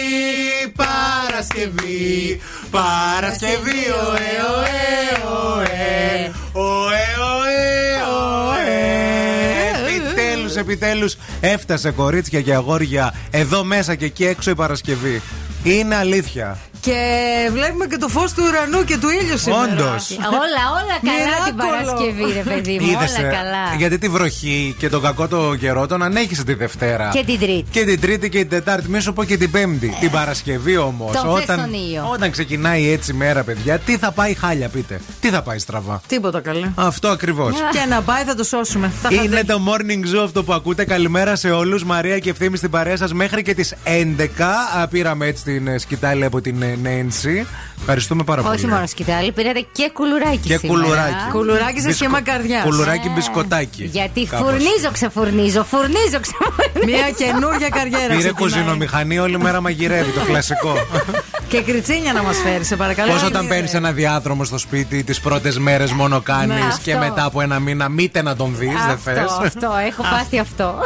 [0.76, 4.80] Παρασκευή, Παρασκευή, ωε, ωε,
[5.34, 6.32] ωε.
[6.54, 6.91] Ωε, ωε,
[10.62, 15.22] Επιτέλους, επιτέλους έφτασε κορίτσια και αγόρια εδώ μέσα και εκεί έξω η Παρασκευή.
[15.64, 16.58] Είναι αλήθεια.
[16.82, 16.96] Και
[17.52, 19.62] βλέπουμε και το φως του ουρανού και του ήλιου σήμερα.
[19.64, 20.10] Όντως.
[20.12, 21.96] Όλα, όλα καλά την Μοιράκολο.
[21.96, 22.90] Παρασκευή, ρε παιδί μου.
[22.90, 23.76] Είδες, όλα ε, καλά.
[23.78, 27.10] Γιατί τη βροχή και τον κακό το καιρό τον ανέχισε τη Δευτέρα.
[27.14, 27.66] Και την Τρίτη.
[27.72, 28.90] Και την Τρίτη και την Τετάρτη.
[28.90, 29.98] Μην σου πω και την Πέμπτη.
[30.00, 31.12] Την Παρασκευή όμως.
[31.12, 32.10] Τον θες τον ήλιο.
[32.14, 35.02] όταν ξεκινάει έτσι η μέρα, παιδιά, τι θα πάει χάλια, πείτε.
[35.20, 36.02] Τι θα πάει στραβά.
[36.08, 36.72] Τίποτα καλέ.
[36.76, 37.54] Αυτό ακριβώς.
[37.76, 38.92] Και να πάει θα το σώσουμε.
[39.02, 40.86] Τα Είναι είχατε- το morning zoo αυτό που ακούτε.
[40.86, 41.84] Καλημέρα σε όλους.
[41.84, 44.56] Μαρία και ευθύνη στην παρέα σας μέχρι και τις 11.
[44.82, 47.48] Α, Πήραμε έτσι την ε, σκητάλη από την ε, Νένση.
[47.80, 48.56] Ευχαριστούμε πάρα πολύ.
[48.56, 50.80] Όχι μόνο σκητάλη, πήρατε και κουλουράκι Και σήμερα.
[50.82, 51.14] κουλουράκι.
[51.32, 52.64] Κουλουράκι σε Μπισκο- σχήμα καρδιάς.
[52.64, 53.84] Κουλουράκι μπισκοτάκι.
[53.92, 54.46] Γιατί Κάπως.
[54.46, 56.86] φουρνίζω, ξεφουρνίζω, φουρνίζω, ξεφουρνίζω.
[56.86, 57.98] Μια καινούργια καριέρα.
[58.08, 58.34] Πήρε ξεκινάει.
[58.34, 60.74] κουζινομηχανή όλη μέρα μαγειρεύει, το κλασικό.
[61.48, 63.12] Και κριτσίνια να μας φέρει, σε παρακαλώ.
[63.12, 67.06] Πώς όταν παίρνεις ένα διάδρομο στο σπίτι, τις πρώτες μέρες μόνο κάνεις Ναι, και αυτό.
[67.08, 69.18] μετά από ένα μήνα μήτε να τον δεις, δεν θες.
[69.18, 70.76] Αυτό, αυτό, έχω πάθει αυτό.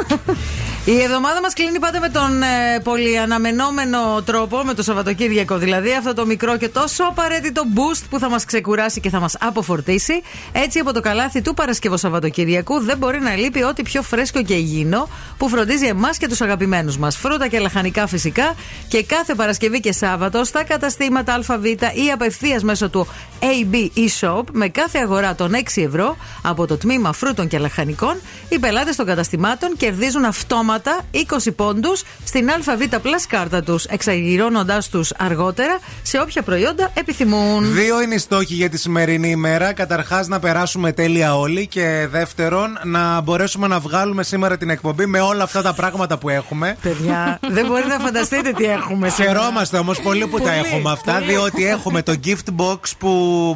[0.88, 6.14] Η εβδομάδα μας κλείνει πάντα με τον ε, πολυαναμενόμενο τρόπο, με το Σαββατοκύριακο δηλαδή, αυτό
[6.14, 10.22] το μικρό και τόσο απαραίτητο boost που θα μας ξεκουράσει και θα μας αποφορτήσει.
[10.52, 14.54] Έτσι, από το καλάθι του Παρασκευό Σαββατοκυριακού δεν μπορεί να λείπει ό,τι πιο φρέσκο και
[14.54, 17.18] υγιεινό που φροντίζει εμάς και τους αγαπημένους μας.
[17.18, 18.56] Φρούτα και λαχανικά φυσικά
[18.88, 23.08] και κάθε Παρασκευή και Σάββατο στα καταστήματα ΑΒ ή απευθείας μέσω του
[23.40, 28.16] AB e-shop με κάθε αγορά των 6 ευρώ από το τμήμα φρούτων και λαχανικών,
[28.50, 30.74] οι πελάτες των καταστημάτων κερδίζουν αυτόματα
[31.12, 37.74] 20 πόντους στην ΑΒ Plus κάρτα τους, εξαγγυρώνοντά τους αργότερα σε όποια προϊόντα επιθυμούν.
[37.74, 39.74] Δύο είναι οι στόχοι για τη σημερινή ημέρα.
[39.74, 41.68] Καταρχάς, να περάσουμε τέλεια όλοι.
[41.68, 46.30] Και δεύτερον, να μπορέσουμε να βγάλουμε σήμερα την εκπομπή με όλα αυτά τα πράγματα που
[46.30, 46.78] έχουμε.
[46.82, 49.40] Παιδιά, δεν μπορείτε να φανταστείτε τι έχουμε σήμερα.
[49.40, 51.26] Χαιρόμαστε όμως πολύ που τα Πολύ, έχουμε αυτά, πολύ.
[51.26, 53.12] διότι έχουμε το gift box που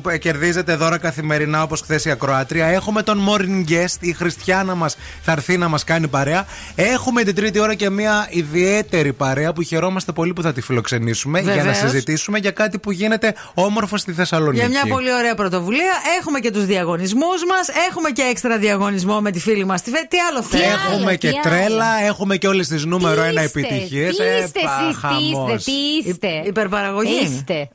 [0.10, 2.66] ε, κερδίζετε δώρα καθημερινά όπως χθες η Ακροάτρια.
[2.66, 6.46] Έχουμε τον morning guest, η Χριστιανά μας θα έρθει να μας κάνει παρέα.
[6.76, 11.40] Έχουμε την τρίτη ώρα και μια ιδιαίτερη παρέα που χαιρόμαστε πολύ που θα τη φιλοξενήσουμε
[11.40, 11.78] για να Βεβαίως.
[11.78, 14.58] συζητήσουμε για κάτι που γίνεται όμορφο στη Θεσσαλονίκη.
[14.60, 15.94] Για μια πολύ ωραία πρωτοβουλία.
[16.20, 17.68] Έχουμε και τους διαγωνισμούς μας.
[17.90, 19.82] Έχουμε και έξτρα διαγωνισμό με τη φίλη μας.
[19.82, 22.06] Τι τι άλλο θέλεις; Έχουμε άλλο, και τι τρέλα, άλλο.
[22.08, 24.16] έχουμε και όλες τις νούμερο Τι ένα είστε, επιτυχίες.
[24.16, 27.20] Τι είστε εσείς, τι είστε, τι είστε; Υπερπαραγωγή.
[27.24, 27.70] Είστε.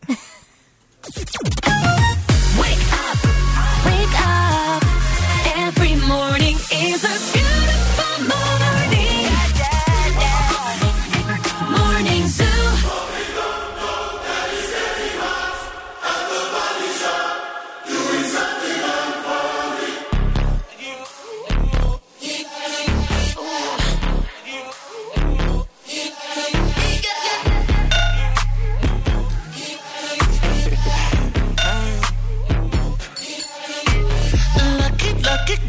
[2.60, 3.18] Wake up,
[3.88, 4.82] wake up.
[5.66, 6.56] Every morning
[6.88, 7.63] is a beautiful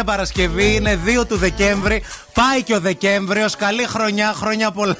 [0.00, 2.02] Είναι Παρασκευή, είναι 2 του Δεκέμβρη
[2.32, 3.56] Πάει και ο Δεκέμβριος.
[3.56, 4.96] Καλή χρονιά, χρόνια πολλά.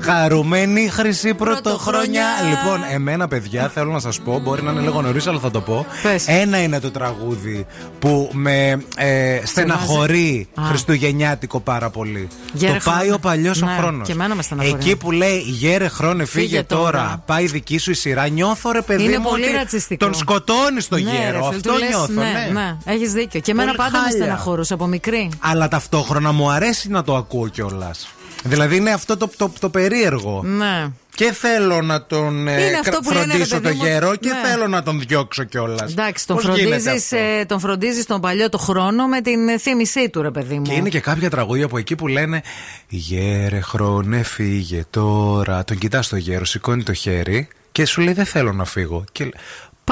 [0.00, 2.24] Χαρουμένη χρυσή πρωτοχρονιά.
[2.48, 5.60] Λοιπόν, εμένα, παιδιά, θέλω να σας πω, μπορεί να είναι λίγο νωρίς, αλλά θα το
[5.60, 5.86] πω.
[6.02, 6.24] Πες.
[6.28, 7.66] Ένα είναι το τραγούδι
[7.98, 10.62] που με ε, στεναχωρεί Α.
[10.62, 12.28] χριστουγεννιάτικο πάρα πολύ.
[12.52, 13.14] Γέρε το πάει χρόνο.
[13.14, 14.06] ο παλιός ο Ναι, χρόνος.
[14.06, 14.74] και εμένα με στεναχωρεί.
[14.80, 16.82] Εκεί που λέει Γέρε χρόνε, φύγε, Φύγε τώρα.
[16.90, 17.22] τώρα.
[17.26, 18.28] Πάει δική σου η σειρά.
[18.28, 19.28] Νιώθω ρε παιδί Είναι μου.
[19.28, 20.04] πολύ ότι ρατσιστικό.
[20.04, 21.20] Τον σκοτώνεις το Ναι, γέρο.
[21.22, 22.12] ρε φίλε, Αυτό του λες, νιώθω.
[22.12, 22.22] Ναι,
[22.52, 22.60] ναι.
[22.60, 23.40] ναι, έχεις δίκιο.
[23.40, 24.22] Και εμένα Πολύ πάντα με χάλια.
[24.24, 25.30] στεναχωρούσε από μικρή.
[25.40, 28.08] Αλλά ταυτόχρονα μου αρέσει να το ακούω κιόλας.
[28.44, 30.42] Δηλαδή είναι αυτό το, το, το περίεργο.
[30.44, 30.88] Ναι.
[31.14, 33.84] Και θέλω να τον ε, Είναι αυτό κρα- που λένε, ρε φροντίσω παιδί το μου,
[33.84, 34.48] γέρο και ναι.
[34.48, 35.90] θέλω να τον διώξω κιόλας.
[35.90, 40.22] Εντάξει, τον φροντίζεις ε, τον, φροντίζεις τον παλιό το χρόνο με την ε, θύμησή του,
[40.22, 40.62] ρε παιδί μου.
[40.62, 42.42] Και είναι και κάποια τραγούδια από εκεί που λένε
[42.88, 48.24] Γέρε χρόνε φύγε τώρα Τον κοιτάς το γέρο, σηκώνει το χέρι Και σου λέει δεν
[48.24, 49.30] θέλω να φύγω και...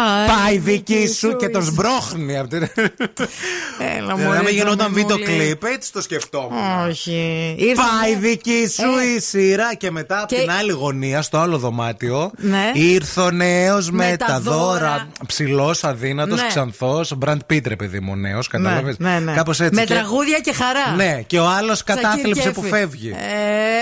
[0.03, 2.63] λέ- Πάει δική σου και τον σμπρώχνει από την...
[2.63, 6.59] Έλα, Δηλαδή, μωρέ, άμα γινόταν Τζαμί βίντεο μου, κλιπ, έτσι το σκεφτόμουν.
[6.89, 7.55] Όχι.
[7.59, 9.15] Ήρθε- Πάει δική σου Ε.
[9.17, 12.71] η σειρά και μετά από Και- την άλλη γωνία, στο άλλο δωμάτιο, Ναι.
[12.75, 14.57] ήρθε ο νέος με, Με τα τα δώρα.
[14.79, 15.09] δώρα.
[15.27, 16.47] Ψηλός, αδύνατος, Ναι.
[16.47, 17.13] ξανθός.
[17.17, 18.49] Μπραντ Πίτρε, παιδί μου, νέος.
[18.49, 19.33] Κατάλαβες; Ναι, ναι.
[19.33, 19.75] Κάπως έτσι.
[19.75, 20.95] Με και- τραγούδια και χαρά.
[20.97, 22.73] Ναι, και ο άλλος κατάθλιψε Σακίρ που Κέφι.
[22.75, 23.09] φεύγει.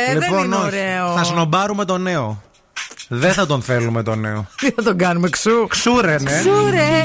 [0.09, 0.65] Ε, δεν λοιπόν, είναι όχι.
[0.67, 1.13] ωραίο.
[1.17, 2.43] Θα σνομπάρουμε τον νέο.
[3.09, 4.47] Δεν θα τον θέλουμε τον νέο.
[4.61, 5.67] Τι θα τον κάνουμε, ξού.
[5.69, 6.31] Ξούρε, ναι.
[6.41, 7.05] Ξούρε.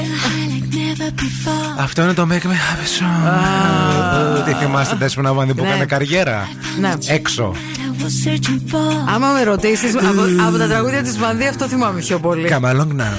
[0.72, 1.78] Never before.
[1.78, 4.44] Αυτό είναι το Make Me Happy Song.
[4.44, 5.68] Τι θυμάστε, Τέσπινα Βανδί που Ναι.
[5.68, 6.48] έκανε καριέρα;
[6.80, 6.92] Ναι.
[7.06, 7.54] Έξω.
[7.54, 9.12] I was searching for.
[9.14, 12.48] Άμα με ρωτήσεις, από, από τα τραγούδια της Βανδί, αυτό θυμάμαι πιο πολύ.
[12.50, 13.14] Come along now.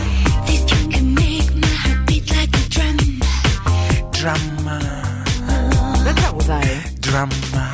[0.46, 2.98] This you can make my heart beat like a drum.
[4.22, 4.78] Drama,
[6.04, 6.82] Δεν τραγουδάει.
[7.00, 7.73] drama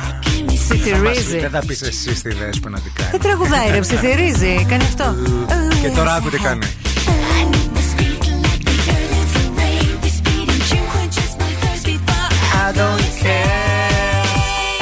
[0.70, 1.38] ψιθυρίζει.
[1.38, 3.10] Δεν θα πεις εσύ τη δέσπονα τι κάνει.
[3.10, 4.66] Δεν τραγουδάει, ρε, ψιθυρίζει.
[4.68, 5.14] Κάνει αυτό.
[5.82, 6.66] Και τώρα άκου τι κάνει.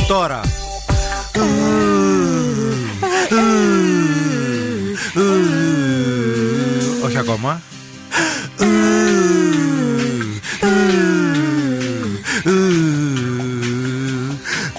[0.06, 0.40] Τώρα.
[7.04, 7.60] Όχι ακόμα.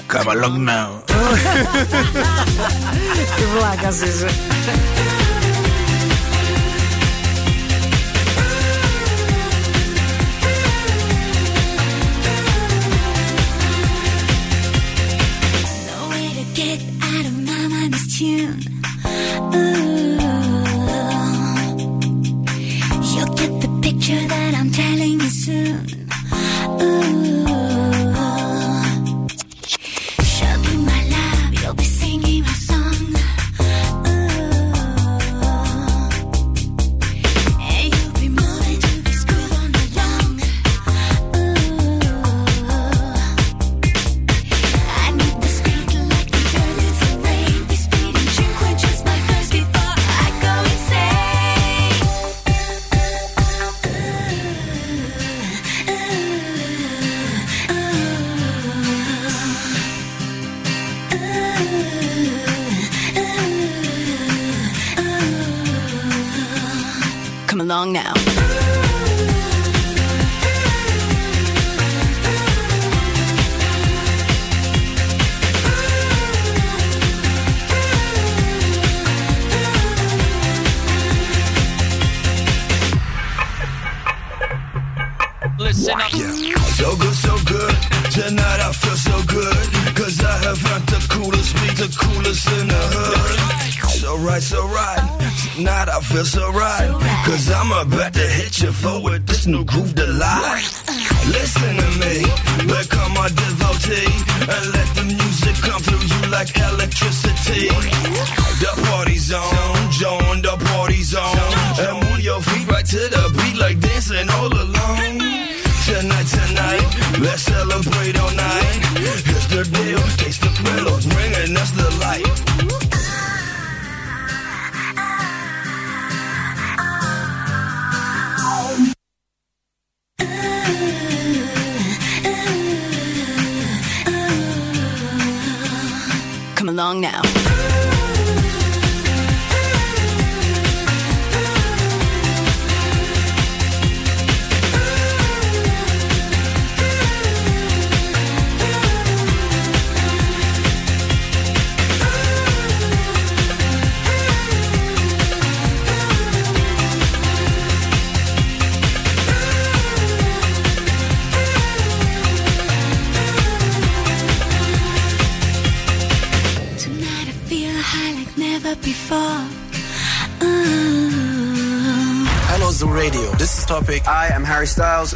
[0.07, 0.98] Come along now.
[3.37, 4.31] Que blaga, César.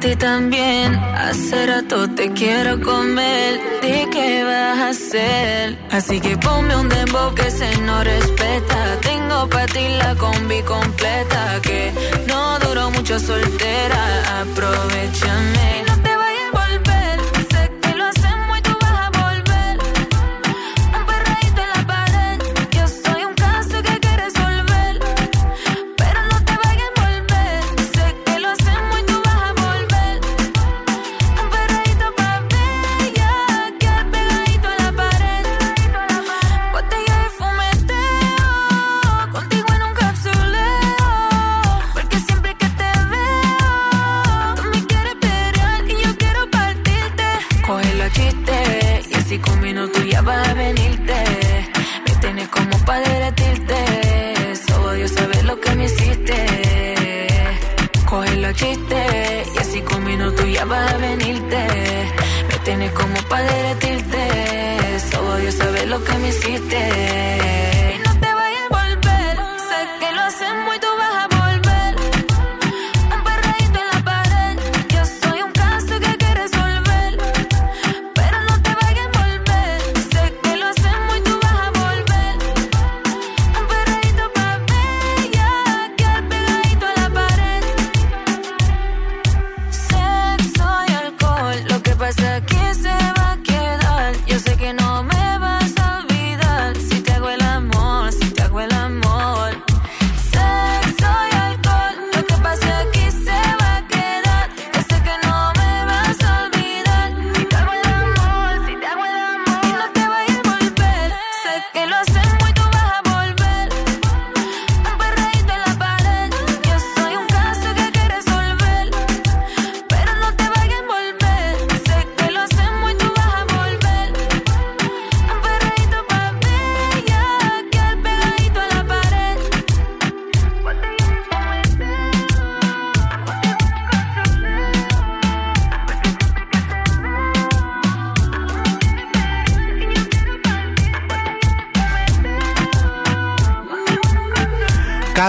[0.00, 0.94] ti también.
[0.94, 3.60] Hace rato te quiero comer.
[3.82, 5.78] ¿De qué vas a hacer?
[5.90, 9.00] Así que ponme un dembow que se no respeta.
[9.00, 11.60] Tengo para ti la combi completa.
[11.62, 11.92] Que
[12.26, 14.40] no duró mucho soltera.
[14.42, 15.87] Aprovechame
[66.28, 66.87] me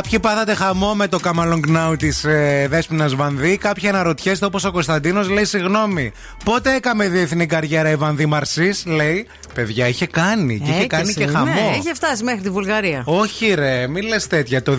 [0.02, 3.58] Κάποιοι πάθατε χαμό με το καμαλογκνάου της ε, Δέσπινα Βανδύ.
[3.58, 6.12] Κάποιοι αναρωτιέστε όπως ο Κωνσταντίνος λέει: Συγγνώμη,
[6.44, 9.28] πότε έκαμε διεθνή καριέρα η Βανδύ Μαρσής, λέει.
[9.54, 11.54] Παιδιά, είχε κάνει και είχε κάνει και χαμό.
[11.54, 13.02] Ναι, είχε φτάσει μέχρι τη Βουλγαρία.
[13.06, 14.62] Όχι, ρε, μη λες τέτοια.
[14.64, 14.78] Το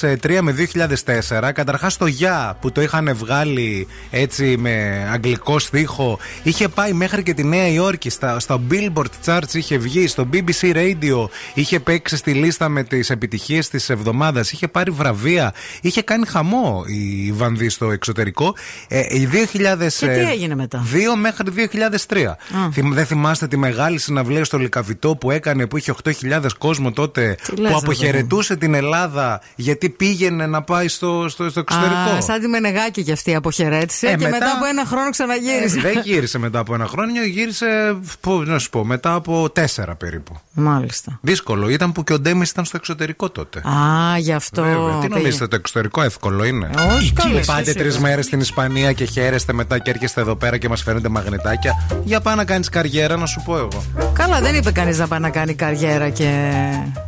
[0.00, 6.68] 2003 με 2004, καταρχάς το Γεια που το είχαν βγάλει έτσι με αγγλικό στίχο, είχε
[6.68, 8.10] πάει μέχρι και τη Νέα Υόρκη.
[8.10, 13.10] Στα, στα Billboard Charts είχε βγει, στο BBC Radio είχε παίξει στη λίστα με τις
[13.10, 14.52] επιτυχίες της εβδομάδας.
[14.52, 15.52] Είχε πάρει βραβεία.
[15.80, 18.54] Είχε κάνει χαμό η Βανδύ στο εξωτερικό.
[18.88, 22.36] Ε, η 2000, Και τι έγινε μετά; 2 μέχρι 2003.
[22.72, 26.12] Θυμ- δεν θυμάστε τη μεγάλη συναυλία στο Λικαβιτό που έκανε που είχε 8.000
[26.58, 31.50] κόσμο τότε Τι λες, που ρε αποχαιρετούσε την Ελλάδα γιατί πήγαινε να πάει στο, στο,
[31.50, 32.10] στο εξωτερικό.
[32.16, 34.52] Α, σαν τη Μενεγάκη κι αυτή αποχαιρέτησε Ε, και μετά- μετά...
[34.56, 35.78] από ένα χρόνο ξαναγύρισε.
[35.78, 37.96] Ε, δεν γύρισε μετά από ένα χρόνο, γύρισε.
[38.20, 40.36] Πού, να σου πω, μετά από τέσσερα περίπου.
[40.52, 41.18] Μάλιστα.
[41.22, 43.58] Δύσκολο ήταν που και ο Ντέμις ήταν στο εξωτερικό τότε.
[43.58, 44.62] Α, γι' αυτό.
[44.62, 45.14] Βέβαια, τι πήγε.
[45.18, 48.00] νομίζετε, το εξωτερικό εύκολο είναι; Όχι, καλά, Πάτε εσύ, τρεις εσύ.
[48.00, 51.86] μέρες στην Ισπανία και χαίρεστε μετά και έρχεστε εδώ πέρα και μας φαίνονται μαγνητάκια.
[52.04, 53.75] Για πάω να κάνεις καριέρα, να σου πω εγώ.
[54.12, 56.50] Καλά, δεν είπε κανείς να πάει να κάνει καριέρα και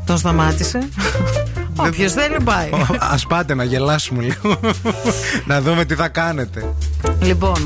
[0.04, 0.78] τον σταμάτησε.
[1.76, 2.68] Όποιος θέλει πάει.
[2.98, 4.60] Α πάτε να γελάσουμε λίγο.
[5.50, 6.74] να δούμε τι θα κάνετε.
[7.20, 7.56] Λοιπόν,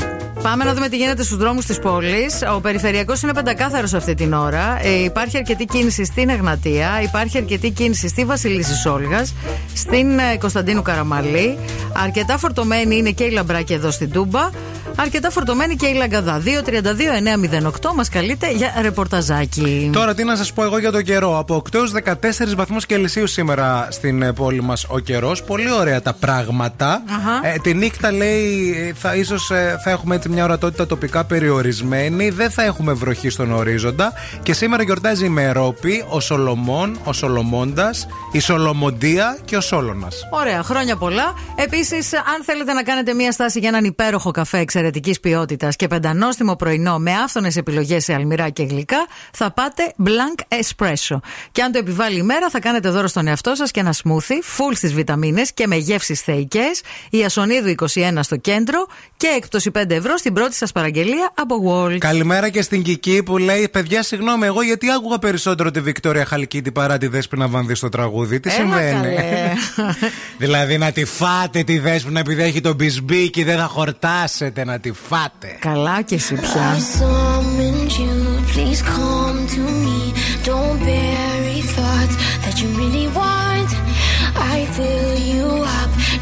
[0.42, 2.42] πάμε να δούμε τι γίνεται στους δρόμους της πόλης.
[2.56, 4.78] Ο περιφερειακός είναι πεντακάθαρος αυτή την ώρα.
[4.82, 9.26] Ε, υπάρχει αρκετή κίνηση στην Εγνατία, υπάρχει αρκετή κίνηση στη Βασιλίση Όλγα,
[9.74, 11.58] στην ε, Κωνσταντίνου Καραμαλή.
[11.92, 14.50] Αρκετά φορτωμένη είναι και η Λαμπράκη εδώ στην Τούμπα.
[14.96, 16.42] Αρκετά φορτωμένη και η Λαγκαδά.
[16.44, 19.90] 232-908 μας καλείτε για ρεπορταζάκι.
[19.92, 21.38] Τώρα τι να σας πω εγώ για το καιρό.
[21.38, 25.42] Από 8 έως 14 βαθμούς Κελσίου σήμερα στην ε, πόλη μας ο καιρός.
[25.42, 27.02] Πολύ ωραία τα πράγματα.
[27.06, 27.48] Αχα.
[27.48, 32.30] Ε, τη νύχτα λέει ε, θα, ίσως ε, θα έχουμε έτσι μια ορατότητα τοπικά περιορισμένη.
[32.30, 34.12] Δεν θα έχουμε βροχή στον ορίζοντα.
[34.42, 40.28] Και σήμερα γιορτάζει η Μερόπη, ο Σολομών, ο Σολομώντας, η Σολομοντία και ο Σόλωνας.
[40.30, 41.34] Ωραία, χρόνια πολλά.
[41.56, 46.56] Επίσης, αν θέλετε να κάνετε μία στάση για έναν υπέροχο καφέ εξαιρετικής ποιότητας και πεντανόστιμο
[46.56, 51.16] πρωινό με άφθονες επιλογές σε αλμυρά και γλυκά, θα πάτε Blanc Espresso.
[51.52, 54.42] Και αν το επιβάλλει η μέρα, θα κάνετε δώρο στον εαυτό σας και ένα smoothie,
[54.56, 56.82] full στις βιταμίνες και με γεύσεις θεϊκές.
[57.10, 61.98] Η Ασονίδου 21 στο κέντρο και έκπτωση 5 ευρώ στην πρώτη σας παραγγελία από Wall.
[61.98, 66.72] Καλημέρα και στην Κική που λέει: Παιδιά, συγγνώμη, εγώ γιατί άκουγα περισσότερο τη Βικτόρια Χαλκίτη
[66.72, 68.40] παρά τη Δέσποινα Βανδύ στο τραγούδι.
[68.40, 69.52] Τι Έλα, συμβαίνει; καλέ.
[70.44, 74.92] δηλαδή να τη φάτε τη Δέσποινα επειδή έχει τον μπισμπίκι, δεν θα χορτάσετε να τη
[74.92, 75.56] φάτε.
[75.60, 76.76] Καλά και εσύ πια.
[76.76, 77.92] I summoned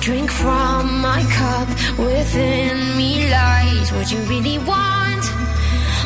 [0.01, 1.69] drink from my cup.
[1.99, 5.25] Within me lies what you really want.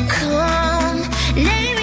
[0.09, 1.01] Come,
[1.35, 1.74] lay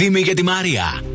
[0.00, 1.09] με τον Ευθύμη και τη Μαρία.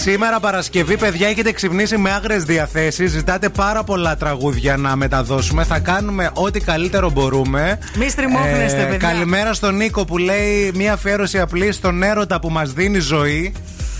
[0.00, 3.10] Σήμερα Παρασκευή, παιδιά, έχετε ξυπνήσει με άγρε διαθέσεις.
[3.10, 5.64] Ζητάτε πάρα πολλά τραγούδια να μεταδώσουμε.
[5.64, 7.78] Θα κάνουμε ό,τι καλύτερο μπορούμε.
[7.94, 9.08] Ε, Μη στριμώχνεστε, παιδιά.
[9.08, 13.52] Καλημέρα στον Νίκο που λέει μια αφιέρωση απλή στον έρωτα που μας δίνει ζωή.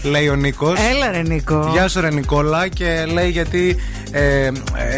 [0.02, 0.78] Λέει ο Νίκος.
[0.90, 1.68] Έλα, ρε Νίκο.
[1.72, 2.68] Γεια σου, ρε Νικόλα.
[2.68, 3.76] Και λέει γιατί
[4.10, 4.50] ε, ε,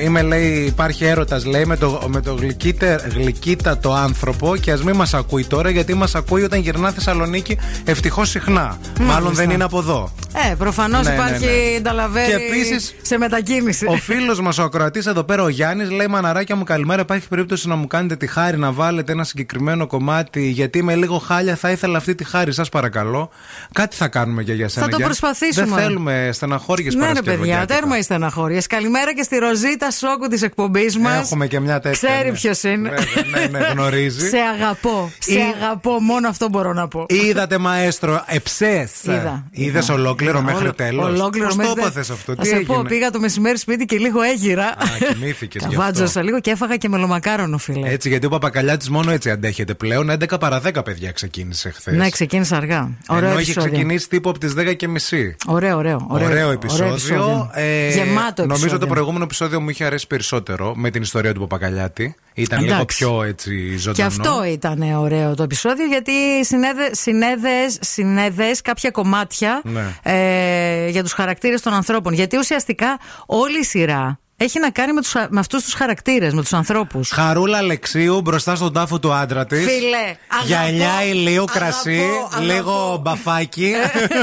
[0.05, 4.57] είμαι, λέει, υπάρχει έρωτας, λέει, με το, με το γλυκύτε, γλυκύτατο άνθρωπο.
[4.57, 8.79] Και ας μην μας ακούει τώρα, γιατί μας ακούει όταν γυρνά Θεσσαλονίκη ευτυχώς συχνά.
[9.01, 10.13] Μάλλον δεν είναι από εδώ.
[10.51, 11.81] Ε, προφανώς Ναι, ναι, υπάρχει ναι.
[11.81, 13.87] νταλαβέρι Και επίσης, σε μετακίνηση.
[13.87, 17.01] Ο φίλος μας, ο ακροατής εδώ πέρα, ο Γιάννης, λέει: Μαναράκια μου, καλημέρα.
[17.01, 21.19] Υπάρχει περίπτωση να μου κάνετε τη χάρη να βάλετε ένα συγκεκριμένο κομμάτι, γιατί είμαι λίγο
[21.19, 21.57] χάλια.
[21.57, 23.31] Θα ήθελα αυτή τη χάρη, σας παρακαλώ.
[23.73, 24.87] Κάτι θα κάνουμε και για σένα.
[24.93, 25.05] Θα το Γιάννη.
[25.19, 25.67] προσπαθήσουμε.
[25.77, 27.59] Δεν θέλουμε στεναχώριες Ναι, ρε Παρασκευογιάτικα.
[27.67, 28.67] παιδιά, τέρμα οι στεναχώριες.
[28.67, 31.19] Καλημέρα και στη Ροζίτα Σόκου της εκπομπής μας.
[31.27, 32.09] Έχουμε και μια τέτοια.
[32.09, 32.35] Ξέρει ναι.
[32.35, 32.89] ποιος είναι.
[32.89, 34.29] Βέβαια, ναι, ναι, γνωρίζει.
[34.35, 35.13] Σε αγαπώ.
[35.19, 36.01] Σε Ή- αγαπώ.
[36.01, 37.07] Μόνο αυτό μπορώ να πω.
[37.09, 38.91] Είδατε, μαέστρο, εψές.
[39.03, 39.47] Είδα.
[39.51, 40.43] Είδες ολόκληρο Είδα.
[40.43, 42.83] μέχρι Όλο- τέλος; Ολόκληρο Πώς μέχρι το τε- έπαθες αυτό, Θα τι σε έγινε; πω,
[42.89, 44.65] πήγα το μεσημέρι σπίτι και λίγο έγειρα.
[44.67, 44.75] Α,
[45.13, 45.79] κοιμήθηκες γι' αυτό.
[45.81, 47.89] Καβάτζωσα λίγο και έφαγα και μελομακάρονο, φίλε.
[47.89, 50.11] Έτσι, γιατί ο παπακαλιάτης μόνο έτσι αντέχεται πλέον.
[50.11, 51.95] 11 παρα 10 παιδιά ξεκίνησε χθες.
[51.95, 52.91] Ναι, ξεκίνησε αργά.
[53.09, 53.71] Ωραίο Ενώ έχει επεισόδιο.
[53.73, 55.37] ξεκινήσει τύπου από τις 10 και μισή.
[55.47, 56.07] Ωραίο, ωραίο.
[56.11, 57.51] Ωραίο, επεισόδιο.
[57.55, 58.79] Ε, Γεμάτο Νομίζω επεισόδιο.
[58.79, 62.15] το προηγούμενο επεισόδιο μου είχε αρέσει περισσότερο με την ιστορία του Παπακαλιάτη.
[62.35, 62.99] Ήταν λίγο Εντάξει.
[62.99, 63.95] πιο έτσι ζωντανό.
[63.97, 66.13] Και αυτό ήταν ωραίο το επεισόδιο γιατί
[66.45, 69.85] συνέδε, συνέδες, συνέδες κάποια κομμάτια Ναι.
[70.03, 72.13] ε, για τους χαρακτήρες των ανθρώπων.
[72.13, 76.41] Γιατί ουσιαστικά όλη η σειρά έχει να κάνει με, τους, με αυτούς τους χαρακτήρες, με
[76.41, 77.11] τους ανθρώπους.
[77.11, 79.65] Χαρούλα Αλεξίου μπροστά στον τάφο του άντρα της.
[79.65, 82.45] Φίλε, αγαπώ, Γυαλιά ηλίου κρασί, αγαπώ.
[82.45, 83.73] λίγο μπαφάκι.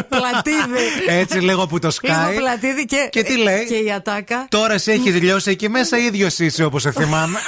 [0.09, 0.85] Πλατίδι.
[1.07, 2.27] έτσι λίγο που το σκάει.
[2.29, 4.47] Λίγο πλατίδι και, Και τι λέει; Και η ατάκα.
[4.49, 7.39] Τώρα σε έχει λιώσει εκεί μέσα, ίδιο είσαι όπως σε θυμάμαι.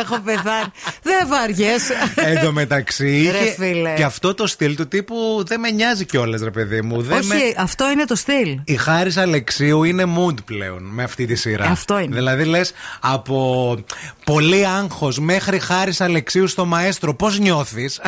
[0.00, 0.72] Έχω πεθάνει.
[1.02, 1.94] Δεν βαριέσαι.
[2.14, 3.30] Εν τω μεταξύ.
[3.30, 3.94] Ρε είχε φίλε.
[3.94, 7.02] Και αυτό το στυλ του τύπου δεν με νοιάζει κιόλας, ρε παιδί μου.
[7.02, 7.34] Δεν Όχι, με...
[7.56, 8.58] αυτό είναι το στυλ.
[8.64, 11.67] Η Χάρη Αλεξίου είναι mood πλέον με αυτή τη σειρά.
[11.70, 12.14] Αυτό είναι.
[12.14, 13.76] Δηλαδή λες από
[14.24, 18.00] πολύ άγχος μέχρι Χάρη Αλεξίου στο μαέστρο, πώς νιώθεις;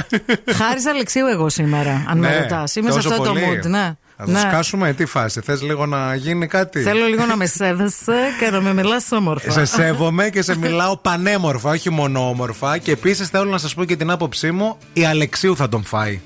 [0.52, 2.74] Χάρη Αλεξίου εγώ σήμερα, αν με Ναι, ρωτάς.
[2.76, 3.40] Είμαι σε τόσο αυτό πολύ.
[3.40, 3.94] το mood, ναι.
[4.16, 4.38] Θα του Ναι.
[4.40, 5.40] σκάσουμε, τι φάση.
[5.40, 9.50] Θες λίγο να γίνει κάτι; Θέλω λίγο να με σέβεσαι και να με μιλάς όμορφα.
[9.50, 12.78] Σε σέβομαι και σε μιλάω πανέμορφα, όχι μόνο όμορφα.
[12.78, 16.20] Και επίσης θέλω να σας πω και την άποψή μου, η Αλεξίου θα τον φάει.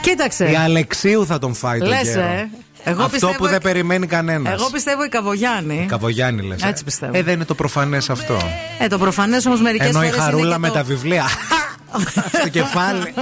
[0.00, 0.50] Κοίταξε.
[0.50, 2.20] Η Αλεξίου θα τον φάει τον Λες, γέρο.
[2.20, 2.50] ε.
[2.84, 4.52] Αυτό που δεν περιμένει κανένας.
[4.52, 5.82] Εγώ πιστεύω η Καβογιάννη.
[5.82, 6.62] Η Καβογιάννη λες.
[6.62, 6.68] Ε.
[6.68, 7.18] Έτσι πιστεύω.
[7.18, 8.38] Ε, δεν είναι το προφανές αυτό.
[8.78, 10.06] Ε, το προφανές όμως μερικές φορέ.
[10.06, 11.24] Ενώ η χαρούλα με τα βιβλία.
[12.40, 13.14] Στο κεφάλι.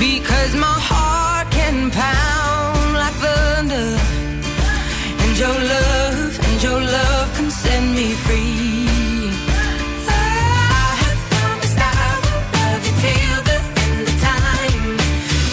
[0.00, 2.37] Because my heart can pound
[5.38, 8.88] your love, and your love can set me free.
[10.08, 10.10] I
[11.02, 11.90] have promised I
[12.24, 14.98] will love you till the end of time.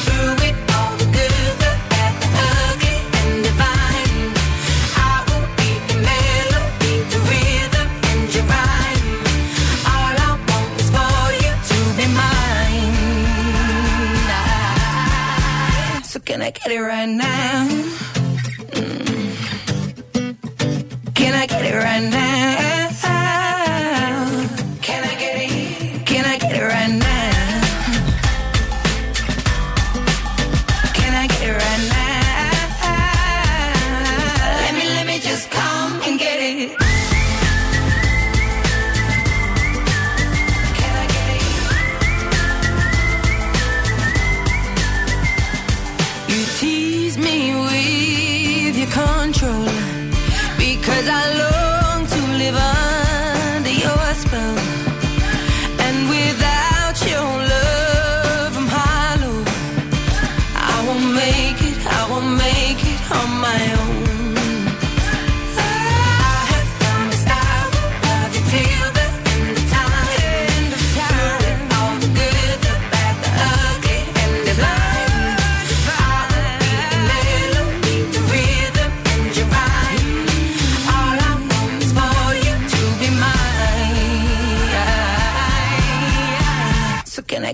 [0.05, 2.29] Through it all, the good, the bad, the
[2.65, 4.33] ugly, and divine.
[4.97, 9.09] I will be the melody, the rhythm, and your rhyme.
[9.93, 12.97] All I want is for you to be mine.
[16.05, 17.94] So can I get it right now?
[21.25, 22.74] Can I get it right now?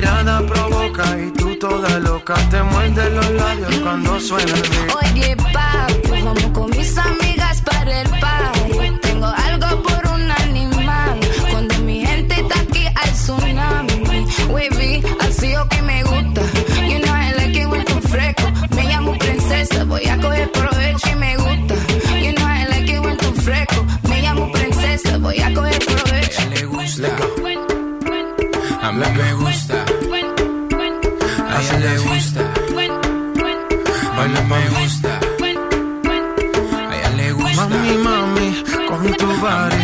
[0.00, 4.54] mirada provoca y tú toda loca te muerde los labios cuando suena.
[5.02, 6.69] Oye, papi, vamos con
[39.00, 39.82] con tu body,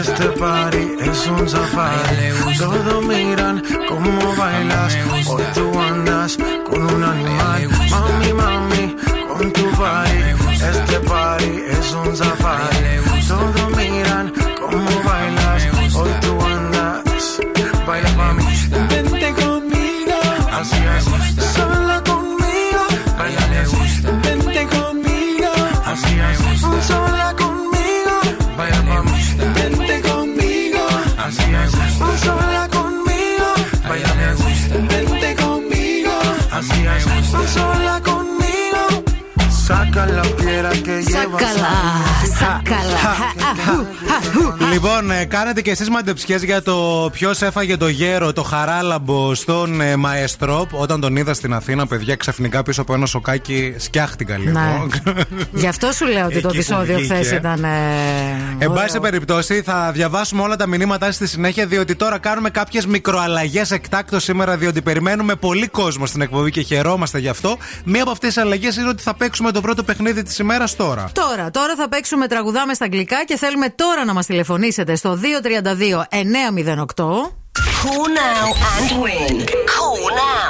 [0.00, 2.56] este party es un safari.
[2.58, 4.96] Todos miran cómo bailas,
[5.28, 6.36] hoy tú andas
[6.68, 7.68] con un animal.
[7.90, 8.96] Mami, mami,
[9.28, 10.20] con tu body,
[10.70, 11.52] este party.
[11.76, 12.92] es un safari.
[13.26, 15.62] Todos miran cómo bailas,
[15.94, 17.40] hoy tú andas.
[17.86, 18.44] Baila mami,
[18.90, 20.18] vente conmigo,
[20.52, 21.04] así es,
[21.54, 22.82] sola conmigo.
[23.18, 25.52] Baila le gusta, vente conmigo,
[25.86, 27.17] así es, sola
[41.38, 43.87] Sakala, Sakala,
[44.72, 49.80] Λοιπόν, ε, κάνετε και εσείς μαντεψιές για το ποιος έφαγε το γέρο, το χαράλαμπο στον
[49.80, 50.66] ε, Μαέστρο.
[50.72, 54.50] Όταν τον είδα στην Αθήνα, παιδιά, ξαφνικά πίσω από ένα σοκάκι σκιάχτηκα λίγο.
[54.60, 54.82] Ναι.
[55.60, 57.14] Γι' αυτό σου λέω ότι το Εκεί που επεισόδιο βγήκε.
[57.14, 57.64] χθες ήταν.
[57.64, 57.68] ε,
[58.58, 58.82] Εν ωραίο.
[58.82, 63.70] πάση περιπτώσει, θα διαβάσουμε όλα τα μηνύματά σας στη συνέχεια, διότι τώρα κάνουμε κάποιες μικροαλλαγές
[63.70, 67.56] εκτάκτο σήμερα, διότι περιμένουμε πολύ κόσμο στην εκπομπή και χαιρόμαστε γι' αυτό.
[67.84, 71.10] Μία από αυτές τις αλλαγές είναι ότι θα παίξουμε το πρώτο παιχνίδι της ημέρας τώρα.
[71.12, 76.04] Τώρα, τώρα θα παίξουμε τραγουδάμε στα αγγλικά και θέλουμε τώρα να μας τηλεφωνήσετε στο 232
[76.96, 77.04] 908.
[77.82, 79.34] Call now and win.
[79.74, 80.48] Call now.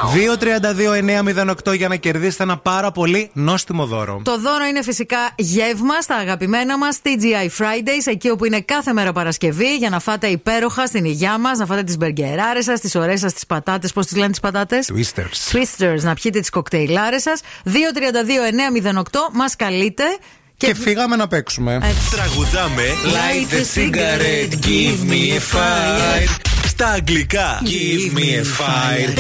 [1.71, 4.21] 232-908 για να κερδίσετε ένα πάρα πολύ νόστιμο δώρο.
[4.25, 9.13] Το δώρο είναι φυσικά γεύμα στα αγαπημένα μας TGI Fridays, εκεί όπου είναι κάθε μέρα
[9.13, 13.21] Παρασκευή, για να φάτε υπέροχα στην υγειά μας, να φάτε τις μπεργκεράρες σας, τις ωραίες
[13.21, 13.93] σας τις πατάτες.
[13.93, 15.57] Πώς τις λένε τις πατάτες; Twisters.
[15.57, 17.41] Twisters, να πιείτε τις κοκτέιλάρες σας.
[17.65, 20.05] 232-908, μας καλείτε.
[20.59, 21.81] Και φύγαμε να παίξουμε.
[22.11, 26.29] Τραγουδάμε Light the cigarette, give me a fire.
[26.67, 29.19] Στα αγγλικά Give me a fire.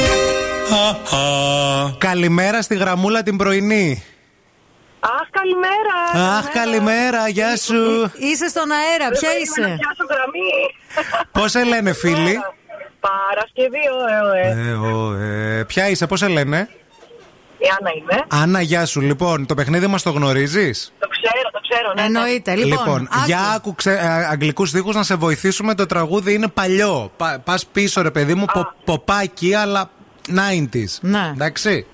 [1.98, 4.02] Καλημέρα στη γραμμούλα την πρωινή.
[5.00, 6.28] Αχ, καλημέρα.
[6.36, 8.12] Αχ, καλημέρα, γεια σου.
[8.18, 10.50] Είσαι στον αέρα, ποια Δεν είσαι; περίμενα να πιάσω γραμμή.
[11.32, 12.38] Πώς σε λένε, φίλοι;
[13.00, 14.68] Παρασκευή, ωε, ωε.
[14.68, 16.68] Ε, ο, ε, ποια είσαι, πώς σε λένε;
[17.58, 18.24] Η Άννα είμαι.
[18.42, 19.00] Άννα, γεια σου.
[19.00, 21.92] Λοιπόν, το παιχνίδι μας το γνωρίζεις; Το ξέρω, το ξέρω.
[21.94, 22.06] Ναι, ναι.
[22.06, 22.54] Εννοείται.
[22.54, 23.24] Λοιπόν, άκου.
[23.26, 23.74] για άκου
[24.30, 25.74] αγγλικούς στίχους να σε βοηθήσουμε.
[25.74, 27.10] Το τραγούδι είναι παλιό.
[27.16, 29.90] Πα πας πίσω, ρε παιδί μου, πο, ποπάκι, αλλά
[30.27, 30.99] 90s.
[31.01, 31.31] Ναι.
[31.33, 31.85] Εντάξει.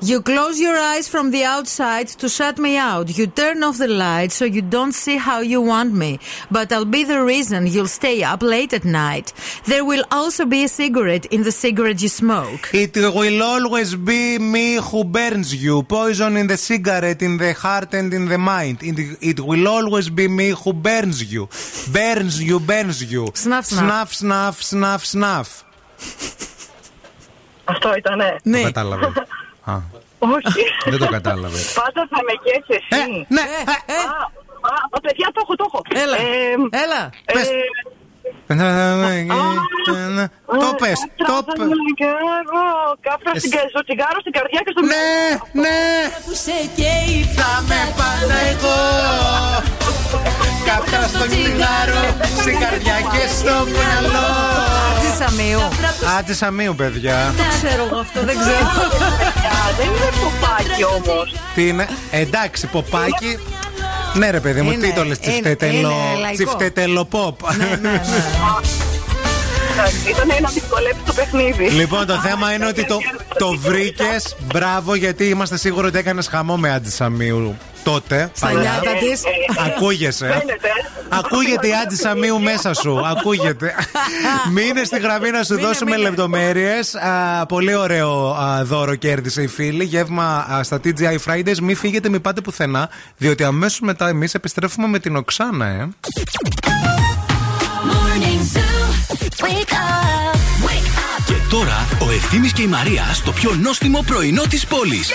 [0.00, 3.06] You close your eyes from the outside to shut me out.
[3.18, 6.12] You turn off the light so you don't see how you want me.
[6.50, 9.26] But I'll be the reason you'll stay up late at night.
[9.64, 12.62] There will also be a cigarette in the cigarette you smoke.
[12.84, 15.82] It will always be me who burns you.
[15.82, 18.76] Poison in the cigarette, in the heart and in the mind.
[18.82, 18.96] It,
[19.30, 21.48] it will always be me who burns you.
[21.98, 23.24] Burns you, burns you.
[23.34, 24.12] Snuff, snuff.
[24.12, 26.49] Snuff, snuff, snuff, snuff.
[27.71, 28.35] Αυτό ήτανε.
[28.43, 28.57] Ναι.
[28.57, 29.05] Το κατάλαβε.
[29.71, 29.73] Α,
[30.19, 30.63] Όχι.
[30.89, 31.59] δεν το κατάλαβε.
[31.81, 33.25] Πάντα θα με καίς εσύ.
[33.35, 35.81] ναι, ε, Α, α, παιδιά, το έχω, το έχω.
[36.03, 36.17] Έλα.
[36.17, 37.01] Ε, Έλα.
[37.25, 37.49] ε, Πες.
[40.63, 41.67] Το πες, το πες.
[41.99, 42.07] Και
[42.41, 42.63] εγώ
[43.05, 45.11] κάφρα στην κα- στο τσιγάρο, στην καρδιά και στο Ναι,
[45.63, 45.79] ναι.
[47.39, 48.77] Θα με πάντα εγώ.
[50.69, 52.01] Κάπτα στο τσιγάρο,
[52.41, 54.25] στην καρδιά και στο μυαλό.
[54.95, 55.61] Άτζη Σαμίου.
[56.17, 57.33] Άντε Σαμίου, παιδιά.
[57.37, 58.65] Δεν ξέρω εγώ αυτό, δεν ξέρω.
[59.77, 61.35] δεν είναι ποπάκι όμως.
[61.55, 63.39] Τι είναι, εντάξει, ποπάκι.
[64.13, 66.33] Ναι, ρε παιδί μου, Είναι, τι το λες, είναι, τσιφτετελο, είναι λαϊκό.
[66.33, 67.39] τσιφτετελοπόπ.
[70.09, 71.69] Ήταν να δυσκολέψει το παιχνίδι.
[71.69, 72.99] Λοιπόν, το θέμα είναι ότι το,
[73.37, 74.35] το βρήκες.
[74.53, 78.31] Μπράβο, γιατί είμαστε σίγουροι ότι έκανες χαμό με Άντι Σαμίου τότε.
[78.35, 78.61] Στα παλιά.
[78.61, 79.11] νιάτα τη.
[79.65, 80.27] Ακούγεσαι.
[80.27, 80.69] Φαίνεται.
[81.09, 83.01] Ακούγεται η Άντι Σαμίου μέσα σου.
[83.07, 83.75] Ακούγεται.
[84.53, 86.95] Μείνε στη γραμμή να σου δώσουμε λεπτομέρειες.
[87.47, 89.83] Πολύ ωραίο α, δώρο κέρδισε η φίλη.
[89.83, 91.59] Γεύμα α, στα TGI Fridays.
[91.61, 92.89] Μην φύγετε, μην πάτε πουθενά.
[93.17, 95.89] Διότι αμέσως μετά εμείς επιστρέφουμε με την Οξάνα, ε.
[101.25, 105.09] Και τώρα ο Ευθύμης και η Μαρία στο πιο νόστιμο πρωινό της πόλης.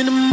[0.00, 0.29] in a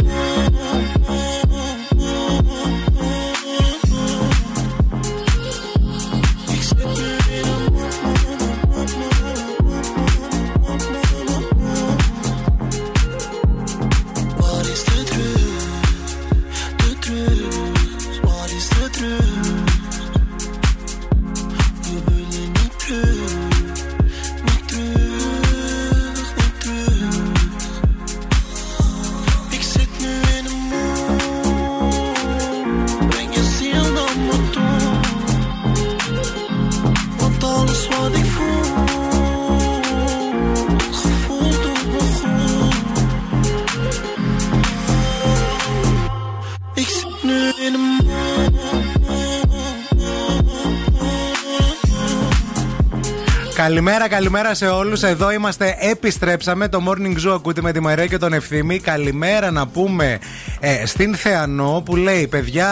[53.58, 55.02] Καλημέρα, καλημέρα σε όλους.
[55.02, 56.68] Εδώ είμαστε, επιστρέψαμε.
[56.68, 58.78] Το morning zoo ακούτε με τη Μαρία και τον Ευθύμη.
[58.78, 60.18] Καλημέρα να πούμε
[60.60, 62.70] ε, στην Θεανό που λέει: Παιδιά,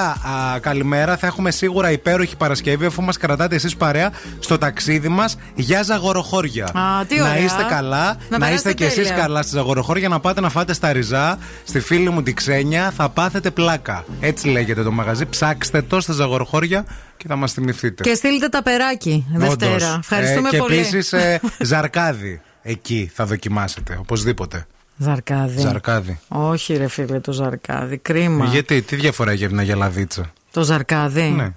[0.54, 1.16] α, καλημέρα.
[1.16, 6.64] Θα έχουμε σίγουρα υπέροχη Παρασκευή αφού μας κρατάτε εσείς παρέα στο ταξίδι μας για ζαγοροχώρια.
[6.64, 7.38] Α, τι να ωραία.
[7.38, 9.22] είστε καλά, Να να, είστε περάσετε κι εσείς τέλεια.
[9.22, 11.38] καλά στη ζαγοροχώρια, να πάτε να φάτε στα ριζά.
[11.64, 14.04] Στη φίλη μου τη Ξένια θα πάθετε πλάκα.
[14.20, 15.26] Έτσι λέγεται το μαγαζί.
[15.26, 16.84] Ψάξτε το στα ζαγοροχώρια
[17.16, 18.02] και θα μας θυμηθείτε.
[18.02, 19.72] Και στείλτε τα περάκι Δευτέρα.
[19.74, 19.96] Όντως.
[19.98, 20.74] Ευχαριστούμε Ε, και πολύ.
[20.76, 21.14] επίσης
[21.70, 22.40] ζαρκάδι.
[22.62, 24.66] Εκεί θα δοκιμάσετε, οπωσδήποτε.
[24.96, 25.60] Ζαρκάδι.
[25.60, 26.18] Ζαρκάδι.
[26.28, 27.96] Όχι, ρε φίλε, το ζαρκάδι.
[27.98, 28.44] Κρίμα.
[28.44, 30.32] Γιατί, τι διαφορά έχει μια γελαδίτσα.
[30.50, 31.22] Το ζαρκάδι.
[31.22, 31.52] Ναι.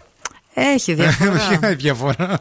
[0.74, 1.32] Έχει διαφορά.
[1.60, 2.40] Ποια διαφορά.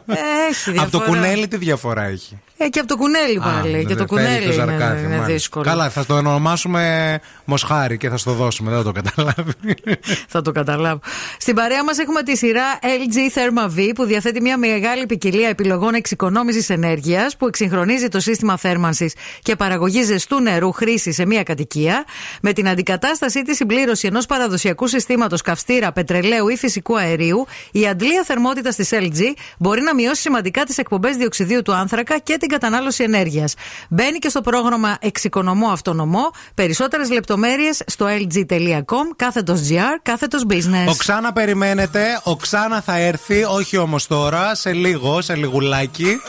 [0.49, 1.05] Έχει Από το διαφορά.
[1.05, 3.75] κουνέλι τι διαφορά έχει; Ε, και από το κουνέλι πάλι.
[3.75, 5.25] Α, και το δεν θέλει κουνέλι το ζαρκάδι, είναι, είναι μάλιστα.
[5.33, 5.65] δύσκολο.
[5.65, 8.71] Καλά, θα το ονομάσουμε Μοσχάρι και θα στο δώσουμε.
[8.71, 9.53] Δεν θα το καταλάβει.
[10.33, 10.99] Θα το καταλάβω.
[11.37, 15.93] Στην παρέα μας έχουμε τη σειρά LG Therma V που διαθέτει μια μεγάλη ποικιλία επιλογών
[15.93, 22.05] εξοικονόμησης ενέργειας που εξυγχρονίζει το σύστημα θέρμανσης και παραγωγής ζεστού νερού χρήσης σε μια κατοικία.
[22.41, 28.23] Με την αντικατάστασή της συμπλήρωση ενός παραδοσιακού συστήματος καυστήρα, πετρελαίου ή φυσικού αερίου, η αντλία
[28.23, 29.19] θερμότητας της LG
[29.57, 33.53] μπορεί να μειώσει σημαντικά τις εκπομπές διοξιδίου του άνθρακα και την κατανάλωση ενέργειας.
[33.89, 36.31] Μπαίνει και στο πρόγραμμα Εξοικονομώ Αυτονομό.
[36.53, 40.87] Περισσότερες λεπτομέρειες στο lg.com κάθετος GR κάθετος business.
[40.89, 42.19] Ο Ξάνα περιμένετε.
[42.23, 46.21] Ο Ξάνα θα έρθει, όχι όμως τώρα, σε λίγο, σε λιγουλάκι.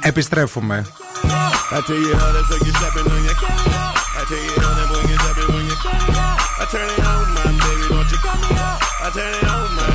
[0.00, 0.86] Επιστρέφουμε.
[1.76, 3.36] I tell you how that's like you stepping on your
[4.20, 5.78] I tell you how that when you stepping on your
[6.62, 7.23] I turn it on,
[9.14, 9.94] turn it on, my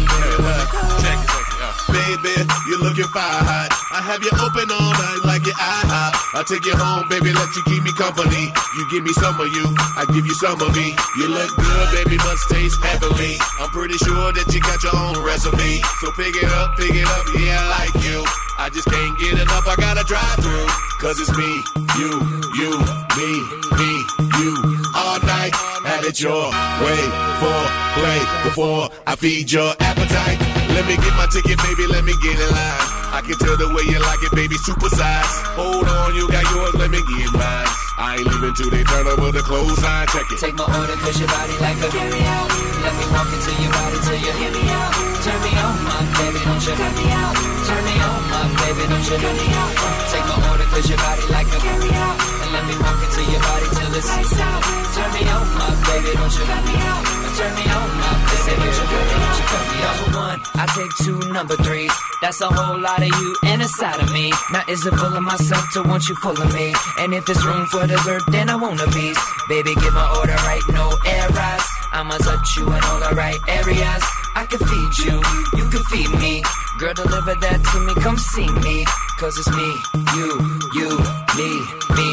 [1.91, 3.67] baby, you're looking fire hot.
[3.91, 6.39] I have you open all night like your IHOP.
[6.39, 8.47] I'll take you home, baby, let you keep me company.
[8.47, 9.65] You give me some of you,
[9.99, 10.95] I give you some of me.
[11.20, 13.36] You look good, baby, must taste heavenly.
[13.59, 15.84] I'm pretty sure that you got your own recipe.
[15.99, 18.24] So pick it up, pick it up, yeah, I like you.
[18.55, 20.67] I just can't get enough, I gotta drive through.
[21.03, 21.51] Cause it's me,
[21.99, 22.11] you,
[22.55, 22.72] you,
[23.20, 23.32] me,
[23.76, 23.91] me,
[24.39, 24.51] you.
[24.95, 25.51] All night,
[25.90, 26.46] have it your
[26.86, 27.02] way
[27.42, 27.60] for
[27.98, 30.38] play before I feed your appetite.
[30.78, 32.86] Let me get my ticket, baby, let me get in line.
[33.10, 35.34] I can tell the way you like it, baby, super size.
[35.58, 37.70] Hold on, you got yours, let me get mine.
[37.98, 40.38] I ain't leaving till they turn over the clothesline, check it.
[40.38, 42.48] Take my order, cause your body like a carry out.
[42.86, 44.94] Let me walk into your body till you hear me out.
[45.26, 47.34] Turn me on, my baby, don't you cut me out.
[47.66, 49.74] Turn me on, my baby, don't you cut me out.
[50.14, 52.18] Take my order, cause your body like a carry out.
[52.46, 54.62] And let me walk into your body lights out.
[54.94, 57.04] Turn me on, my baby, don't you cut me out.
[57.38, 58.14] Turn me on, my
[58.46, 59.40] baby, don't you cut me out.
[59.80, 61.92] Number one, I take two number threes.
[62.22, 64.32] That's a whole lot of you and a side of me.
[64.52, 66.74] Now is it full of myself to want you full of me?
[67.00, 69.20] And if it's room for dessert, then I want a piece.
[69.48, 71.66] Baby, give my order right, no errors.
[71.92, 74.04] I'ma touch you in all the right areas.
[74.36, 75.18] I can feed you,
[75.58, 76.44] you can feed me.
[76.78, 78.86] Girl, deliver that to me, come see me.
[79.18, 79.70] Cause it's me,
[80.16, 80.30] you,
[80.76, 80.90] you,
[81.36, 81.50] me,
[81.96, 82.10] me,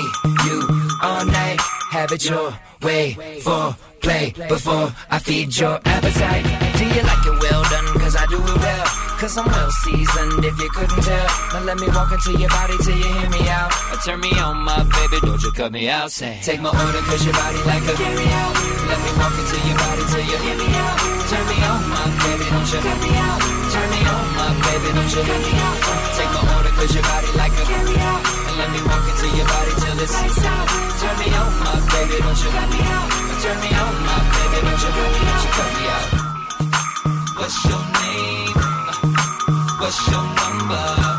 [0.47, 0.86] you.
[1.07, 1.61] All night,
[1.95, 2.51] have it your
[2.83, 3.15] way
[3.47, 6.43] for play before I feed your appetite.
[6.75, 7.87] Do you like it well done?
[8.03, 8.87] Cause I do it well.
[9.23, 11.29] Cause I'm well seasoned if you couldn't tell.
[11.55, 13.71] Now let me walk into your body till you hear me out.
[13.95, 16.11] Or turn me on, my baby, don't you cut me out.
[16.11, 18.55] Say, take my order cause your body like a carry out.
[18.91, 20.97] Let me walk into your body till you hear me out.
[21.31, 23.41] Turn me on, my baby, don't you cut me out.
[23.71, 25.79] Turn me on, my baby, don't you cut me out.
[26.19, 28.46] Take my order cause your body like a carry out.
[28.57, 30.69] Let me walk into your body till it's lights out.
[31.01, 33.09] Turn me on, my baby, don't you cut me out.
[33.43, 35.43] Turn me on, my baby, don't you cut me out.
[35.45, 36.09] You cut me out.
[37.37, 38.57] What's your name?
[39.79, 41.16] What's your number?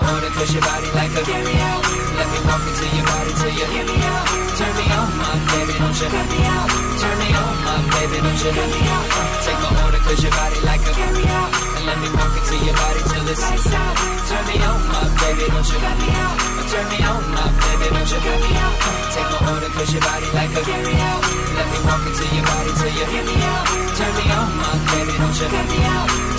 [0.00, 1.82] My order cause your body like a carry out.
[2.16, 4.26] Let me walk into your body till you hear me out.
[4.56, 6.68] Turn me on, my baby, don't you cut me out.
[7.00, 9.06] Turn me on, my baby, don't you cut me out.
[9.44, 11.50] Take my order cause your body like a carry out.
[11.76, 13.96] And let me walk into your body till it's lights out.
[14.28, 16.36] Turn me on, my baby, don't you cut me out.
[16.66, 18.76] Turn me on, my baby, don't you cut me out.
[19.16, 21.22] Take my order cause your body like a carry out.
[21.56, 23.64] Let me walk into your body till you hear me out.
[23.96, 26.35] Turn me on, my baby, don't you cut me out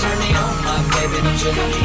[1.07, 1.83] baby, don't you let me.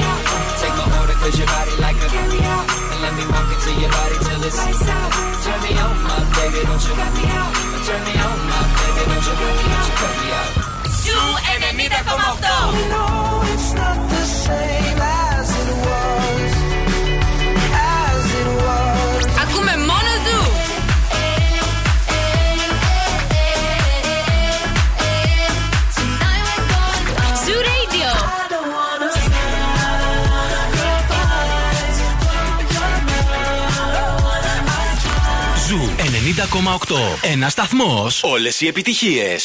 [0.60, 2.66] Take my order, cause your body like a carry-out.
[2.92, 5.10] And let me walk into your body till it's lights out.
[5.44, 7.24] Turn me on, my baby, don't you let me.
[7.86, 9.72] Turn me on, my baby, don't you let me.
[11.02, 11.18] You
[11.50, 12.70] and me that's You and come off though.
[12.94, 14.81] No, it's not the same.
[37.20, 38.10] Ένα σταθμό.
[38.20, 39.36] Όλε οι επιτυχίε.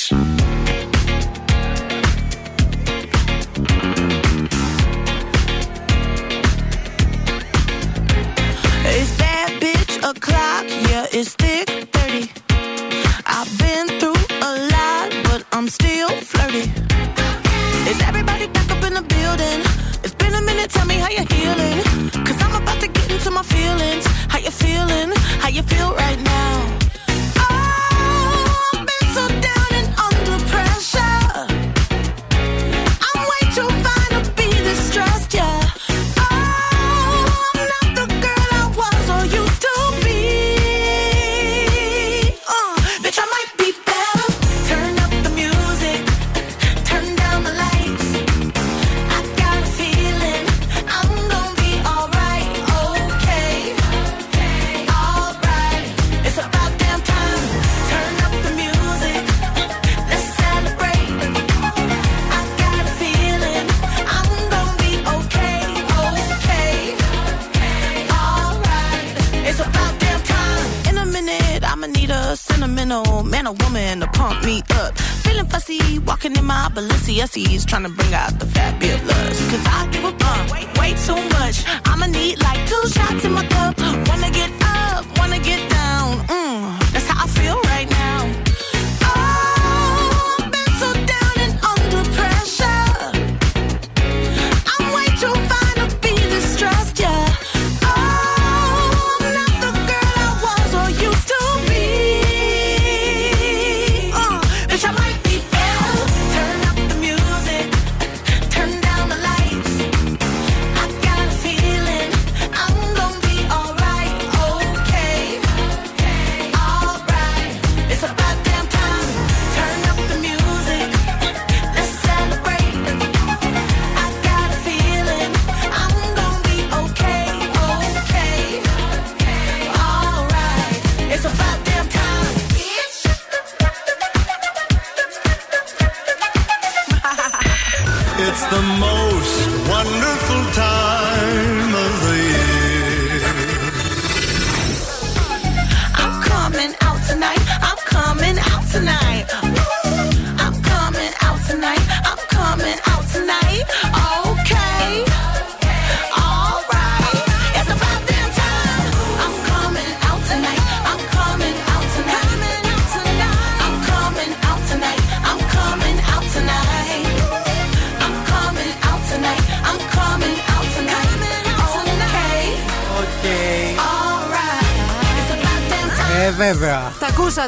[9.02, 10.66] Is that bitch a clock?
[10.90, 11.57] Yeah, it's thick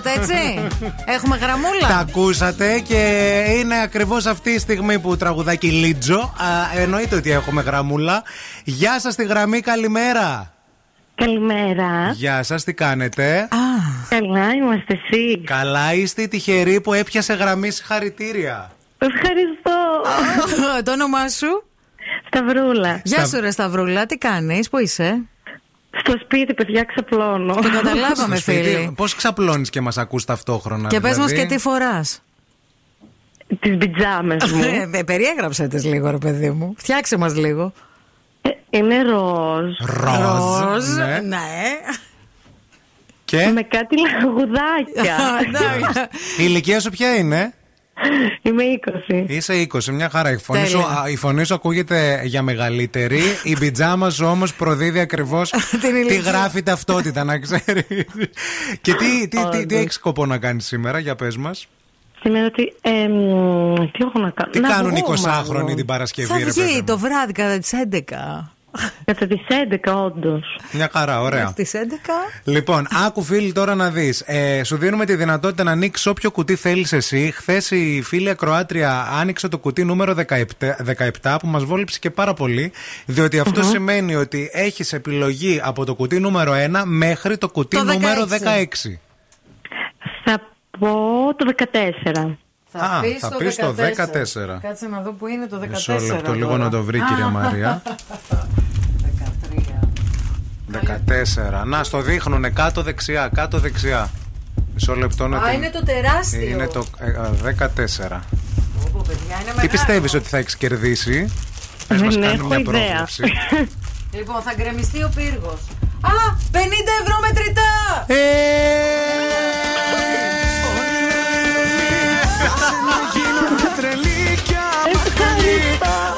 [0.07, 0.67] ακούσατε, έτσι;
[1.05, 6.19] Έχουμε γραμμούλα; Τα ακούσατε και είναι ακριβώς αυτή η στιγμή που τραγουδάει και η Λίτζο.
[6.19, 8.23] Α, εννοείται ότι έχουμε γραμμούλα.
[8.63, 10.53] Γεια σας στη γραμμή, καλημέρα.
[11.15, 12.11] Καλημέρα.
[12.11, 13.47] Γεια σας, τι κάνετε;
[14.09, 15.41] Καλά είμαστε εσύ.
[15.45, 18.71] Καλά είστε οι τυχεροί που έπιασε γραμμή συγχαρητήρια.
[18.97, 20.01] Ευχαριστώ.
[20.83, 21.63] Το όνομά σου;
[22.27, 23.01] Σταυρούλα.
[23.03, 25.21] Γεια σου, ρε Σταυρούλα, τι κάνεις, πού είσαι;
[26.09, 27.53] Στο σπίτι, παιδιά, ξαπλώνω.
[27.55, 28.93] Το καταλάβαμε, φίλοι.
[28.95, 32.21] Πώς ξαπλώνεις και μας ακούς ταυτόχρονα, Και πες μας δηλαδή; και τι φοράς.
[33.59, 34.63] Τις πιτζάμε μου.
[34.91, 36.73] Ε, Περιέγραψε τις λίγο, ρε παιδί μου.
[36.77, 37.73] Φτιάξε μας λίγο.
[38.69, 39.65] Είναι ροζ.
[39.79, 41.19] Ροζ, ναι.
[41.23, 41.37] ναι.
[43.25, 45.17] Και; Με κάτι λαγουδάκια.
[46.39, 47.53] η ηλικία σου ποια είναι;
[48.41, 48.63] Είμαι
[49.09, 49.23] 20.
[49.27, 50.31] Είσαι 20, μια χαρά.
[50.31, 50.99] Η φωνή, σου, Τέλεια.
[51.01, 53.21] α, η φωνή σου ακούγεται για μεγαλύτερη.
[53.43, 55.49] η πιτζάμα σου όμως προδίδει ακριβώς
[55.81, 56.19] τι ηλικία.
[56.31, 57.65] γράφει ταυτότητα, να ξέρεις.
[58.81, 59.79] και τι, τι, τι, τι Όντως.
[59.79, 61.67] έχεις σκοπό να κάνεις σήμερα, για πες μας;
[62.23, 62.63] Σήμερα τι.
[62.81, 63.11] εμ,
[63.75, 65.75] τι έχω να κάνω; Τι να κάνουν οι βγω, 20χρονοι μάλλον.
[65.75, 66.83] την Παρασκευή, Θα ρε βγει παιδί.
[66.83, 68.53] το βράδυ κατά τις 11.
[69.05, 70.59] Κατά τις 11, όντως.
[70.71, 71.47] Μια χαρά, ωραία.
[71.47, 71.79] Στι 11.
[72.43, 74.23] Λοιπόν, άκου φίλοι τώρα να δεις.
[74.25, 77.31] Ε, σου δίνουμε τη δυνατότητα να ανοίξεις όποιο κουτί θέλεις εσύ.
[77.35, 80.41] Χθες η φίλη Ακροάτρια άνοιξε το κουτί νούμερο 17,
[81.21, 82.71] 17 που μας βόλεψε και πάρα πολύ.
[83.05, 87.83] Διότι αυτό σημαίνει ότι έχεις επιλογή από το κουτί νούμερο 1 μέχρι το κουτί Το
[87.83, 88.65] νούμερο 16.
[90.25, 90.35] 16.
[90.79, 92.37] πω το 14.
[92.71, 94.55] Θα Α, πεις θα το πεις το 14.
[94.55, 94.59] 14.
[94.61, 95.67] Κάτσε να δω που είναι το 14.
[95.69, 96.63] Μισό λεπτό, λίγο τώρα.
[96.63, 97.29] να το βρει, κυρία Α.
[97.29, 97.81] Μαρία.
[101.61, 101.63] 14.
[101.65, 104.09] Να, στο δείχνουνε κάτω δεξιά, κάτω δεξιά.
[104.73, 106.41] Μισό λεπτό να Α, την- είναι το τεράστιο.
[106.49, 108.21] Είναι το ε, ε, 14.
[108.93, 109.67] Πω, παιδιά, είναι Τι μεγάλο.
[109.71, 111.31] πιστεύεις ότι θα έχεις κερδίσει,
[111.87, 112.71] Πες μας Δεν κάνει έχω μια ιδέα.
[112.73, 113.23] πρόβλεψη.
[114.11, 115.59] Λοιπόν, θα γκρεμιστεί ο πύργος.
[116.01, 116.11] Α,
[116.51, 116.57] 50
[117.01, 117.71] ευρώ μετρητά!
[118.07, 118.15] Ε,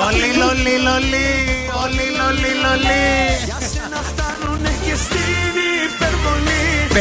[0.07, 1.29] Όλοι λολί λολί,
[1.83, 3.05] όλοι λολί λολί.
[3.45, 5.53] Για σένα φτάνουνε και στην
[5.85, 6.60] υπερβολή
[6.93, 6.95] 50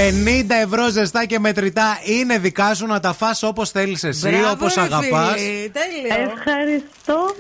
[0.65, 4.75] ευρώ ζεστά και μετρητά είναι δικά σου να τα φας όπως θέλεις εσύ, Μπράβο, όπως
[4.75, 5.33] ρε αγαπάς.
[5.35, 6.31] φίλη, Τέλειο.
[6.37, 7.35] Ευχαριστώ.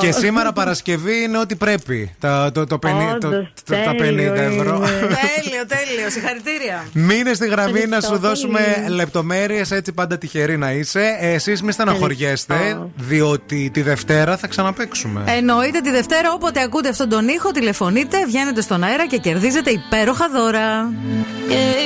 [0.00, 2.14] Και σήμερα Παρασκευή είναι ό,τι πρέπει.
[2.20, 4.76] Τα, το, το, πενι- το- Όντως, το- τα 50 τέλειο ευρώ.
[4.76, 5.16] είναι.
[5.34, 6.10] τέλειο, τέλειο.
[6.10, 6.84] Συγχαρητήρια.
[6.92, 8.94] Μείνε στη γραμμή να Ευχαριστώ σου δώσουμε πολύ.
[8.96, 11.16] λεπτομέρειες, έτσι πάντα τυχερή να είσαι.
[11.20, 15.22] Εσείς μη στεναχωριέστε, διότι τη Δευτέρα θα ξαναπέξουμε.
[15.26, 20.28] Εννοείται τη Δευτέρα, όποτε ακούτε αυτόν τον ήχο, τηλεφωνείτε, βγαίνετε στον αέρα και κερδίζετε υπέροχα
[20.28, 20.90] δώρα.
[21.48, 21.85] Yeah,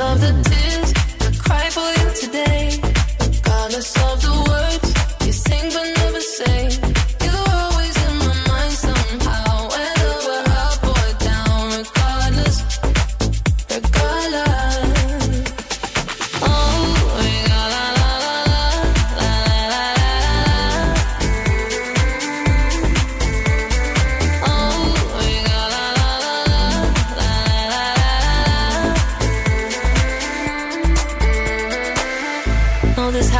[0.00, 2.80] Of the tears I cry for you today.
[3.20, 4.07] Regardless of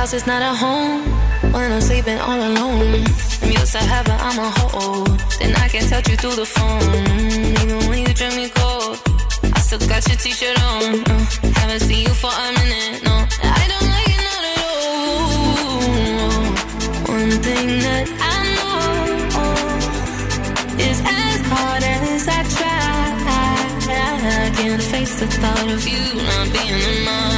[0.09, 1.03] house is not a home
[1.53, 3.05] when I'm sleeping all alone.
[3.43, 5.09] I'm used to have, but I'm a hold.
[5.39, 6.83] Then I can touch you through the phone.
[7.61, 8.97] Even when you drink me cold,
[9.57, 10.83] I still got your t-shirt on.
[11.11, 11.27] Uh,
[11.61, 13.17] haven't seen you for a minute, no.
[13.61, 14.99] I don't like it not at all.
[17.15, 18.79] One thing that I know
[20.89, 22.89] is as hard as I try,
[24.41, 27.38] I can't face the thought of you not being in yeah.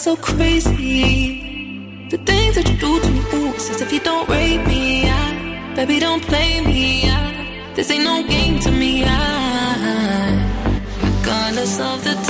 [0.00, 2.06] so crazy?
[2.08, 5.10] The things that you do to me, ooh, it's as if you don't rate me.
[5.10, 7.02] I, baby, don't play me.
[7.04, 9.04] I, this ain't no game to me.
[9.04, 9.12] I,
[11.02, 12.29] regardless of the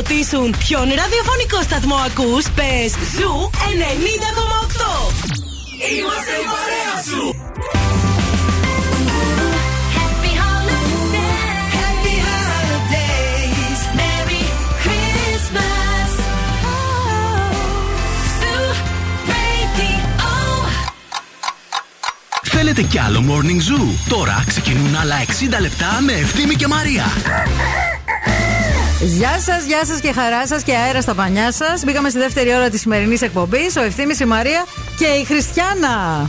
[0.00, 5.12] ρωτήσουν ποιον ραδιοφωνικό σταθμό ακούς, πες Zoo 90,8.
[5.98, 7.22] Είμαστε η παρέα σου.
[9.96, 11.70] Happy holidays.
[11.78, 13.80] Happy holidays.
[14.00, 14.44] Merry
[14.82, 16.10] Christmas.
[18.40, 18.68] Zoo
[19.32, 20.00] Radio.
[22.42, 25.16] Θέλετε κι άλλο Morning Zoo; Τώρα ξεκινούν άλλα
[25.56, 27.04] 60 λεπτά με Ευθύμη και Μαρία.
[29.02, 31.84] Γεια σας, γεια σας και χαρά σας και αέρα στα πανιά σας.
[31.84, 33.76] Μπήκαμε στη δεύτερη ώρα της σημερινής εκπομπής.
[33.76, 34.64] Ο Ευθύνη, η Μαρία
[34.98, 36.28] και η Χριστιανά.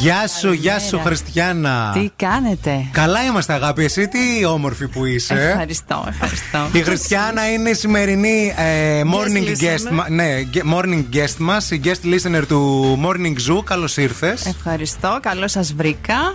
[0.00, 1.90] Γεια σου, γεια σου, Χριστιανά.
[1.94, 3.84] Τι κάνετε; Καλά είμαστε, αγάπη.
[3.84, 5.34] Εσύ τι όμορφη που είσαι.
[5.34, 6.68] Ευχαριστώ, ευχαριστώ.
[6.72, 9.90] Η Χριστιανά είναι η σημερινή ε, morning Guest guest, listener.
[9.92, 13.64] μα- ναι, ge- morning guest μας, η guest listener του Morning Zoo.
[13.64, 14.46] Καλώς ήρθες.
[14.46, 16.34] Ευχαριστώ, καλώ σας βρήκα.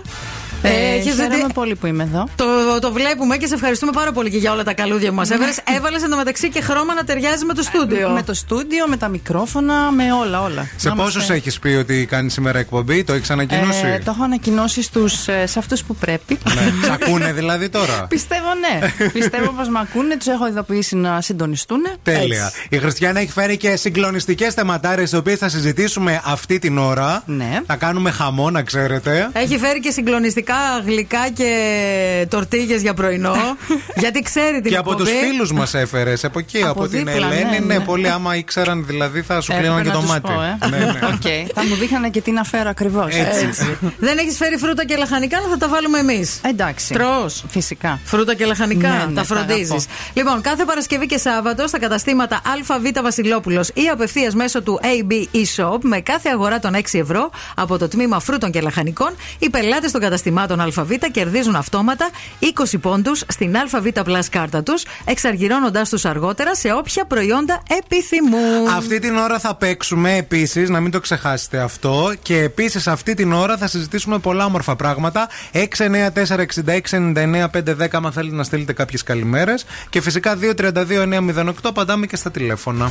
[0.62, 2.28] Ε, Ε, έχεις χαίρομαι δει- πολύ που είμαι εδώ.
[2.36, 2.44] Το,
[2.80, 5.60] το βλέπουμε και σε ευχαριστούμε πάρα πολύ και για όλα τα καλούδια που μας έβαλες.
[5.76, 8.08] Έβαλες εντωμεταξύ και χρώμα να ταιριάζει με το στούντιο.
[8.10, 10.68] Με το στούντιο, με τα μικρόφωνα, με όλα, όλα.
[10.76, 14.10] Σε Να πόσους είμαστε- έχεις πει ότι κάνεις σήμερα εκπομπή, το έχεις ανακοινώσει; Ε, το
[14.14, 16.38] έχω ανακοινώσει στους, ε, σε αυτούς που πρέπει.
[16.54, 16.86] Ναι.
[16.86, 19.08] Σ' ακούνε δηλαδή τώρα; Πιστεύω ναι.
[19.12, 21.80] Πιστεύω πως με ακούνε, τους έχω ειδοποιήσει να συντονιστούν.
[22.02, 22.44] Τέλεια.
[22.44, 22.66] Έτσι.
[22.70, 27.22] Η Χριστιανά έχει φέρει και συγκλονιστικές θεματάρες, τις οποίες θα συζητήσουμε αυτή την ώρα.
[27.26, 27.60] Ναι.
[27.66, 29.28] Θα κάνουμε χαμό, να ξέρετε.
[29.32, 30.47] Έχει φέρει και συγκλονιστικά
[30.84, 33.34] γλυκά και τορτίγες για πρωινό.
[34.02, 35.26] γιατί ξέρει την Και από τους εκπομπή.
[35.26, 37.42] φίλους μας έφερες από εκεί, από, Από την δίπλα, Ελένη.
[37.50, 37.80] ναι, Ναι, ναι.
[37.84, 40.32] πολύ άμα ήξεραν δηλαδή θα σου Έπρεπε κλείναν και να το τους μάτι.
[40.32, 40.68] πω, ε.
[40.68, 40.98] Ναι, ναι.
[41.14, 41.52] Οκ.
[41.54, 43.14] Θα μου δείχνανε και τι να φέρω ακριβώς.
[43.14, 43.76] Έτσι.
[43.98, 46.40] Δεν έχεις φέρει φρούτα και λαχανικά, αλλά θα τα βάλουμε εμείς.
[46.44, 46.92] Εντάξει.
[46.94, 47.30] Τρώ.
[47.48, 48.00] Φυσικά.
[48.04, 49.70] Φρούτα και λαχανικά, Ναι, ναι, τα τα φροντίζεις.
[49.70, 49.84] αγαπώ.
[50.12, 52.40] Λοιπόν, κάθε Παρασκευή και Σάββατο στα καταστήματα
[52.74, 57.78] ΑΒ Βασιλόπουλος ή απευθείας μέσω του AB eShop με κάθε αγορά των 6 ευρώ από
[57.78, 62.10] το τμήμα φρούτων και λαχανικών, οι πελάτες των καταστημάτων ΑΒ κερδίζουν αυτόματα
[62.40, 62.46] 20
[62.80, 68.68] πόντους στην ΑΒ Plus κάρτα τους, εξαργυρώνοντάς τους αργότερα σε όποια προϊόντα επιθυμούν.
[68.76, 72.12] Αυτή την ώρα θα παίξουμε επίσης, να μην το ξεχάσετε αυτό.
[72.22, 75.28] Και επίσης αυτή την ώρα θα συζητήσουμε πολλά όμορφα πράγματα.
[75.52, 79.64] 694-6699-510, αν θέλετε να στείλετε κάποιες καλημέρες.
[79.90, 82.90] Και φυσικά 232-908, απαντάμε και στα τηλέφωνα.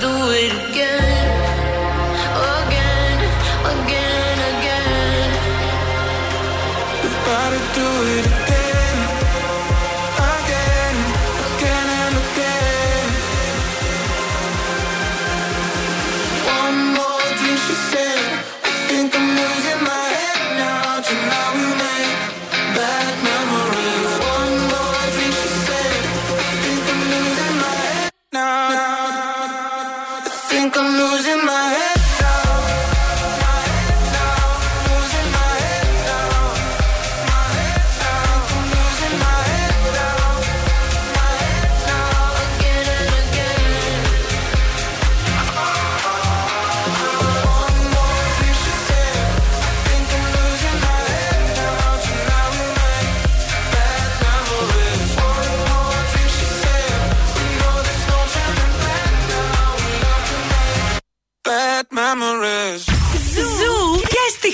[0.00, 1.09] do it again.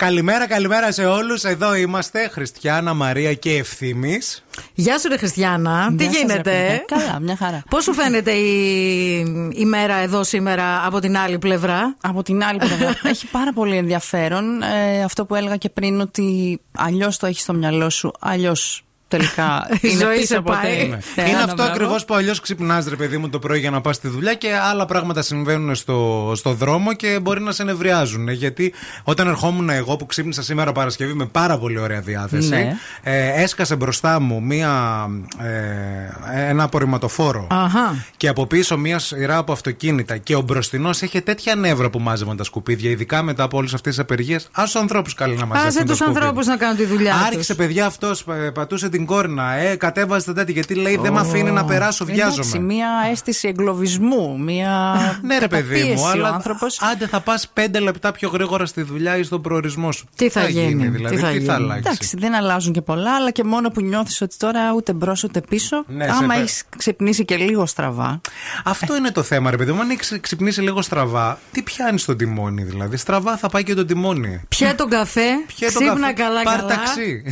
[0.00, 1.44] Καλημέρα, καλημέρα σε όλους.
[1.44, 4.44] Εδώ είμαστε, Χριστιανά, Μαρία και Ευθύμης.
[4.74, 5.94] Γεια σου, ρε Χριστιανά.
[5.96, 6.84] Τι Γεια σας, ρε γίνεται; παιδιά.
[6.86, 7.62] Καλά, μια χαρά.
[7.70, 9.18] Πώς σου φαίνεται η,
[9.54, 12.94] η μέρα εδώ σήμερα από την άλλη πλευρά; Από την άλλη πλευρά.
[13.10, 17.52] έχει πάρα πολύ ενδιαφέρον ε, αυτό που έλεγα και πριν ότι αλλιώς το έχεις στο
[17.52, 20.76] μυαλό σου, αλλιώς τελικά Η είναι ζωή πίσω σε από πάει.
[20.76, 20.98] τε- Ναι.
[21.14, 21.70] τε- Είναι ένα αυτό μπράβο.
[21.72, 24.48] ακριβώς που αλλιώς ξυπνάς, ρε παιδί μου, το πρωί για να πας στη δουλειά και
[24.70, 28.28] άλλα πράγματα συμβαίνουν στο, στο δρόμο και μπορεί να σε νευριάζουν.
[28.28, 28.72] Γιατί
[29.04, 32.76] όταν ερχόμουν εγώ που ξύπνησα σήμερα Παρασκευή με πάρα πολύ ωραία διάθεση, Ναι.
[33.02, 35.06] ε, έσκασε μπροστά μου μία,
[35.38, 38.04] ε, ένα απορριμματοφόρο Αχα.
[38.16, 42.36] και από πίσω μία σειρά από αυτοκίνητα και ο μπροστινός είχε τέτοια νεύρα που μάζευαν
[42.36, 44.48] τα σκουπίδια, ειδικά μετά από όλες αυτές τις απεργίες.
[44.52, 45.68] Α τους ανθρώπους καλή να μαζεύουν.
[45.68, 46.20] Άσε τα του σκουπίδια.
[46.20, 47.26] ανθρώπους να κάνουν τη δουλειά τους.
[47.26, 49.52] Άρχισε, παιδιά, αυτός πατούσε την κόρνα.
[49.52, 50.52] Ε, κατέβαζε τα τέτοια.
[50.54, 52.64] Γιατί λέει δεν με αφήνει να περάσω, Εντάξει, βιάζομαι.
[52.64, 54.70] μία αίσθηση εγκλωβισμού, μία.
[55.22, 56.80] Ναι, ρε παιδί μου, καταπίεση ο αλλά άνθρωπος.
[56.92, 60.06] άντε θα πας πέντε λεπτά πιο γρήγορα στη δουλειά ή στον προορισμό σου.
[60.16, 61.44] Τι θα γίνει, δηλαδή, τι θα τι γίνει.
[61.44, 64.92] θα αλλάξει; Εντάξει, δεν αλλάζουν και πολλά, αλλά και μόνο που νιώθεις ότι τώρα ούτε
[64.92, 65.84] μπρος ούτε πίσω.
[65.86, 68.20] Ναι, σε άμα πε- έχεις ξυπνήσει και λίγο στραβά.
[68.64, 69.80] Αυτό είναι το θέμα, ρε παιδί μου.
[69.80, 73.84] Αν έχεις ξυπνήσει λίγο στραβά, τι πιάνεις στον τιμόνι, δηλαδή; Στραβά θα πάει και το
[73.84, 74.40] τιμόνι.
[74.48, 75.20] Πιέ τον καφέ,
[75.56, 76.68] Πιέ το ξύπνα καφέ, καλά πάρ' καλά.
[76.74, 77.22] ταξί.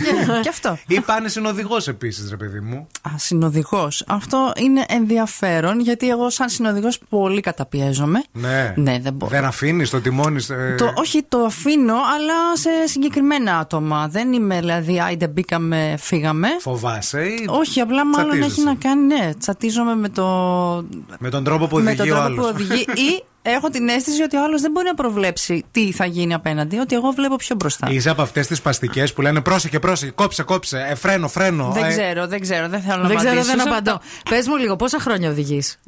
[0.43, 0.79] και αυτό.
[0.87, 2.87] Ή πάνε συνοδηγός επίσης, ρε παιδί μου.
[3.03, 4.05] Α, συνοδηγός.
[4.07, 8.23] Αυτό είναι ενδιαφέρον γιατί εγώ, σαν συνοδηγός, πολύ καταπιέζομαι.
[8.33, 8.73] Ναι.
[8.77, 9.31] Ναι, δεν μπορώ.
[9.31, 10.45] Δεν αφήνεις το τιμόνι.
[10.51, 14.09] ε, Το, όχι, το αφήνω, αλλά σε συγκεκριμένα άτομα.
[14.09, 16.49] Δεν είμαι, δηλαδή, άιντε μπήκαμε, φύγαμε.
[16.61, 17.47] Φοβάσαι ή.
[17.49, 20.25] Όχι, απλά μάλλον έχει τσατίζεσαι; να κάνει, ναι, τσατίζομαι με το.
[21.19, 22.51] Με τον τρόπο που με οδηγεί τον ο τρόπο που άλλος.
[22.55, 26.35] οδηγεί ή έχω την αίσθηση ότι ο άλλος δεν μπορεί να προβλέψει τι θα γίνει
[26.35, 27.89] απέναντι, ότι εγώ βλέπω πιο μπροστά.
[27.91, 31.71] Είσαι από αυτές τις παστικές που λένε πρόσεχε, πρόσεχε, κόψε, κόψε, ε, φρένο, φρένο.
[31.75, 33.91] Δεν ε, ξέρω, δεν ξέρω, δεν θέλω να Δεν ξέρω, απαντήσω δεν σε απαντώ.
[33.93, 34.05] αυτό.
[34.31, 35.79] Πες μου λίγο, πόσα χρόνια οδηγείς;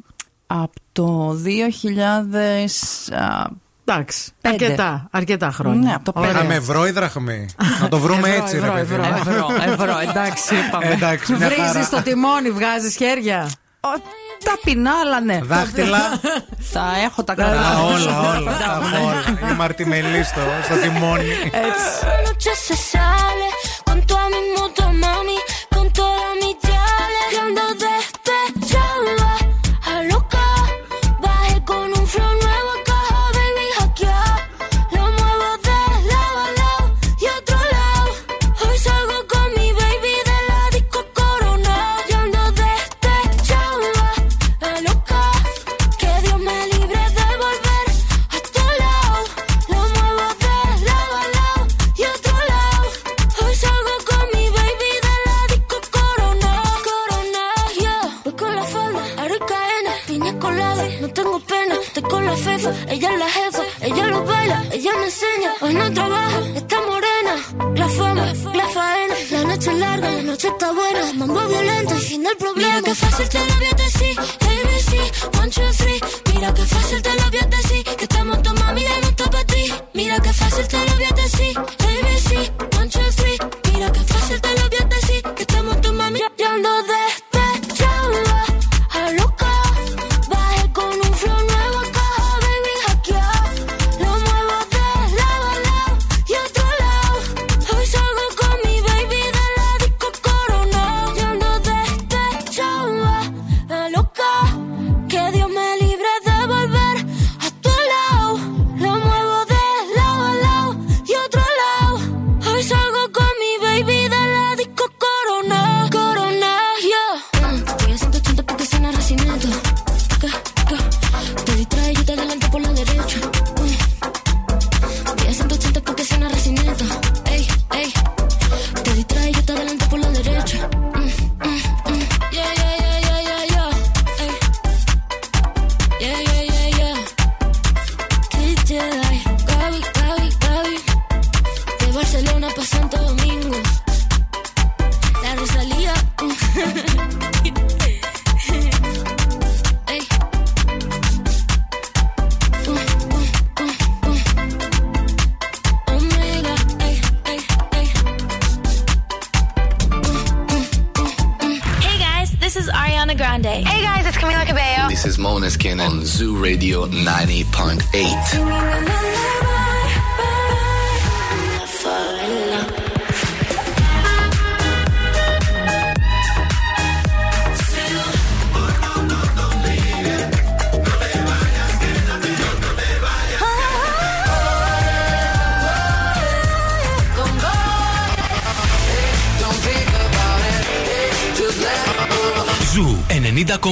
[0.47, 3.15] Από το 2000.
[3.15, 3.45] α,
[3.85, 4.31] Εντάξει.
[4.41, 4.63] Πέντε.
[4.65, 5.87] Αρκετά, αρκετά χρόνια.
[5.89, 6.31] Ναι, από το Ωραία.
[6.31, 7.45] Είχαμε ευρώ ή δραχμή.
[7.81, 8.93] να το βρούμε Ευρώ, έτσι, ευρώ, ρε παιδί.
[8.93, 9.55] ευρώ, μου.
[9.55, 10.87] Ευρώ, ευρώ, εντάξει, είπαμε.
[10.91, 11.71] Εντάξει, μια χαρά.
[11.71, 13.49] Βρίζεις το τιμόνι, βγάζεις χέρια.
[14.41, 15.39] Ο- Ταπεινά, αλλά ναι.
[15.43, 15.99] Δάχτυλα.
[16.73, 17.83] Τα έχω τα Α, καλά.
[17.83, 18.51] όλα, όλα.
[18.57, 19.51] τα έχω όλα.
[19.51, 21.51] Η Μαρτιμελή στο, στο τιμόνι.
[27.81, 27.90] La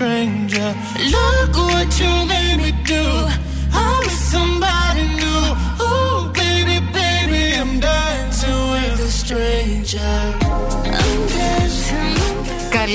[0.00, 0.39] strength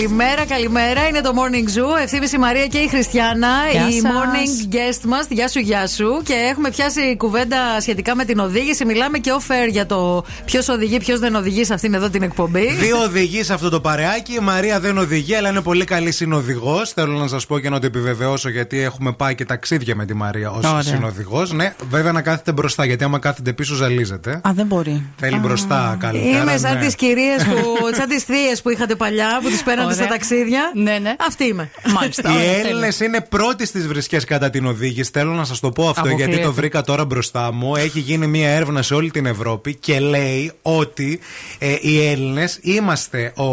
[0.06, 1.08] Καλημέρα, καλημέρα.
[1.08, 2.02] Είναι το Morning Zoo.
[2.04, 4.12] Ευθύμη η Μαρία και η Χριστιανά, Γεια η σας.
[4.12, 5.26] morning guest μας.
[5.30, 6.22] Γεια σου, γεια σου.
[6.24, 8.86] Και έχουμε πιάσει κουβέντα σχετικά με την οδήγηση.
[8.86, 12.76] Μιλάμε και off-air για το ποιος οδηγεί, ποιος δεν οδηγεί σε αυτήν εδώ την εκπομπή.
[12.80, 14.34] Δύο οδηγείς σε αυτό το παρεάκι.
[14.34, 16.92] Η Μαρία δεν οδηγεί, αλλά είναι πολύ καλή συνοδηγός.
[16.92, 20.14] Θέλω να σας πω και να το επιβεβαιώσω, γιατί έχουμε πάει και ταξίδια με τη
[20.14, 20.82] Μαρία ως Ωραία.
[20.82, 21.52] συνοδηγός.
[21.52, 24.32] Ναι, βέβαια να κάθεται μπροστά, γιατί άμα κάθεται πίσω ζαλίζεται.
[24.32, 25.06] Α, δεν μπορεί.
[25.16, 26.42] Θέλει μπροστά καλύτερα.
[26.42, 26.86] Είμαι σαν ναι.
[26.86, 27.76] τις κυρίες που.
[27.98, 29.95] σαν τις θείες που είχατε παλιά, που τις παίρνατε Ωραία.
[29.96, 30.72] Στα ταξίδια.
[30.76, 31.16] Ναι, ναι.
[31.20, 31.70] Αυτή είμαι.
[31.94, 32.32] Μάλιστα.
[32.32, 35.10] Οι ωραία, Έλληνες είναι πρώτοι στις βρισκές κατά την οδήγηση.
[35.14, 36.30] Θέλω να σας το πω αυτό Αποκλείεται.
[36.30, 37.76] γιατί το βρήκα τώρα μπροστά μου.
[37.76, 41.20] Έχει γίνει μια έρευνα σε όλη την Ευρώπη και λέει ότι
[41.60, 43.50] ε, οι Έλληνες είμαστε ο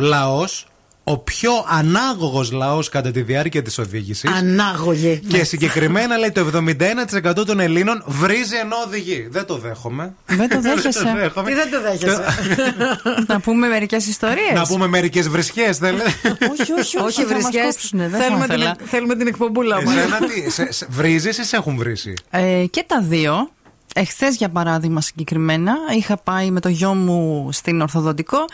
[0.00, 0.66] λαός,
[1.08, 4.30] ο πιο ανάγωγος λαός κατά τη διάρκεια της οδήγησης.
[4.30, 5.20] Ανάγωγη.
[5.28, 6.46] Και συγκεκριμένα λέει το
[7.40, 9.28] 71% των Ελλήνων βρίζει ενώ οδηγεί.
[9.30, 10.14] Δεν το δέχομαι.
[10.26, 11.12] Δεν το δέχεσαι.
[11.16, 11.48] δέχομαι.
[11.50, 12.24] Τι δεν το δέχεσαι;
[13.32, 14.52] Να πούμε μερικές ιστορίες.
[14.54, 16.04] Να πούμε μερικές βρισχές, θέλετε.
[16.60, 17.60] Όχι, όχι, Όχι θα μας βρισκέ.
[17.62, 18.70] κόψουνε, δεν θα Θέλουμε, ήθελα.
[18.70, 19.92] Ε, την, θέλουμε την εκπομπούλα μα.
[19.92, 23.50] Εσένα τι, σε- σε- βρίζεις ή σε έχουν βρίσει; Ε, και τα δύο.
[23.98, 28.44] Εχθές, για παράδειγμα, συγκεκριμένα, είχα πάει με το γιο μου στην Ορθοδοντικό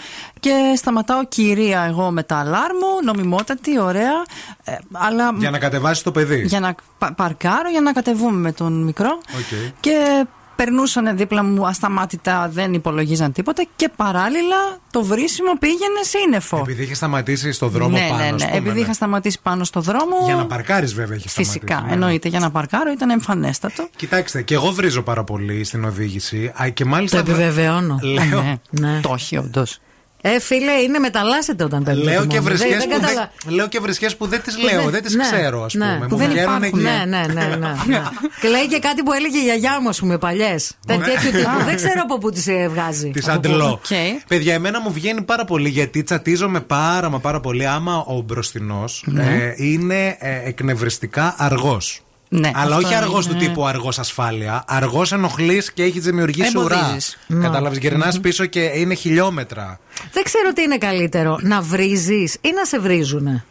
[0.40, 4.22] και σταματάω κυρία εγώ με τα αλάρμ μου, νομιμότατη, ωραία.
[4.64, 6.42] ε, αλλά Για να κατεβάσεις το παιδί.
[6.46, 9.11] για να πα- παρκάρω, για να κατεβούμε με τον μικρό.
[9.11, 9.72] Οκ.
[9.80, 10.26] Και
[10.57, 14.57] περνούσαν δίπλα μου ασταμάτητα, δεν υπολογίζαν τίποτα και παράλληλα
[14.91, 16.57] το βρίσιμο πήγαινε σύννεφο.
[16.57, 18.16] Επειδή είχες σταματήσει στο δρόμο ναι, πάνω.
[18.22, 18.46] ναι, ας ναι.
[18.46, 18.80] πούμε, Επειδή ναι.
[18.80, 20.16] είχα σταματήσει πάνω στο δρόμο.
[20.24, 21.88] Για να παρκάρεις, βέβαια, έχεις Φυσικά, σταματήσει.
[21.88, 22.04] ναι.
[22.04, 22.29] εννοείται.
[22.29, 23.88] Για να παρκάρω ήταν εμφανέστατο.
[23.96, 26.53] Κοιτάξτε, και εγώ βρίζω πάρα πολύ στην οδήγηση.
[26.62, 27.22] Α, και μάλιστα.
[27.22, 27.99] Το επιβεβαιώνω.
[28.03, 28.57] Λέω, Ναι.
[28.70, 29.00] Ναι.
[29.00, 29.79] Το έχει, όντως.
[30.24, 33.80] Ε, φίλε, είναι μεταλλάσσεται όταν τα Λέω και, βρισιές δεν, που καταλα- δεν, λέω και
[33.80, 36.07] βρισιές που δεν τις που λέω, δεν- δεν τις ναι, ξέρω, ας ναι, πούμε.
[36.07, 36.62] που Μου δεν βγαίνουν υπάρχουν.
[36.62, 36.76] εκεί.
[36.78, 37.46] Ναι, ναι, ναι.
[37.46, 38.03] ναι, ναι.
[38.40, 40.76] και λέει και κάτι που έλεγε η γιαγιά μου, ας πούμε, παλιές.
[40.86, 41.64] Τέτοιου τύπου.
[41.64, 43.11] Δεν ξέρω από πού τις βγάζει.
[43.11, 43.68] Τη αντλώ.
[43.70, 43.86] Οκ.
[44.28, 49.04] Παιδιά, εμένα μου βγαίνει πάρα πολύ γιατί τσατίζομαι πάρα μα πάρα πολύ άμα ο μπροστινός
[49.18, 52.00] ε, είναι ε, εκνευριστικά αργός.
[52.34, 54.64] Ναι, Αλλά αυτό όχι αργός είναι- του τύπου αργός ασφάλεια.
[54.67, 56.76] Αργός ενοχλείς και έχεις δημιουργήσει ουρά.
[56.79, 57.18] Εμποδίζεις.
[57.41, 59.79] Κατάλαβες, γυρνά πίσω και είναι χιλιόμετρα.
[60.13, 63.45] Δεν ξέρω τι είναι καλύτερο, να βρίζεις ή να σε βρίζουνε.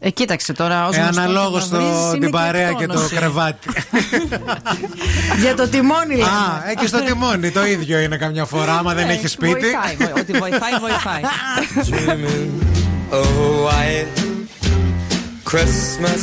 [0.00, 0.86] Ε, κοίταξε τώρα.
[0.88, 3.14] Ως Ε, γνωστό, αναλόγως να βρίζεις είναι την παρέα και το εκτόνωση.
[3.14, 3.68] κρεβάτι.
[5.42, 6.22] Για το τιμόνι λέμε.
[6.24, 9.52] Α, ε, και στο τιμόνι το ίδιο είναι καμιά φορά, άμα δεν Ναι, έχεις σπίτι.
[9.52, 11.20] Βοηθάει, βο- Ότι βοηθάει, βοηθάει.
[11.90, 12.50] dreaming
[13.14, 14.20] of a white
[15.50, 16.22] Christmas,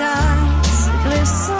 [0.00, 1.59] stars glisten.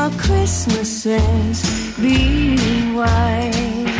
[0.00, 1.60] our Christmases
[2.00, 3.99] being white.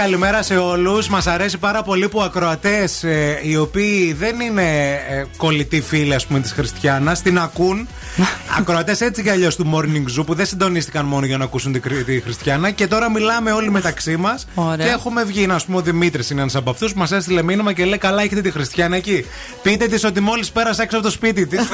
[0.00, 1.08] Καλημέρα, καλημέρα σε όλους.
[1.08, 3.04] Μας αρέσει πάρα πολύ που ακροατές
[3.42, 7.88] οι οποίοι δεν είναι ε, κολλητοί φίλοι, ας πούμε, της Χριστιανάς, την ακούν.
[8.58, 11.80] ακροατές έτσι κι αλλιώς του Morning Zoo που δεν συντονίστηκαν μόνο για να ακούσουν τη,
[11.80, 12.70] Κρι- τη Χριστιανά.
[12.70, 14.46] Και τώρα μιλάμε όλοι μεταξύ μας.
[14.54, 14.86] Ωραία.
[14.86, 15.46] Και έχουμε βγει.
[15.46, 18.22] Να πούμε, ο Δημήτρης είναι ένας από αυτούς που μας έστειλε μήνυμα και λέει: Καλά,
[18.22, 19.24] έχετε τη Χριστιανά εκεί.
[19.62, 21.60] Πείτε της ότι μόλις πέρασε έξω από το σπίτι της.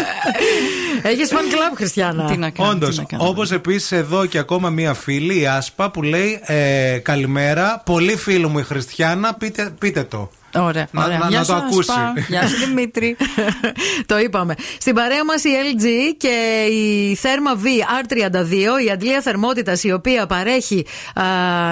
[1.10, 2.24] Έχεις φαν κλαμπ, Χριστιανά.
[2.24, 2.70] Τι να κάνω.
[2.70, 2.90] Όντως.
[2.90, 3.28] τι να κάνω.
[3.28, 7.82] Όπως επίσης εδώ και ακόμα μία φίλη, η Άσπα, που λέει ε, Καλημέρα.
[7.84, 10.30] Πολύ φίλο μου η Χριστιανά, πείτε, πείτε το.
[10.60, 11.18] Ωραία, Να- ωραία.
[11.18, 11.90] να- Γεια να σου, το ακούσει.
[11.90, 12.12] Ασπά.
[12.28, 13.16] Γεια σου Δημήτρη.
[14.10, 14.54] το είπαμε.
[14.80, 15.84] Στην παρέα μας η LG
[16.16, 21.22] και η Therma V R32, η αντλία θερμότητας η οποία παρέχει α,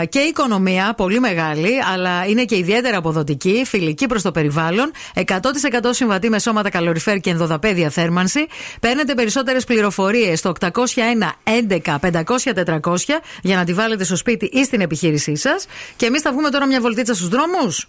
[0.09, 5.23] και οικονομία πολύ μεγάλη, αλλά είναι και ιδιαίτερα αποδοτική, φιλική προς το περιβάλλον, 100%
[5.91, 8.47] συμβατή με σώματα καλοριφέρ και ενδοδαπέδια θέρμανση.
[8.81, 14.65] Παίρνετε περισσότερες πληροφορίες στο 801 11 500 400 για να τη βάλετε στο σπίτι ή
[14.65, 15.67] στην επιχείρησή σας.
[15.97, 17.89] Και εμείς θα βγούμε τώρα μια βολτίτσα στους δρόμους.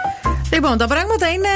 [0.53, 1.47] Λοιπόν, τα πράγματα είναι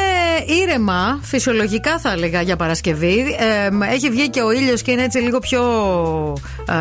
[0.61, 3.35] ήρεμα, φυσιολογικά θα έλεγα για Παρασκευή.
[3.39, 5.61] Ε, έχει βγει και ο ήλιος και είναι έτσι λίγο πιο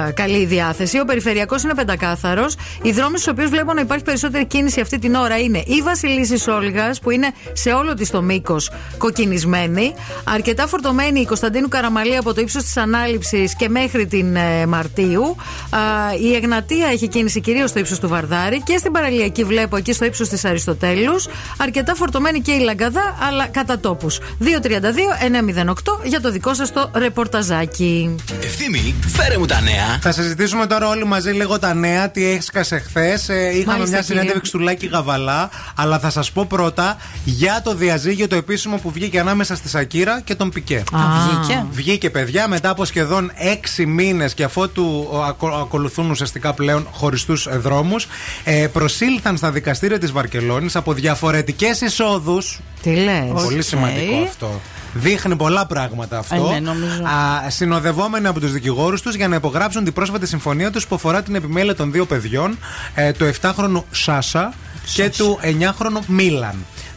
[0.08, 1.00] ε, καλή η διάθεση.
[1.00, 2.56] Ο περιφερειακός είναι πεντακάθαρος.
[2.82, 6.50] Οι δρόμοι στους οποίους βλέπω να υπάρχει περισσότερη κίνηση αυτή την ώρα είναι η Βασιλίση
[6.50, 9.94] Όλγας, που είναι σε όλο της το μήκος κοκκινισμένη.
[10.24, 15.36] Αρκετά φορτωμένη η Κωνσταντίνου Καραμαλή από το ύψος της Ανάληψης και μέχρι την ε, Μαρτίου.
[15.70, 15.78] Α,
[16.20, 20.04] η Εγνατία έχει κίνηση κυρίως στο ύψος του Βαρδάρη και στην παραλιακή βλέπω εκεί στο
[20.04, 21.26] ύψος της Αριστοτέλους.
[21.58, 24.18] Αρκετά φορτωμένη και η λαγκαδά, αλλά κατά τόπους.
[24.40, 28.14] 232-908 για το δικό σας το ρεπορταζάκι.
[28.42, 29.98] Ευθύμη, φέρε μου τα νέα.
[30.00, 33.28] Θα συζητήσουμε τώρα όλοι μαζί λίγο τα νέα, τι έσκασε χθες.
[33.28, 34.20] Ε, είχαμε Μάλιστα, μια κύριε.
[34.20, 38.90] συνέντευξη του Λάκη Γαβαλά, αλλά θα σας πω πρώτα για το διαζύγιο το επίσημο που
[38.90, 40.82] βγήκε ανάμεσα στη Σακύρα και τον Πικέ.
[40.92, 40.98] Α,
[41.28, 41.64] βγήκε.
[41.72, 47.48] Βγήκε, παιδιά, μετά από σχεδόν έξι μήνες και αφότου ο, ακο- ακολουθούν ουσιαστικά πλέον χωριστούς
[47.60, 48.06] δρόμους,
[48.44, 52.42] ε, προσήλθαν στα δικαστήρια της Βαρκελόνης από διαφορετικές εισόδου.
[52.82, 54.60] Τι λες; Πολύ σημαντικό αυτό.
[54.96, 56.34] Δείχνει πολλά πράγματα αυτό.
[56.34, 57.02] Ε, ναι, νομίζω.
[57.02, 61.22] Α, συνοδευόμενοι από τους δικηγόρους τους για να υπογράψουν την πρόσφατη συμφωνία τους που αφορά
[61.22, 62.58] την επιμέλεια των δύο παιδιών,
[62.94, 64.52] ε, του 7χρονου Σάσα
[64.94, 66.54] και του 9χρονου Μίλαν.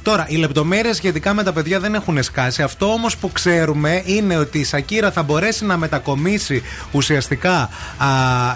[0.07, 2.61] Τώρα, οι λεπτομέρειες σχετικά με τα παιδιά δεν έχουν σκάσει.
[2.61, 6.61] Αυτό όμως που ξέρουμε είναι ότι η Σακίρα θα μπορέσει να μετακομίσει
[6.91, 8.07] ουσιαστικά α,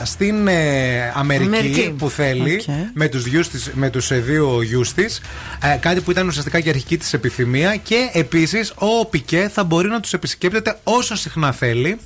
[0.05, 1.93] στην ε, Αμερική, Αμερική.
[1.97, 2.75] που θέλει Οκ.
[2.93, 5.21] με τους, γιους της, με τους ε, δύο γιους της
[5.63, 9.87] ε, κάτι που ήταν ουσιαστικά και αρχική της επιθυμία και επίσης ο Πικέ θα μπορεί
[9.87, 11.99] να τους επισκέπτεται όσο συχνά θέλει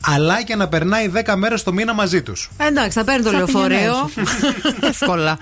[0.00, 3.36] αλλά και να περνάει 10 μέρες το μήνα μαζί τους Εντάξει, θα παίρνει το Θα
[3.36, 4.10] λεωφορείο.
[4.90, 5.38] Εύκολα.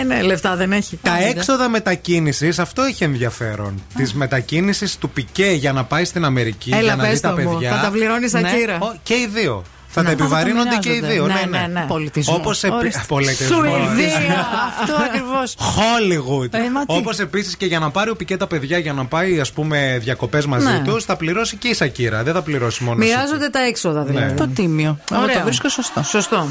[0.00, 0.98] ε, ναι, λεφτά δεν έχει.
[1.02, 3.82] Τα έξοδα μετακίνησης, αυτό έχει ενδιαφέρον.
[3.96, 7.34] Της μετακίνησης του Πικέ για να πάει στην Αμερική, Έλα, για να δει πες τα
[7.34, 7.50] το μου.
[7.50, 7.76] παιδιά.
[7.76, 8.78] Θα τα πληρώνεις η Σακύρα.
[8.80, 9.62] Ο, και οι δύο.
[9.94, 10.06] Θα Ναι.
[10.06, 11.12] τα επιβαρύνονται Α, και οι μοιράζονται.
[11.14, 11.26] δύο.
[11.26, 11.80] Ναι, Ναι, ναι, ναι.
[11.80, 11.86] ναι.
[11.88, 12.34] Πολιτισμό.
[12.34, 13.02] Όπως επί- Ορίστε.
[13.14, 13.56] πολιτισμό.
[13.56, 14.46] Σουηδία.
[14.80, 15.54] Αυτό ακριβώς.
[15.58, 16.54] Hollywood.
[16.54, 16.84] Ε, μα τι.
[16.96, 19.98] Όπως επίσης και για να πάρει ο Πικέ τα παιδιά για να πάει ας πούμε
[20.02, 20.82] διακοπές μαζί Ναι.
[20.84, 22.22] τους, θα πληρώσει και η Σακύρα.
[22.22, 23.02] Δεν θα πληρώσει μόνο.
[23.02, 23.10] εσύ.
[23.14, 24.34] Μοιράζονται τα έξοδα δηλαδή.
[24.34, 24.98] Το τίμιο.
[25.12, 25.36] Εγώ Ωραίο.
[25.38, 26.02] το βρίσκω σωστό.
[26.02, 26.46] Σωστό.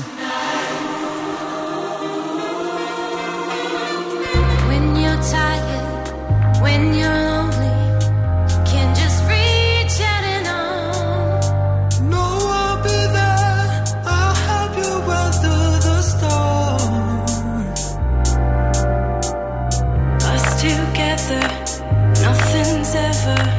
[22.21, 23.50] Nothing's ever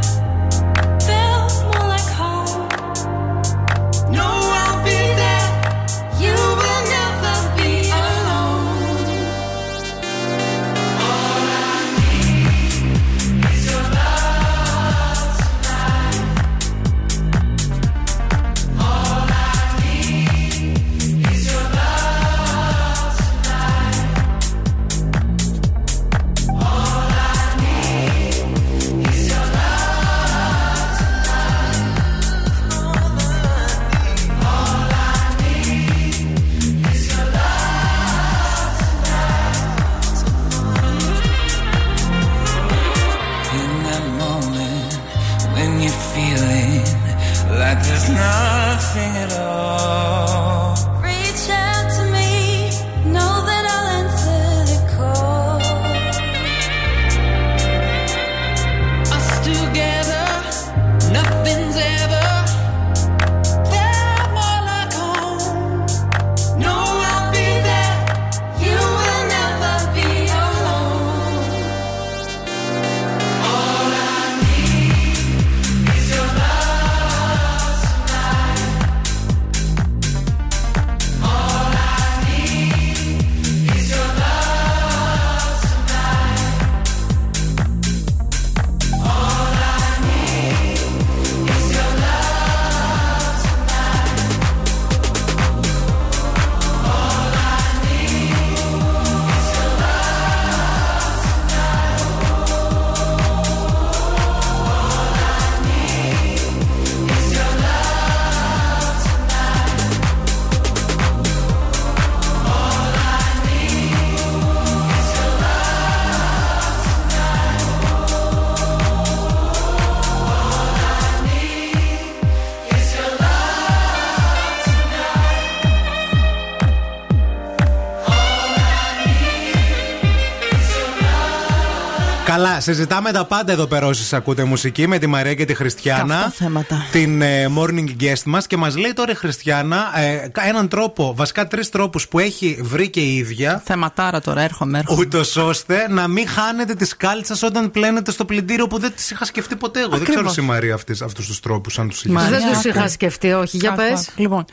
[132.62, 136.14] συζητάμε τα πάντα εδώ πέρα όσοι ακούτε μουσική με τη Μαρία και τη Χριστιανά.
[136.14, 136.86] Καυτά θέματα.
[136.92, 141.46] Την ε, morning guest μας και μας λέει τώρα η Χριστιανά ε, έναν τρόπο, βασικά
[141.46, 143.62] τρεις τρόπους που έχει βρει και η ίδια.
[143.64, 145.00] Θεματάρα τώρα, έρχομαι, έρχομαι.
[145.00, 149.24] Ούτως ώστε να μην χάνετε τη κάλτσα όταν πλένετε στο πλυντήριο που δεν τις είχα
[149.24, 149.90] σκεφτεί ποτέ εγώ.
[149.90, 150.36] Δεν ξέρω Ακριβώς.
[150.36, 152.30] η Μαρία αυτούς τους τρόπους, αν τους είχες Μαρία.
[152.30, 152.78] Δεν τους σκεφτεί.
[152.78, 153.56] είχα σκεφτεί, όχι.
[153.56, 154.08] Για Άκου, πες.
[154.08, 154.20] άκου.
[154.20, 154.44] Λοιπόν,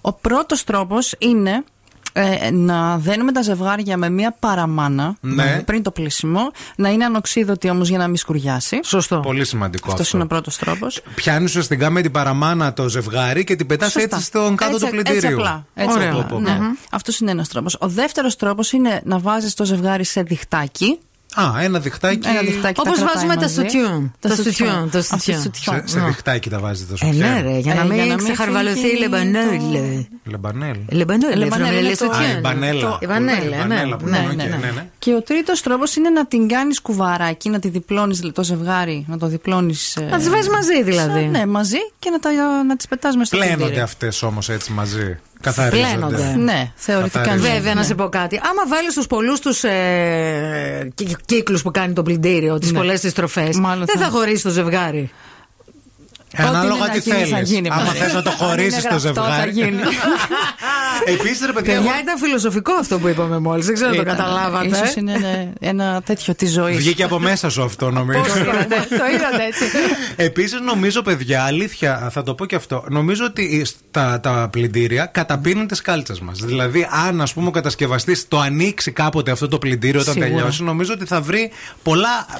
[0.00, 1.64] ο πρώτος τρόπος είναι
[2.12, 5.62] ε, να δένουμε τα ζευγάρια με μία παραμάνα Ναι.
[5.64, 6.40] πριν το πλήσιμο,
[6.76, 8.80] να είναι ανοξείδωτη όμως για να μην σκουριάσει.
[8.84, 9.20] Σωστό.
[9.20, 10.16] Πολύ σημαντικό Αυτός αυτό.
[10.16, 11.00] είναι ο πρώτος τρόπος.
[11.14, 15.14] Πιάνεις ουσιαστικά με την παραμάνα το ζευγάρι και την πετάς έτσι στον κάδο του πλυντήριου.
[15.16, 15.64] Έτσι απλά.
[15.74, 16.10] Έτσι Ωραία.
[16.10, 16.22] απλά.
[16.26, 16.50] Πω, πω, πω.
[16.50, 16.58] Ναι.
[16.90, 17.76] Αυτός είναι ένας τρόπος.
[17.80, 20.98] Ο δεύτερος τρόπος είναι να βάζεις το ζευγάρι σε διχτάκι.
[21.34, 22.28] Α, ένα διχτάκι.
[22.28, 23.54] Ένα διχτάκι Όπως τα κρατάει βάζουμε τα μαζί.
[23.54, 24.12] σουτιούν.
[24.20, 24.52] Τα Τα σουτιούν.
[24.54, 24.90] σουτιούν.
[24.90, 25.40] Τα Αυτό σουτιούν.
[25.42, 25.82] σουτιόν.
[25.86, 26.06] Σε, σε Ναι.
[26.06, 27.16] διχτάκι τα βάζει το Ε, σουτιέν.
[27.32, 29.60] ναι, ρε, για να Ε, μην για να μην ξεχαρβαλωθεί η φύγει λεμπανέλ.
[30.24, 30.76] Λεμπανέλ.
[30.90, 32.98] Λεμπανέλ, Λεμπανέλ είναι το- Α, η μπανέλα.
[33.00, 33.56] Η μπανέλα, Η ναι.
[33.56, 34.56] μπανέλα που Ναι, λέμε, ναι, οκ, ναι.
[34.56, 34.86] ναι, ναι.
[34.98, 39.18] Και ο τρίτος τρόπος είναι να την κάνεις κουβαράκι, να τη διπλώνεις το ζευγάρι, να
[39.18, 39.96] το διπλώνεις.
[40.10, 41.20] Να τις βάζεις μαζί, δηλαδή.
[41.24, 42.30] Ναι, μαζί και να, τα,
[42.66, 43.82] να τις πετάς μέσα στο Πλένονται πλυντήριο.
[43.82, 45.18] αυτές όμως έτσι μαζί.
[45.40, 45.88] Καθαρίζονται.
[45.96, 46.34] Πλένονται.
[46.38, 47.48] Ναι, θεωρητικά Καθαρίζονται.
[47.48, 47.54] ναι.
[47.56, 47.86] Βέβαια, να Ναι.
[47.86, 48.36] σε πω κάτι.
[48.50, 50.88] Άμα βάλεις τους πολλούς τους ε,
[51.26, 52.78] κύκλους που κάνει το πλυντήριο, τις Ναι.
[52.78, 55.10] πολλές τις τροφές, Μάλλον δεν θα- θα χωρίσει το ζευγάρι.
[56.36, 57.50] Ε, Ανάλογα είναι να τι γίνει, θα θέλεις.
[57.50, 57.98] γίνει, Άμα μωρέ.
[57.98, 59.40] θες να το Αν χωρίσεις είναι το γραφτό, ζευγάρι.
[59.40, 59.82] θα γίνει.
[61.04, 63.66] Επίσης, ρε παιδιά, Παιδιά, εγώ- ήταν φιλοσοφικό αυτό που είπαμε μόλις.
[63.66, 64.16] Δεν ξέρω αν το Ήταν.
[64.16, 64.66] καταλάβατε.
[64.66, 66.76] Ίσως είναι ναι, ένα τέτοιο της ζωής.
[66.76, 68.22] βγήκε από μέσα σου αυτό νομίζω.
[68.22, 69.64] Το είδατε έτσι.
[70.16, 72.84] Επίσης, νομίζω, παιδιά, αλήθεια, θα το πω και αυτό.
[72.90, 76.38] Νομίζω ότι στα τα πλυντήρια καταπίνουν τις κάλτσες μας.
[76.38, 80.32] Δηλαδή, αν ας πούμε ο κατασκευαστής το ανοίξει κάποτε αυτό το πλυντήριο όταν Σίγουρα.
[80.34, 81.50] τελειώσει, νομίζω ότι θα βρει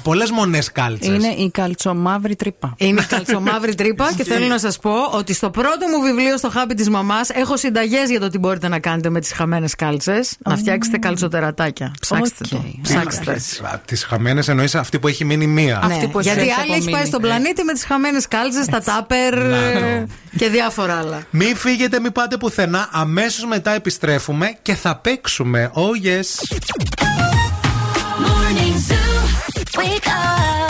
[0.02, 1.14] πολλές μονές κάλτσες.
[1.14, 2.74] Είναι η καλτσομαύρη τρύπα.
[2.76, 6.74] Είναι καλτσομαύρη τρύπα και θέλω να σας πω ότι στο πρώτο μου βιβλίο στο χάπι
[6.74, 10.36] της μαμάς έχω συνταγές για το τι μπορείτε να κάνετε με τις χαμένες κάλτσες.
[10.38, 11.92] Να φτιάξετε καλτσοτερατάκια.
[12.00, 12.56] Ψάξτε το.
[12.56, 12.82] Οκ.
[12.82, 13.40] Ψάξτε.
[13.84, 15.82] Τις χαμένες εννοείς αυτή που έχει μείνει μία.
[15.86, 17.06] Ναι, Αυτή που έχει γιατί έχει άλλη έχει πάει απομείνει.
[17.06, 20.36] στον πλανήτη με τις χαμένες κάλτσες, τα τάπερ Να ε, το.
[20.38, 21.22] και διάφορα άλλα.
[21.30, 22.88] Μην φύγετε, μην πάτε πουθενά.
[22.92, 25.70] Αμέσως μετά επιστρέφουμε και θα παίξουμε.
[25.74, 26.56] Oh yes.
[28.24, 29.78] Morning Zoo.
[29.78, 30.69] Wake up.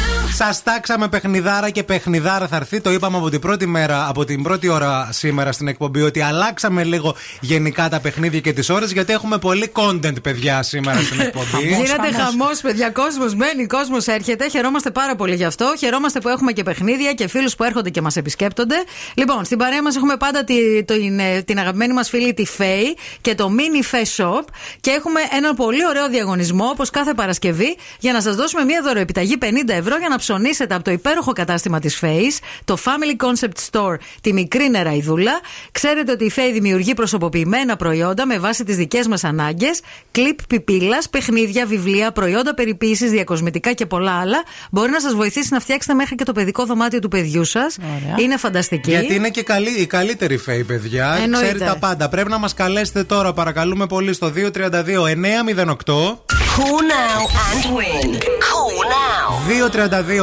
[0.43, 2.81] Σας τάξαμε παιχνιδάρα και παιχνιδάρα θα έρθει.
[2.81, 6.83] Το είπαμε από την πρώτη μέρα, από την πρώτη ώρα σήμερα στην εκπομπή, ότι αλλάξαμε
[6.83, 11.67] λίγο γενικά τα παιχνίδια και τις ώρες, γιατί έχουμε πολύ content, παιδιά, σήμερα στην εκπομπή.
[11.67, 12.89] Γίνεται χαμός, παιδιά.
[12.89, 14.49] Κόσμος μένει, κόσμος έρχεται.
[14.49, 15.73] Χαιρόμαστε πάρα πολύ γι' αυτό.
[15.77, 18.75] Χαιρόμαστε που έχουμε και παιχνίδια και φίλους που έρχονται και μας επισκέπτονται.
[19.13, 22.97] Λοιπόν, στην παρέα μας έχουμε πάντα τη, την, ε, την αγαπημένη μας φίλη τη Φέη
[23.21, 24.43] και το Mini Face Shop.
[24.79, 29.37] Και έχουμε έναν πολύ ωραίο διαγωνισμό, όπως κάθε Παρασκευή, για να σας δώσουμε μια δωροεπιταγή
[29.41, 33.95] 50 ευρώ για να ψωνίσετε από το υπέροχο κατάστημα της Face, το Family Concept Store,
[34.21, 35.39] τη μικρή νεραϊδούλα.
[35.71, 39.81] Ξέρετε ότι η Φέη δημιουργεί προσωποποιημένα προϊόντα με βάση τις δικές μας ανάγκες,
[40.11, 44.43] κλειπ πιπίλας, παιχνίδια, βιβλία, προϊόντα περιποίησης, διακοσμητικά και πολλά άλλα.
[44.71, 47.77] Μπορεί να σας βοηθήσει να φτιάξετε μέχρι και το παιδικό δωμάτιο του παιδιού σας.
[48.19, 48.89] Είναι φανταστική.
[48.89, 51.17] Γιατί είναι και καλή, η καλύτερη φέη, παιδιά.
[51.23, 51.45] Εννοείται.
[51.45, 52.09] Ξέρει τα πάντα.
[52.09, 56.23] Πρέπει να μας καλέσετε τώρα, παρακαλούμε πολύ, στο 232-908.
[56.57, 58.09] Call now and win.
[58.47, 59.27] Call now.
[59.47, 60.20] 232-908.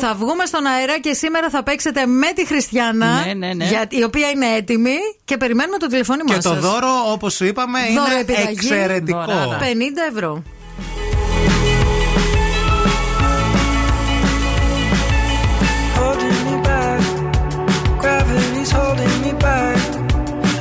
[0.00, 3.64] Θα βγούμε στον αέρα και σήμερα θα παίξετε με τη Χριστιανά, Ναι, ναι, ναι.
[3.64, 6.58] για- η οποία είναι έτοιμη και περιμένουμε το τηλεφώνημά Και το σας.
[6.58, 8.48] δώρο, όπως είπαμε, Δώρο είναι επιταγή.
[8.50, 9.18] εξαιρετικό.
[9.18, 9.58] Δωράρα.
[9.58, 10.42] 50 ευρώ.
[15.98, 17.02] holding me back.
[18.02, 19.78] Gravity's holding me back.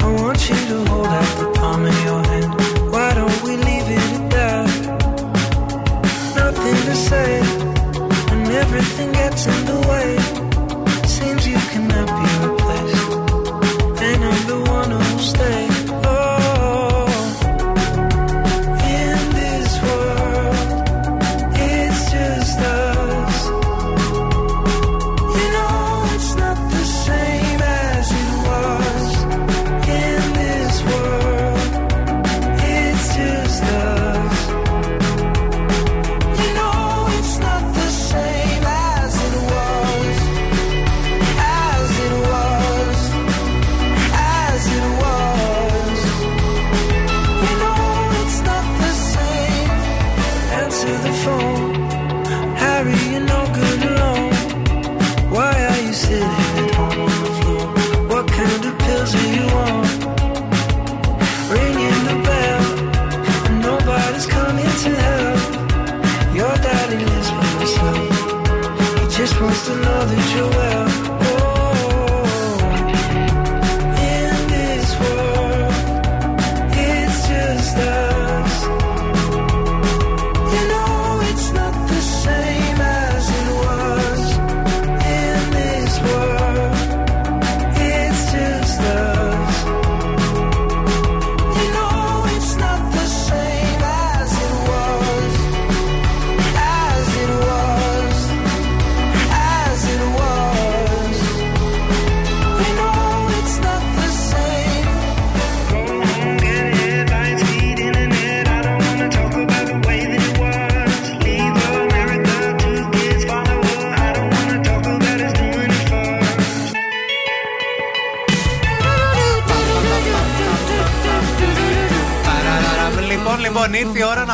[0.06, 2.52] I want you to hold out the palm of your hand.
[2.94, 4.68] Why don't we leave it at that?
[6.42, 7.49] Nothing to say when
[8.60, 10.19] everything gets in the way.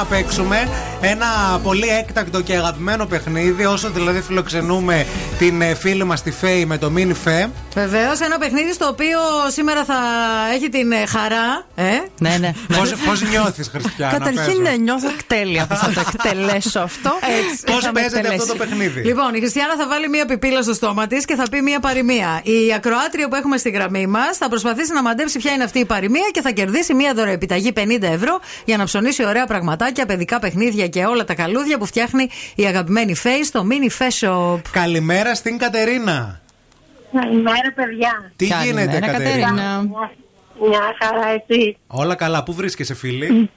[0.09, 0.67] Να παίξουμε
[1.01, 3.65] ένα πολύ έκτακτο και αγαπημένο παιχνίδι.
[3.65, 5.05] Όσο δηλαδή φιλοξενούμε
[5.37, 7.49] την ε, φίλη μας τη Φέη με το Mini Fe.
[7.73, 9.95] Βεβαίως, ένα παιχνίδι στο οποίο σήμερα θα
[10.53, 11.65] έχει την ε, χαρά.
[11.75, 11.83] Ε;
[12.19, 12.51] Ναι, ναι.
[13.05, 14.17] Πώ νιώθεις, Χριστιανά.
[14.17, 17.11] Καταρχήν ναι, νιώθω εκτέλεια που θα το εκτελέσω αυτό.
[17.65, 21.25] Πώς παίζεται αυτό το παιχνίδι; Λοιπόν, η Χριστιανά θα βάλει μία πιπίλα στο στόμα της
[21.25, 22.41] και θα πει μία παροιμία.
[22.43, 25.85] Η ακροάτρια που έχουμε στη γραμμή μας θα προσπαθήσει να μαντέψει ποια είναι αυτή η
[25.85, 30.87] παροιμία και θα κερδίσει μία δωρεοεπιταγή 50 ευρώ για να ψωνίσει ωραία πραγματάκια, παιδικά παιχνίδια
[30.87, 34.61] και όλα τα καλούδια που φτιάχνει η αγαπημένη Face στο Mini Face Shop.
[34.71, 36.39] Καλημέρα στην Κατερίνα.
[37.21, 38.31] Καλημέρα, παιδιά.
[38.35, 39.85] Τι γίνεται, Κατερίνα.
[40.61, 41.77] Μια χαρά, εσύ.
[41.87, 42.43] Όλα καλά.
[42.43, 43.49] Πού βρίσκεσαι, φίλη;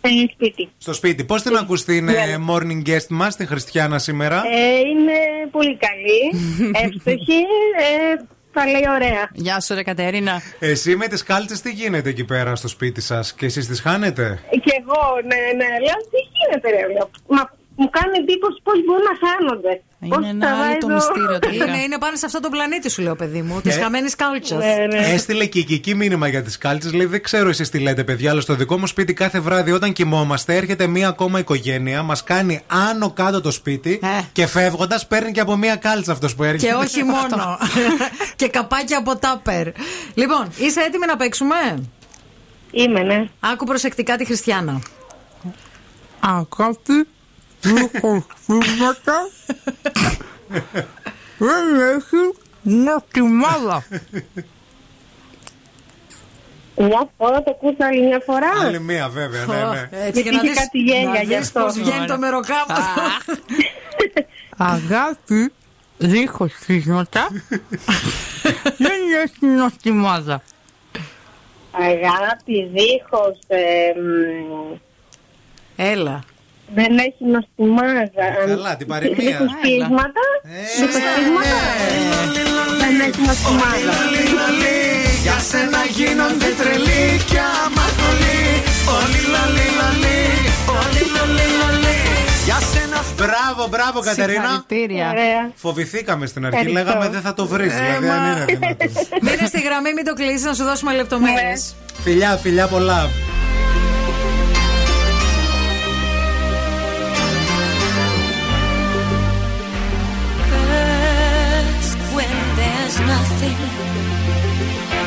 [0.00, 0.68] Ε, σπίτι.
[0.78, 1.24] Στο σπίτι.
[1.24, 2.14] Πώς την ακούς την ε,
[2.50, 5.12] morning guest μας, την Χριστιανά σήμερα; Ε, είναι
[5.50, 6.20] πολύ καλή,
[6.84, 7.40] εύστοχη,
[7.78, 9.28] ε, τα λέει ωραία.
[9.32, 10.42] Γεια σου, ρε Κατερίνα.
[10.58, 14.40] Εσύ με τις κάλτσες τι γίνεται εκεί πέρα στο σπίτι σας; Και εσείς τις χάνετε;
[14.50, 17.10] Και εγώ, ναι, ναι, λέω τι γίνεται, ρε, λέω.
[17.28, 19.72] Μα μου κάνει εντύπωση πώς μπορούν να χάνονται.
[20.00, 21.64] Είναι ένα άλλο το μυστήριο τελικά.
[21.64, 24.64] Είναι, είναι πάνω σε αυτό το πλανήτη σου, λέω, παιδί μου, της χαμένης κάλτσας.
[24.64, 25.06] Ναι, ναι.
[25.12, 26.92] Έστειλε και η Κική μήνυμα για τις κάλτσες.
[26.92, 29.92] Λέει: Δεν ξέρω εσείς τι λέτε, παιδιά, αλλά στο δικό μου σπίτι κάθε βράδυ όταν
[29.92, 34.00] κοιμόμαστε έρχεται μία ακόμα οικογένεια, μας κάνει άνω κάτω το σπίτι
[34.32, 36.72] και φεύγοντας παίρνει και από μία κάλτσα αυτός που έρχεται.
[36.72, 37.58] Και όχι μόνο.
[38.36, 39.66] και καπάκι από τάπερ.
[40.14, 41.56] Λοιπόν, είσαι έτοιμη να παίξουμε;
[42.70, 43.28] Είμαι, ναι.
[43.40, 44.80] Άκου προσεκτικά τη Χριστιανά.
[46.20, 47.06] Αγάπη,
[47.64, 49.28] Λουκοσύματα
[51.38, 53.84] δεν έχει νοτιμάδα.
[56.76, 58.50] Μια φορά το ακούσα άλλη μια φορά.
[58.64, 59.88] Άλλη μία, βέβαια, ναι, ναι.
[60.06, 61.60] Έτσι, Γιατί είχε κάτι γέλια γι' αυτό.
[61.60, 62.76] Πώς βγαίνει το μεροκάμα.
[64.56, 65.52] Αγάπη,
[65.98, 67.28] δίχως σφίγματα,
[68.78, 70.42] δεν έχει νοτιμάδα.
[71.70, 74.76] Αγάπη δίχως ε, μ,
[75.76, 76.20] Έλα.
[76.78, 78.26] Δεν έχει νοστιμάζα.
[78.46, 79.16] Καλά, την παροιμία.
[79.30, 80.24] Δίχως πείσματα.
[80.78, 81.58] Δίχως πείσματα.
[82.82, 83.94] Δεν έχει νοστιμάζα.
[85.26, 88.40] Για σένα γίνονται τρελοί κι αμαρτωλοί.
[88.98, 90.20] Όλοι λαλί λαλί,
[90.80, 91.98] όλοι λαλί λαλί.
[92.44, 94.42] Για σένα Μπράβο, μπράβο Κατερίνα.
[94.42, 95.08] Συγχαρητήρια.
[95.54, 96.84] Φοβηθήκαμε στην αρχή, Ευχαριστώ.
[96.90, 97.72] λέγαμε δεν θα το βρεις.
[97.74, 98.88] Δηλαδή, αν είναι δυνατόν.
[99.24, 101.74] Μείνε στη γραμμή, μην το κλείσει, να σου δώσουμε λεπτομέρειες.
[102.02, 103.08] Φιλιά, φιλιά πολλά.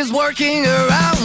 [0.00, 1.19] she's working around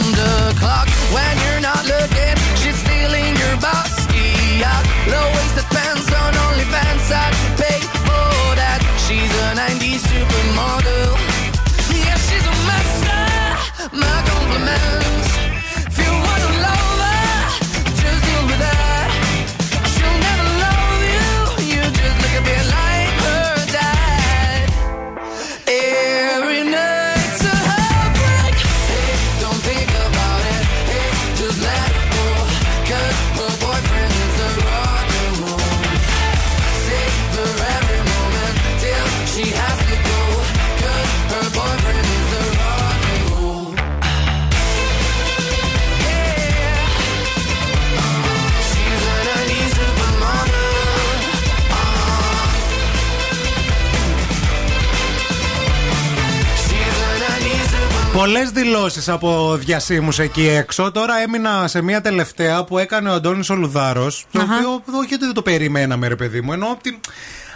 [58.94, 60.90] δηλώσει από διασύμους εκεί έξω.
[60.92, 64.26] Τώρα έμεινα σε μια τελευταία που έκανε ο Αντώνης Ολουδάρος.
[64.32, 66.52] Το οποίο όχι ότι δεν το περιμέναμε, ρε παιδί μου.
[66.52, 67.00] Ενώ ότι.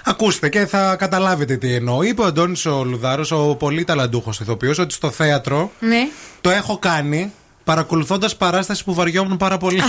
[0.04, 2.02] Ακούστε και θα καταλάβετε τι εννοώ.
[2.02, 6.08] Είπε ο Αντώνης Ολουδάρος, ο πολύ ταλαντούχος ηθοποιός, ότι στο θέατρο Ναι.
[6.40, 7.32] το έχω κάνει
[7.64, 9.82] παρακολουθώντας παράσταση που βαριόμουν πάρα πολύ.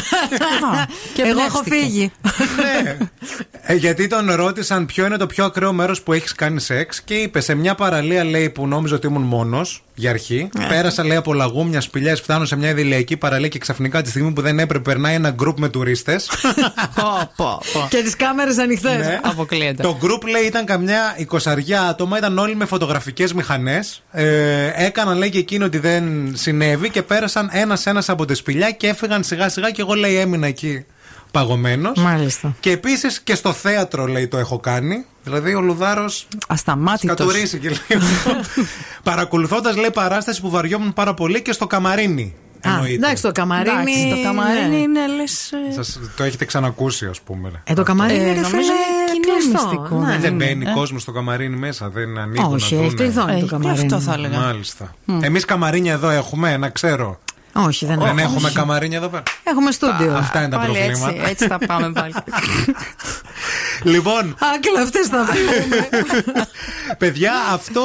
[1.13, 2.11] Και Εγώ έχω φύγει.
[3.61, 7.13] Ε, γιατί τον ρώτησαν ποιο είναι το πιο ακραίο μέρος που έχεις κάνει σεξ και
[7.13, 10.49] είπε σε μια παραλία λέει που νόμιζα ότι ήμουν μόνος για αρχή.
[10.59, 10.65] Ε.
[10.67, 14.41] Πέρασα λέει από λαγούμια, σπηλιέ, φτάνω σε μια ιδηλιακή παραλία και ξαφνικά τη στιγμή που
[14.41, 16.29] δεν έπρεπε περνάει ένα γκρουπ με τουρίστες.
[17.89, 18.97] Και τις κάμερες ανοιχτές.
[18.97, 19.19] Ναι.
[19.81, 24.03] Το group λέει ήταν καμιά εικοσαριά άτομα, ήταν όλοι με φωτογραφικές μηχανές.
[24.11, 28.87] Ε, έκαναν λέει και εκείνο ότι δεν συνέβη και πέρασαν ένα-ένα από τη σπηλιά και
[28.87, 30.85] έφυγαν σιγά-σιγά και εγώ λέει έμεινα εκεί
[31.31, 31.97] παγωμένος.
[31.99, 32.55] Μάλιστα.
[32.59, 35.05] Και επίσης και στο θέατρο λέει το έχω κάνει.
[35.23, 36.27] Δηλαδή ο Λουδάρος.
[36.47, 37.15] Ασταμάτητος.
[37.17, 38.01] Κατουρίσει και λίγο.
[39.03, 42.35] Παρακολουθώντας λέει παράσταση που βαριόμουν πάρα πολύ και στο καμαρίνι.
[42.67, 43.91] Α, εντάξει, το καμαρίνι.
[43.91, 44.75] Εντάξει, το καμαρίνι ναι.
[44.75, 45.51] είναι λες...
[45.69, 47.51] ε, Σας, το έχετε ξανακούσει, ας πούμε.
[47.63, 49.67] Ε, το καμαρίνι Ε, είναι νομίζω φίλε είναι κοινό κλειστό.
[49.67, 50.13] μυστικό, Ναι.
[50.13, 50.71] Ε, δεν μπαίνει ε.
[50.73, 53.03] κόσμος στο καμαρίνι μέσα, δεν ανοίγουν Όχι, να έχει δούνε.
[53.09, 53.81] κλειδώνει το Ε, καμαρίνι.
[53.83, 54.39] αυτό θα έλεγα.
[54.39, 54.95] Μάλιστα.
[55.21, 57.19] Εμείς καμαρίνια εδώ έχουμε, να ξέρω.
[57.53, 58.21] Όχι, δεν, Δεν έχουμε.
[58.21, 59.23] έχουμε καμαρίνια εδώ πέρα.
[59.43, 60.13] Έχουμε στούντιο.
[60.15, 61.29] Αυτά είναι τα Πάλι έτσι, προβλήματα.
[61.29, 62.13] έτσι θα πάμε πάλι.
[63.83, 65.89] Λοιπόν, Άκλα, αυτές θα φύγουμε.
[66.97, 67.81] παιδιά, αυτό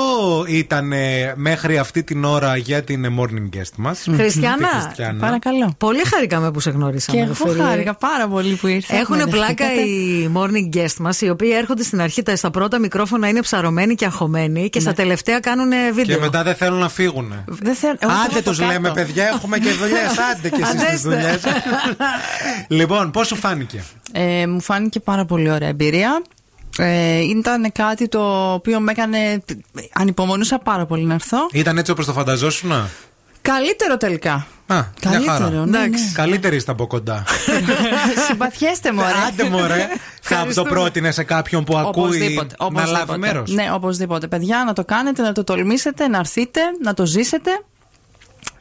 [0.48, 4.06] ήταν ε, μέχρι αυτή την ώρα για την ε, morning guest μας.
[4.16, 5.74] Χριστιανά, Παρακαλώ.
[5.78, 7.18] Πολύ χαρήκαμε που σε γνωρίσαμε.
[7.18, 7.62] Και ρε εγώ φίλε.
[7.62, 9.01] χάρηκα πάρα πολύ που ήρθατε.
[9.01, 9.80] Έχουν με πλάκα δεχτήκατε.
[9.80, 13.94] οι morning guest μας, οι οποίοι έρχονται στην αρχή τα- στα πρώτα μικρόφωνα είναι ψαρωμένοι
[13.94, 16.16] και αγχωμένοι και στα τελευταία κάνουν ε, βίντεο.
[16.16, 17.44] Και μετά δεν θέλουν να φύγουν.
[17.47, 18.72] Δεν θέλω- εγώ Άντε θέλω τους το κάτω.
[18.72, 19.99] λέμε, παιδιά, έχουμε και δουλειέ.
[20.33, 21.09] Άντε και εσείς τις Αντέστε.
[21.09, 21.43] δουλειές.
[22.69, 26.23] λοιπόν, πώς σου φάνηκε; Ε, μου φάνηκε πάρα πολύ ωραία εμπειρία.
[26.78, 29.43] Ε, ήταν κάτι το οποίο με έκανε.
[29.93, 31.39] Ανυπομονούσα πάρα πολύ να έρθω.
[31.53, 32.73] Ήταν έτσι όπως το φανταζόσουν.
[32.73, 32.89] Α,
[33.43, 34.47] Καλύτερο τελικά.
[34.69, 35.51] μια Καλύτερο, χαρά.
[35.66, 35.89] ναι, ναι.
[36.12, 37.24] Καλύτερη είστε από κοντά.
[38.28, 39.27] Συμπαθιέστε μου, ωραία.
[39.28, 39.89] Άντε μωρέ.
[40.20, 42.99] Θα το πρότεινε σε κάποιον που ακούει Οπωσδήποτε, να οπωσδήποτε.
[43.07, 43.51] λάβει μέρος.
[43.53, 44.27] Ναι, οπωσδήποτε.
[44.27, 47.51] Παιδιά, να το κάνετε, να το τολμήσετε, να έρθετε, να το ζήσετε.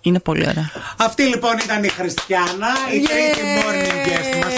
[0.05, 0.69] Είναι πολύ ωραία.
[0.97, 4.53] Αυτή λοιπόν ήταν η Χριστιανά, η τρίτη morning guest μας.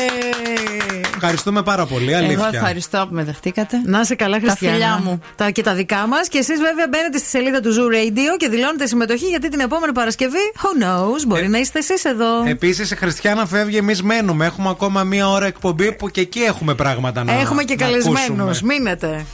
[1.15, 2.49] Ευχαριστούμε πάρα πολύ, Εγώ αλήθεια.
[2.53, 3.81] ευχαριστώ που με δεχτήκατε.
[3.85, 4.75] Να είσαι καλά, Χριστιανά.
[4.75, 5.21] φιλιά μου.
[5.35, 6.27] Τα και τα δικά μας.
[6.27, 9.91] Και εσείς, βέβαια, μπαίνετε στη σελίδα του Zoo Radio και δηλώνετε συμμετοχή γιατί την επόμενη
[9.93, 12.43] Παρασκευή, who knows, μπορεί να είστε εσείς εδώ.
[12.47, 14.45] Επίσης, η Χριστιανά φεύγει, εμείς μένουμε.
[14.45, 18.19] Έχουμε ακόμα μία ώρα εκπομπή που και εκεί έχουμε πράγματα να Έχουμε και να καλεσμένους.
[18.39, 18.73] ακούσουμε.
[18.73, 19.25] Μείνετε.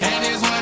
[0.00, 0.61] And this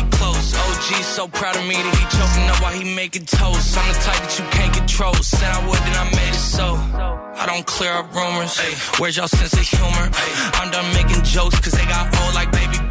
[0.21, 0.53] close.
[0.53, 3.77] OG so proud of me that he choking up while he making toast.
[3.77, 5.13] I'm the type that you can't control.
[5.15, 6.77] Said I would, then I made it so.
[7.41, 8.53] I don't clear up rumors.
[8.99, 10.05] Where's y'all sense of humor?
[10.59, 12.90] I'm done making jokes, cause they got old like baby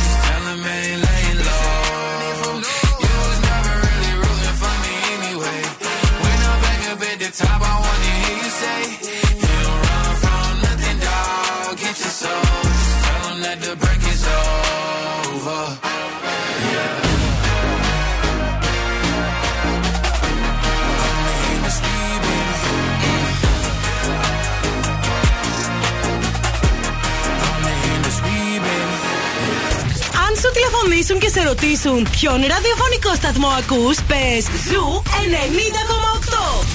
[30.81, 36.65] Τηλεφωνήσουν και σε ρωτήσουν ποιον ραδιοφωνικό σταθμό ακούς, πες Zoo 90,8.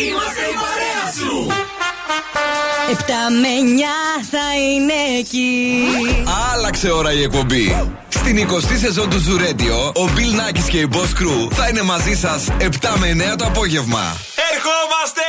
[0.00, 1.46] Είμαστε η παρέα σου.
[2.90, 3.00] 7
[3.40, 5.84] με 9 θα είναι εκεί.
[6.52, 7.94] Άλλαξε ώρα η εκπομπή.
[8.08, 11.82] Στην 20η σεζόν του Zoo Radio, ο Bill Nackis και η Boss Crew θα είναι
[11.82, 12.64] μαζί σας 7
[12.98, 14.16] με 9 το απόγευμα.
[14.52, 15.26] Ερχόμαστε!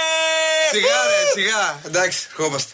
[0.71, 1.79] Σιγά ρε, σιγά.
[1.85, 2.73] Εντάξει, ερχόμαστε.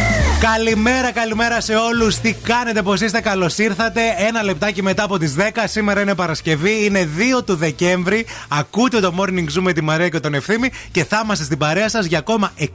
[0.41, 2.17] Καλημέρα, καλημέρα σε όλους.
[2.17, 4.01] Τι κάνετε, πώ είστε, καλώς ήρθατε.
[4.17, 5.41] Ένα λεπτάκι μετά από τις 10.
[5.65, 8.25] Σήμερα είναι Παρασκευή, είναι 2 του Δεκέμβρη.
[8.47, 11.89] Ακούτε το morning zoom με τη Μαρία και τον Ευθύμη και θα είμαστε στην παρέα
[11.89, 12.65] σας για ακόμα 60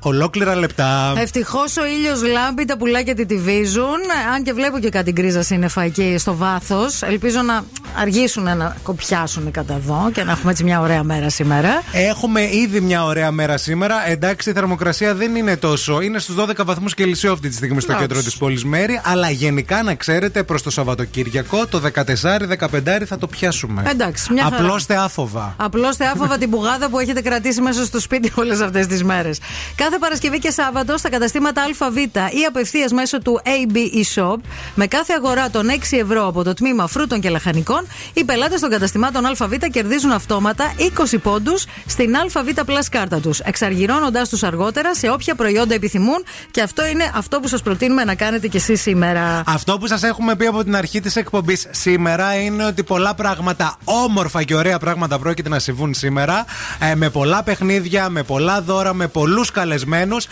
[0.00, 1.14] ολόκληρα λεπτά.
[1.16, 4.00] Ευτυχώς ο ήλιος λάμπει, τα πουλάκια τη βίζουν.
[4.34, 7.02] Αν και βλέπω και κάτι γκρίζα σύννεφα εκεί στο βάθος.
[7.02, 7.64] Ελπίζω να
[8.00, 11.82] αργήσουν να κοπιάσουν κατά εδώ και να έχουμε έτσι μια ωραία μέρα σήμερα.
[11.92, 14.08] Έχουμε ήδη μια ωραία μέρα σήμερα.
[14.08, 16.00] Εντάξει, η θερμοκρασία δεν είναι τόσο.
[16.00, 18.08] Είναι στους 12 βαθμούς Κελσιό αυτή τη στιγμή στο Εντάξει.
[18.08, 19.00] κέντρο της πόλης Μέρη.
[19.04, 23.82] Αλλά γενικά να ξέρετε προς το Σαββατοκύριακο το 14-15 θα το πιάσουμε.
[23.86, 24.56] Εντάξει, μια χαρά.
[24.56, 25.54] Απλώστε άφοβα.
[25.56, 29.40] Απλώ θεάφοβα την πουγάδα που έχετε κρατήσει μέσα στο σπίτι όλες αυτές τις μέρες.
[29.74, 34.36] Κάθε Παρασκευή και Σάββατο στα καταστήματα ΑΒ ή απευθείας μέσω του AB eShop,
[34.74, 38.70] με κάθε αγορά των 6 ευρώ από το τμήμα φρούτων και λαχανικών, οι πελάτες των
[38.70, 40.74] καταστημάτων ΑΒ κερδίζουν αυτόματα
[41.12, 46.62] 20 πόντους στην ΑΒ Plus κάρτα τους, εξαργυρώνοντάς τους αργότερα σε όποια προϊόντα επιθυμούν και
[46.62, 49.42] αυτό είναι αυτό που σας προτείνουμε να κάνετε κι εσείς σήμερα.
[49.46, 53.76] Αυτό που σας έχουμε πει από την αρχή της εκπομπής σήμερα είναι ότι πολλά πράγματα,
[53.84, 56.44] όμορφα και ωραία πράγματα πρόκειται να συμβούν σήμερα.
[56.90, 60.26] ε, με πολλά παιχνίδια, με πολλά δώρα, με πολλούς καλεσμένους.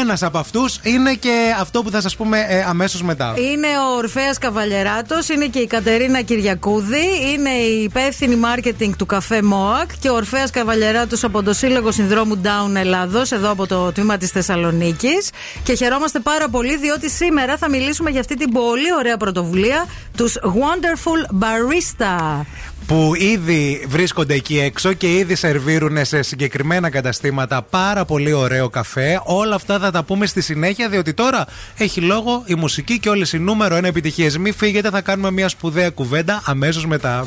[0.00, 3.34] Ένας από αυτούς είναι και αυτό που θα σας πούμε ε, αμέσως μετά.
[3.52, 9.42] Είναι ο Ορφαία Καβαλιεράτος, είναι και η Κατερίνα Κυριακούδη, είναι η υπεύθυνη marketing του καφέ
[9.42, 14.16] ΜΟΑΚ και ο Ορφαία Καβαλιεράτος από το Σύλλογο Συνδρόμου Down Ελλάδος, εδώ από το τμήμα
[14.16, 15.30] της Θεσσαλονίκης.
[15.62, 19.86] Και χαιρόμαστε πάρα πολύ διότι σήμερα θα μιλήσουμε για αυτή την πολύ ωραία πρωτοβουλία,
[20.16, 22.44] τους Wonderful Barista.
[22.86, 29.20] Που ήδη βρίσκονται εκεί έξω και ήδη σερβίρουν σε συγκεκριμένα καταστήματα πάρα πολύ ωραίο καφέ.
[29.24, 33.32] Όλα αυτά θα τα πούμε στη συνέχεια, διότι τώρα έχει λόγο η μουσική και όλες
[33.32, 34.38] οι νούμερο ένα επιτυχίες.
[34.38, 37.26] Μην φύγετε, θα κάνουμε μια σπουδαία κουβέντα αμέσως μετά.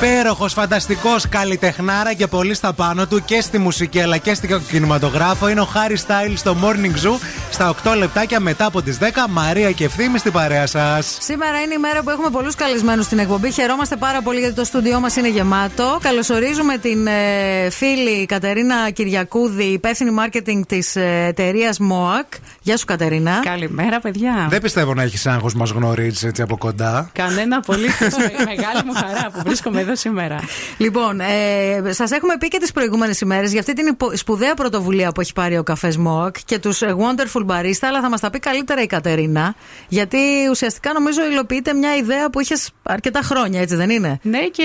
[0.00, 5.48] Υπέροχος, φανταστικός καλλιτεχνάρα και πολύ στα πάνω του και στη μουσική αλλά και στην κινηματογράφο
[5.48, 7.18] είναι ο Χάρι Στάιλ στο Morning Zoo
[7.50, 9.04] στα 8 λεπτάκια μετά από τις 10.
[9.30, 11.16] Μαρία και ευθύνη στην παρέα σας.
[11.20, 13.50] Σήμερα είναι η μέρα που έχουμε πολλούς καλεσμένους στην εκπομπή.
[13.50, 15.98] Χαιρόμαστε πάρα πολύ γιατί το στούντιό μας είναι γεμάτο.
[16.02, 22.38] Καλωσορίζουμε την ε, φίλη Κατερίνα Κυριακούδη, υπεύθυνη marketing της ε, εταιρείας MOAC.
[22.66, 23.40] Γεια σου, Κατερίνα.
[23.44, 24.46] Καλημέρα, παιδιά.
[24.50, 27.10] Δεν πιστεύω να έχεις άγχος, μας γνωρίζεις έτσι από κοντά.
[27.12, 27.86] Κανένα πολύ
[28.50, 30.40] μεγάλη μου χαρά που βρίσκομαι εδώ σήμερα.
[30.76, 35.12] Λοιπόν, ε, σας έχουμε πει και τις προηγούμενες ημέρες για αυτή την υπο- σπουδαία πρωτοβουλία
[35.12, 38.38] που έχει πάρει ο καφέ MOAC και τους Wonderful Barista, αλλά θα μας τα πει
[38.38, 39.54] καλύτερα η Κατερίνα.
[39.88, 40.18] Γιατί
[40.50, 44.62] ουσιαστικά νομίζω υλοποιείται μια ιδέα που είχες αρκετά χρόνια, έτσι δεν είναι; Ναι, και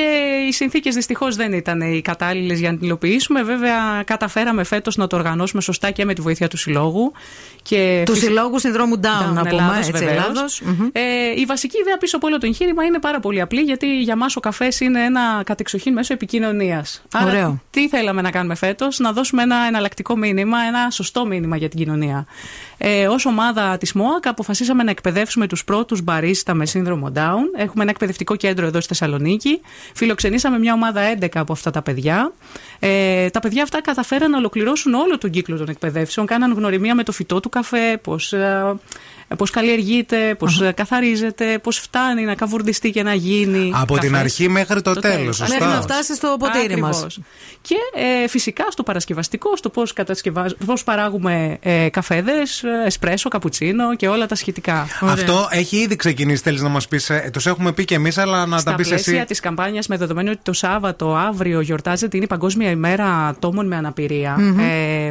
[0.47, 3.43] οι συνθήκες δυστυχώς δεν ήταν οι κατάλληλες για να την υλοποιήσουμε.
[3.43, 7.11] Βέβαια, καταφέραμε φέτος να το οργανώσουμε σωστά και με τη βοήθεια του Συλλόγου.
[7.63, 9.49] Και Του φυσ- Συλλόγου Συνδρόμου Down, να πούμε.
[9.49, 10.11] Ελλάδος, Έτσι, βεβαίως.
[10.11, 10.61] Ελλάδος.
[10.61, 10.87] Μμμ.
[10.91, 11.01] Ε,
[11.35, 14.35] η βασική ιδέα πίσω από όλο το εγχείρημα είναι πάρα πολύ απλή, γιατί για μας
[14.35, 17.03] ο καφές είναι ένα κατεξοχήν μέσο επικοινωνίας.
[17.25, 17.61] Ωραίο.
[17.69, 21.79] τι θέλαμε να κάνουμε φέτος, να δώσουμε ένα εναλλακτικό μήνυμα, ένα σωστό μήνυμα για την
[21.79, 22.25] κοινωνία.
[22.77, 27.43] Ε, Ω ομάδα της ΜΟΑΚ αποφασίσαμε να εκπαιδεύσουμε τους πρώτους μπαρίστα με σύνδρομο Down.
[27.57, 29.61] Έχουμε ένα εκπαιδευτικό κέντρο εδώ στη Θεσσαλονίκη.
[29.95, 32.31] Φιλοξενήσαμε μια ομάδα 11 από αυτά τα παιδιά.
[32.79, 36.25] Ε, τα παιδιά αυτά καταφέραν να ολοκληρώσουν όλο τον κύκλο των εκπαιδεύσεων.
[36.25, 38.33] Κάναν γνωριμία με το φυτό του καφέ, πώς
[39.37, 43.71] πώς καλλιεργείται, πώς ε, καθαρίζεται, πώς φτάνει να καβουρδιστεί και να γίνει.
[43.75, 44.23] Από την καφές.
[44.25, 45.35] αρχή μέχρι το, τέλος, τέλος.
[45.35, 45.53] σωστά.
[45.59, 46.95] Μέχρι να φτάσει στο ποτήρι μας.
[46.95, 47.19] Ακριβώς.
[47.61, 47.75] Και
[48.23, 54.07] ε, φυσικά στο παρασκευαστικό, στο πώς, κατασκευάζ- πώς παράγουμε ε, καφέδες, ε, εσπρέσο, καπουτσίνο και
[54.07, 54.87] όλα τα σχετικά.
[55.01, 57.11] Αυτό έχει ήδη ξεκινήσει, θέλεις να μας πεις.
[57.33, 59.25] Τους έχουμε πει και εμείς, αλλά να Στα τα πει πλαίσια εσύ.
[59.25, 63.75] της καμπάνιας με δεδομένο ότι το Σάββατο αύριο γιορτάζεται είναι η Παγκόσμια ημέρα ατόμων με
[63.75, 64.35] αναπηρία.
[64.39, 64.59] Μμμ.
[64.59, 65.09] Ε,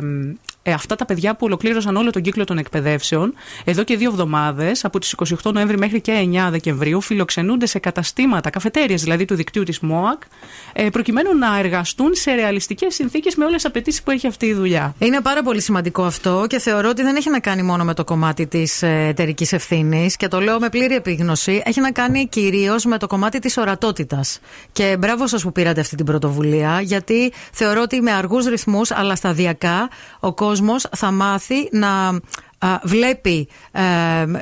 [0.62, 3.34] ε, αυτά τα παιδιά που ολοκλήρωσαν όλο τον κύκλο των εκπαιδεύσεων
[3.64, 5.14] εδώ και δύο εβδομάδες, από τις
[5.44, 10.22] 28 Νοέμβρη μέχρι και 9 Δεκεμβρίου, φιλοξενούνται σε καταστήματα, καφετέρειε δηλαδή του δικτύου της ΜΟΑΚ,
[10.72, 14.54] ε, προκειμένου να εργαστούν σε ρεαλιστικές συνθήκες με όλες τις απαιτήσεις που έχει αυτή η
[14.54, 14.94] δουλειά.
[14.98, 18.04] Είναι πάρα πολύ σημαντικό αυτό και θεωρώ ότι δεν έχει να κάνει μόνο με το
[18.04, 21.62] κομμάτι της εταιρικής ευθύνης και το λέω με πλήρη επίγνωση.
[21.64, 24.40] Έχει να κάνει κυρίως με το κομμάτι της ορατότητας.
[24.72, 29.14] Και μπράβο σας που πήρατε αυτή την πρωτοβουλία, γιατί θεωρώ ότι με αργούς ρυθμούς αλλά
[29.16, 29.88] σταδιακά
[30.20, 30.49] ο κόσμο
[30.96, 32.18] θα μάθει να α,
[32.82, 33.82] βλέπει ε,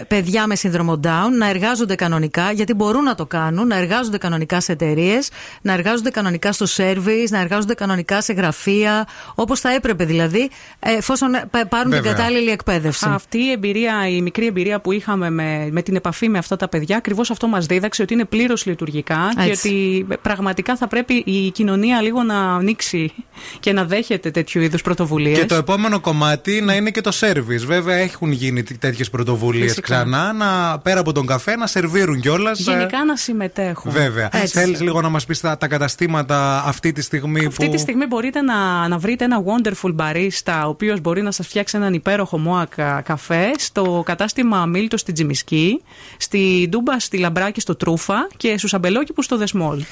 [0.08, 4.60] παιδιά με σύνδρομο Down να εργάζονται κανονικά, γιατί μπορούν να το κάνουν, να εργάζονται κανονικά
[4.60, 5.28] σε εταιρείες,
[5.62, 10.92] να εργάζονται κανονικά στο service, να εργάζονται κανονικά σε γραφεία, όπως θα έπρεπε δηλαδή, ε,
[10.92, 12.12] εφόσον ε, πα- πάρουν την Βέβαια.
[12.12, 13.06] κατάλληλη εκπαίδευση.
[13.08, 16.68] Αυτή η εμπειρία, η μικρή εμπειρία που είχαμε με, με την επαφή με αυτά τα
[16.68, 19.68] παιδιά, ακριβώς αυτό μας δίδαξε ότι είναι πλήρως λειτουργικά και Έτσι.
[19.68, 23.12] ότι πραγματικά θα πρέπει η κοινωνία λίγο να ανοίξει
[23.60, 25.38] και να δέχεται τέτοιου είδους πρωτοβουλίες.
[25.38, 27.64] Και το επόμενο κομμάτι να είναι και το service.
[27.66, 29.82] Βέβαια έχουν γίνει τέτοιες πρωτοβουλίες Φυσικά.
[29.94, 32.58] ξανά, να, πέρα από τον καφέ, να σερβίρουν κιόλας.
[32.58, 33.92] Γενικά να συμμετέχουν.
[33.92, 34.28] Βέβαια.
[34.32, 34.58] Έτσι.
[34.58, 37.70] Θέλεις λίγο να μας πεις τα, τα καταστήματα αυτή τη στιγμή Αυτή που.
[37.72, 41.76] τη στιγμή μπορείτε να, να βρείτε ένα wonderful barista, ο οποίος μπορεί να σας φτιάξει
[41.76, 42.72] έναν υπέροχο μόακ
[43.02, 45.82] καφέ στο κατάστημα Μίλτος στην Τζιμισκή,
[46.16, 49.82] στη Ντούμπα στη Λαμπράκη στο Τρούφα και στους Αμπελόκηπους στο Δεσμόλ.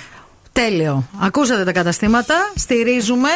[0.56, 1.08] Τέλειο.
[1.18, 2.34] Ακούσατε τα καταστήματα.
[2.54, 3.28] Στηρίζουμε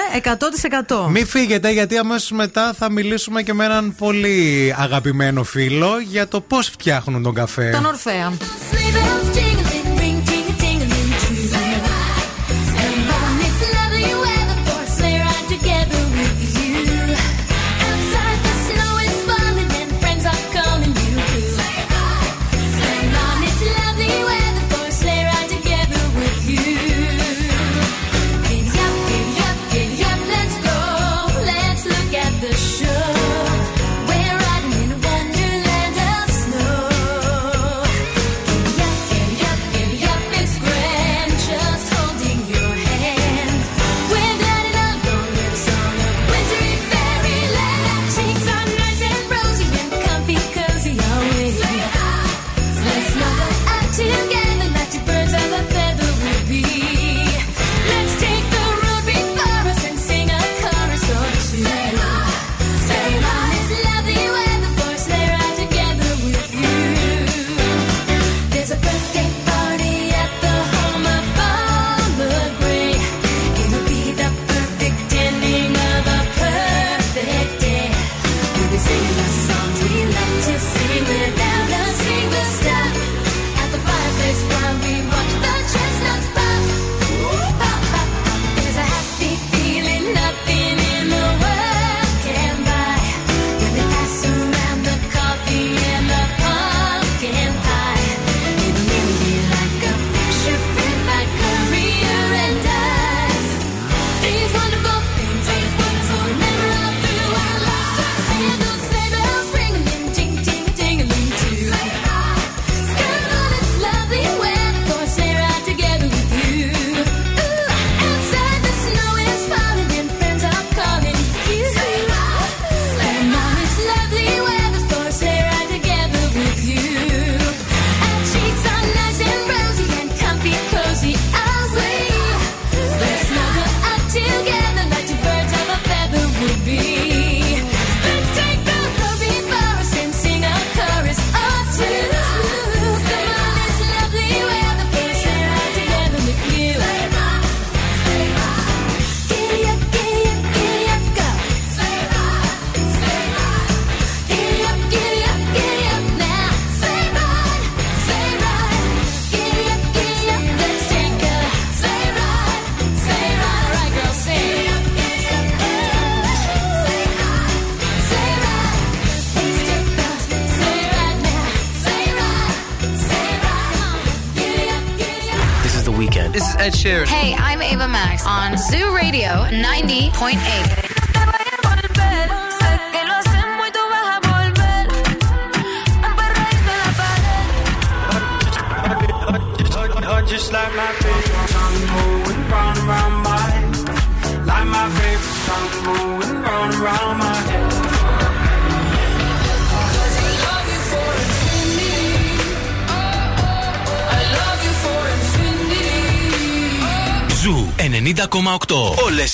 [0.89, 1.09] 100%.
[1.11, 6.41] Μην φύγετε γιατί αμέσως μετά θα μιλήσουμε και με έναν πολύ αγαπημένο φίλο για το
[6.41, 7.71] πώς φτιάχνουν τον καφέ.
[7.71, 8.33] Τον Ορφέα.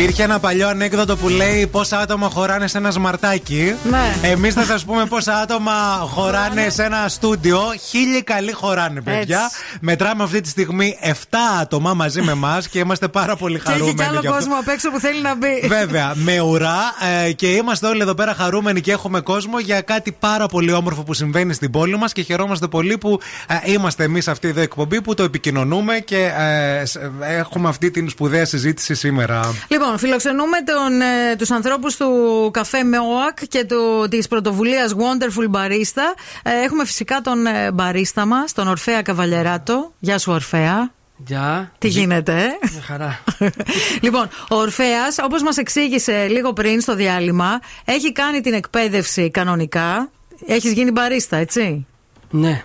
[0.00, 3.74] Υπήρχε ένα παλιό ανέκδοτο που λέει πόσα άτομα χωράνε σε ένα σμαρτάκι.
[3.90, 4.28] Ναι.
[4.28, 7.60] Εμείς θα σας πούμε πόσα άτομα χωράνε σε ένα στούντιο.
[7.88, 9.20] Χίλιοι καλοί χωράνε, παιδιά.
[9.44, 9.56] Έτσι.
[9.80, 11.12] Μετράμε αυτή τη στιγμή 7
[11.60, 13.96] άτομα μαζί με εμάς και είμαστε πάρα πολύ Και έχει χαρούμενοι.
[13.96, 14.38] κι άλλο γι' αυτό.
[14.38, 15.66] κόσμο απ' έξω που θέλει να μπει.
[15.68, 16.78] Βέβαια, με ουρά
[17.26, 21.02] ε, και είμαστε όλοι εδώ πέρα χαρούμενοι και έχουμε κόσμο για κάτι πάρα πολύ όμορφο
[21.02, 23.20] που συμβαίνει στην πόλη μας και χαιρόμαστε πολύ που
[23.64, 27.90] ε, είμαστε εμείς αυτή εδώ εκπομπή που το επικοινωνούμε και ε, σ- ε, έχουμε αυτή
[27.90, 29.40] την σπουδαία συζήτηση σήμερα.
[29.68, 36.02] Λοιπόν, φιλοξενούμε τον, ε, τους ανθρώπους του καφέ ΜΕΟΑΚ και του, της πρωτοβουλίας Wonderful Barista.
[36.42, 39.92] Ε, έχουμε φυσικά τον ε, μπαρίστα μας, τον Ορφέα Καβαλιεράτο.
[39.98, 40.90] Γεια σου Ορφέα.
[41.26, 41.72] Γεια.
[41.78, 43.22] Τι γίνεται, ε; Μια χαρά.
[44.04, 50.10] λοιπόν, ο Ορφέας, όπως μας εξήγησε λίγο πριν στο διάλειμμα, έχει κάνει την εκπαίδευση κανονικά.
[50.46, 51.86] Έχεις γίνει μπαρίστα, έτσι;
[52.30, 52.64] Ναι.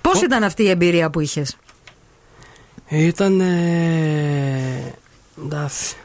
[0.00, 1.56] Πώς ήταν αυτή η εμπειρία που είχες;
[2.88, 3.40] Ήταν.
[3.40, 4.94] Ε,
[5.44, 5.96] εντάξει.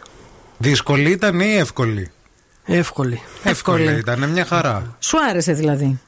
[0.62, 2.12] Δύσκολη ήταν ή εύκολη;
[2.66, 3.22] Εύκολη.
[3.44, 4.96] Εύκολη ήταν, μια χαρά.
[5.00, 6.00] Σου άρεσε δηλαδή.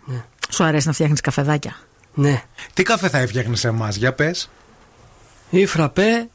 [0.50, 1.76] Σου αρέσει να φτιάχνεις καφεδάκια.
[2.14, 2.42] Ναι.
[2.74, 4.50] Τι καφέ θα έφτιαχνε σε εμάς, για πες;
[5.50, 6.30] Ή φραπέ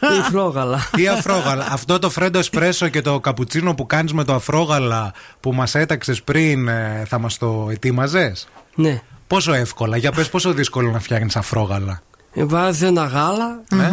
[0.00, 0.88] ή φρόγαλα.
[0.96, 1.66] Ή αφρόγαλα.
[1.70, 6.22] Αυτό το φρέντο εσπρέσο και το καπουτσίνο που κάνεις με το αφρόγαλα που μας έταξες
[6.22, 9.02] πριν, ε, θα μας το ετοίμαζες; Ναι.
[9.26, 12.02] Πόσο εύκολα, για πες πόσο δύσκολο να φτιάχνεις αφρόγαλα.
[12.32, 13.62] Ε, Βάζεις ένα γάλα.
[13.70, 13.90] Ε;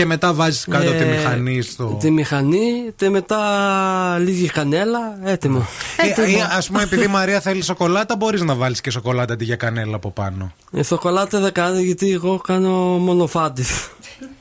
[0.00, 1.96] Και μετά βάζεις κάτω από τη ε, μηχανή στο.
[2.00, 5.18] Τη μηχανή και μετά λίγη κανέλα.
[5.24, 5.66] Έτοιμο.
[6.26, 9.44] Ή, ή, ας πούμε, επειδή η Μαρία θέλει σοκολάτα, μπορείς να βάλεις και σοκολάτα αντί
[9.44, 10.52] για κανέλα από πάνω.
[10.72, 13.64] Ε, σοκολάτα δεν κάνω γιατί εγώ κάνω μόνο φάντι.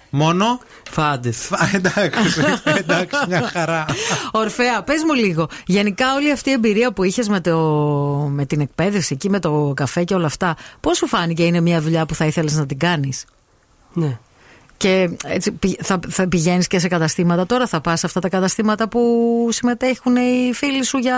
[0.09, 0.59] Μόνο;
[0.89, 1.33] Φάντε.
[1.73, 3.85] Εντάξει, εντάξει, μια χαρά.
[4.31, 5.47] Ορφέα, πες μου λίγο.
[5.65, 7.57] Γενικά, όλη αυτή η εμπειρία που είχες με, το...
[8.31, 11.81] με την εκπαίδευση εκεί, με το καφέ και όλα αυτά, πώς σου φάνηκε είναι μια
[11.81, 13.25] δουλειά που θα ήθελες να την κάνεις;
[13.93, 14.17] Ναι.
[14.79, 18.29] Και έτσι, πη- θα, θα πηγαίνεις και σε καταστήματα τώρα, θα πας σε αυτά τα
[18.29, 19.01] καταστήματα που
[19.51, 21.15] συμμετέχουν οι φίλοι σου για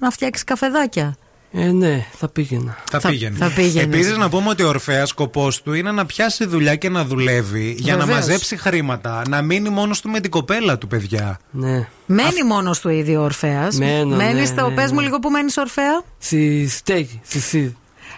[0.00, 1.16] να φτιάξεις καφεδάκια.
[1.52, 2.76] Ε, ναι, θα πήγαινα.
[2.90, 3.36] Θα, Θα- πήγαινε.
[3.36, 3.82] θα πήγαινες.
[3.84, 7.74] Επίσης, να πούμε ότι ο Ορφαία σκοπός του είναι να πιάσει δουλειά και να δουλεύει
[7.78, 8.18] για να Βεβαίως.
[8.26, 9.22] μαζέψει χρήματα.
[9.28, 11.38] Να μείνει μόνος του με την κοπέλα του, παιδιά.
[11.50, 11.88] Ναι.
[12.06, 13.68] Μένει μόνος του ήδη ο Ορφαία.
[13.72, 14.68] Μένω, Μένεις ναι, στο.
[14.68, 14.94] ναι, Πες ναι.
[14.96, 16.02] μου λίγο που μένεις Ορφαία.
[16.18, 17.70] Στη στέγη, στη ΣΥΔ.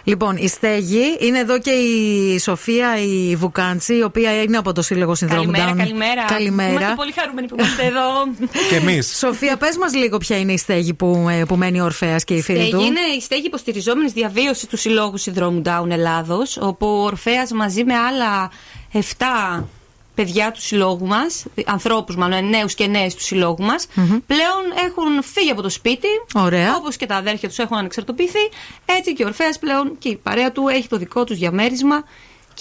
[0.09, 4.81] Λοιπόν, η Στέγη είναι εδώ και η Σοφία η Βουκάντσι, η οποία είναι από το
[4.81, 5.77] Σύλλογο Συνδρόμου Καλημέρα, Down.
[5.77, 6.25] καλημέρα.
[6.25, 6.71] Καλημέρα.
[6.71, 8.03] Είμαστε πολύ χαρούμενοι που είμαστε εδώ.
[8.69, 9.17] Και εμείς.
[9.17, 12.33] Σοφία, πες μας λίγο ποια είναι η στέγη που, ε, που μένει ο Ορφαία και
[12.33, 12.79] οι φίλοι Στέγη του.
[12.79, 17.93] είναι η στέγη υποστηριζόμενης διαβίωσης του Συλλόγου Συνδρόμου Down Ελλάδος, όπου ο Ορφαία μαζί με
[17.95, 18.51] άλλα
[18.93, 19.67] 7
[20.23, 23.87] παιδιά του συλλόγου μας, ανθρώπους μάλλον, νέους και νέες του συλλόγου μας,
[24.27, 26.07] πλέον έχουν φύγει από το σπίτι.
[26.33, 26.75] Ωραία.
[26.75, 28.49] Όπως και τα αδέρφια τους έχουν ανεξαρτοποιηθεί.
[28.85, 32.03] Έτσι και ο Ορφαία πλέον και η παρέα του έχει το δικό τους διαμέρισμα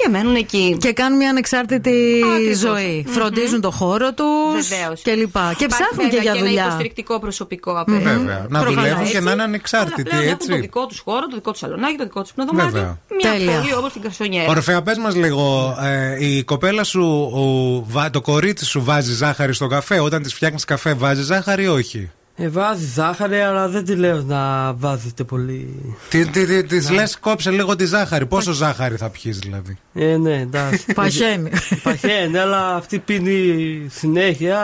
[0.03, 0.77] και μένουν εκεί.
[0.81, 2.59] Και κάνουν μια ανεξάρτητη Ακριβώς.
[2.59, 3.05] ζωή.
[3.07, 3.13] Μμμ.
[3.15, 5.01] Φροντίζουν το χώρο τους Βεβαίως.
[5.03, 5.55] και λοιπά.
[5.57, 6.63] Και Υπάρχει ψάχνουν και βέβαια για και ένα δουλειά.
[6.65, 8.05] υποστηρικτικό προσωπικό απέναντι.
[8.05, 8.47] Βέβαια.
[8.49, 9.15] Να Προφανώς, δουλεύουν και έτσι.
[9.15, 10.49] να είναι Αλλά ανεξάρτητοι, πλέον Έχουν έτσι.
[10.49, 12.71] το δικό τους χώρο, το δικό τους σαλονάκι, το δικό τους πνευδομάτι.
[12.71, 12.99] Βέβαια.
[13.21, 13.59] Μια Τέλεια.
[13.61, 14.49] πολύ όμορφη γκαρσονιέρα.
[14.49, 19.55] Ορφαία, πες μας λίγο, ε, η κοπέλα σου, ο- βα- το κορίτσι σου βάζει ζάχαρη
[19.55, 19.99] στο καφέ.
[20.01, 24.23] Όταν της φτιάχνεις καφέ, βάζει ζάχαρη ή όχι; Ε, βάζει ζάχαρη, αλλά δεν τη λέω
[24.23, 25.75] να βάζετε πολύ.
[26.09, 28.27] Τι, τι, τι, της λες κόψε λίγο τη ζάχαρη.
[28.27, 30.93] Πόσο ζάχαρη θα πιείς δηλαδή; Ε, ναι, εντάξει.
[30.95, 31.51] Παχαίνει.
[31.83, 34.61] Παχαίνει, αλλά αυτή πίνει συνέχεια,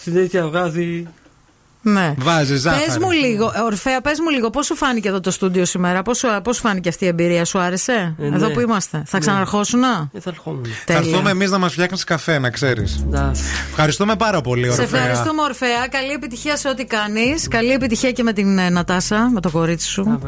[0.00, 1.06] συνέχεια βγάζει.
[1.92, 2.14] Ναι.
[2.18, 2.84] Βάζει ζάχαρη.
[2.86, 6.02] Πε μου λίγο, ε, Ορφαία, πες μου λίγο, πώς σου φάνηκε εδώ το στούντιο σήμερα,
[6.02, 6.18] πώς
[6.56, 8.52] σου φάνηκε αυτή η εμπειρία, σου άρεσε, Ε, εδώ ναι.
[8.52, 8.96] που είμαστε.
[9.06, 9.18] Θα Ναι.
[9.18, 10.08] ξαναρχόσουν, να.
[10.12, 10.66] Ε, θα ερχόμουν.
[10.86, 13.04] Θα έρθουμε εμείς να μας φτιάχνεις καφέ, να ξέρεις.
[13.70, 15.00] Ευχαριστούμε πάρα πολύ, Σε Ορφαία.
[15.00, 15.86] ευχαριστούμε, Ορφαία.
[15.90, 17.48] Καλή επιτυχία σε ό,τι κάνεις.
[17.48, 20.02] Καλή επιτυχία και με την ε, Νατάσα, με το κορίτσι σου.
[20.02, 20.18] Α,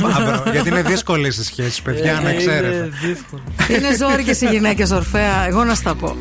[0.00, 2.90] μπράβο, Γιατί είναι δύσκολες οι σχέσεις, παιδιά, Ε, να είναι ξέρετε.
[3.02, 3.42] δύσκολο.
[3.68, 5.46] Είναι ζόρικε οι γυναίκες, Ορφαία.
[5.46, 6.16] Εγώ να στα πω.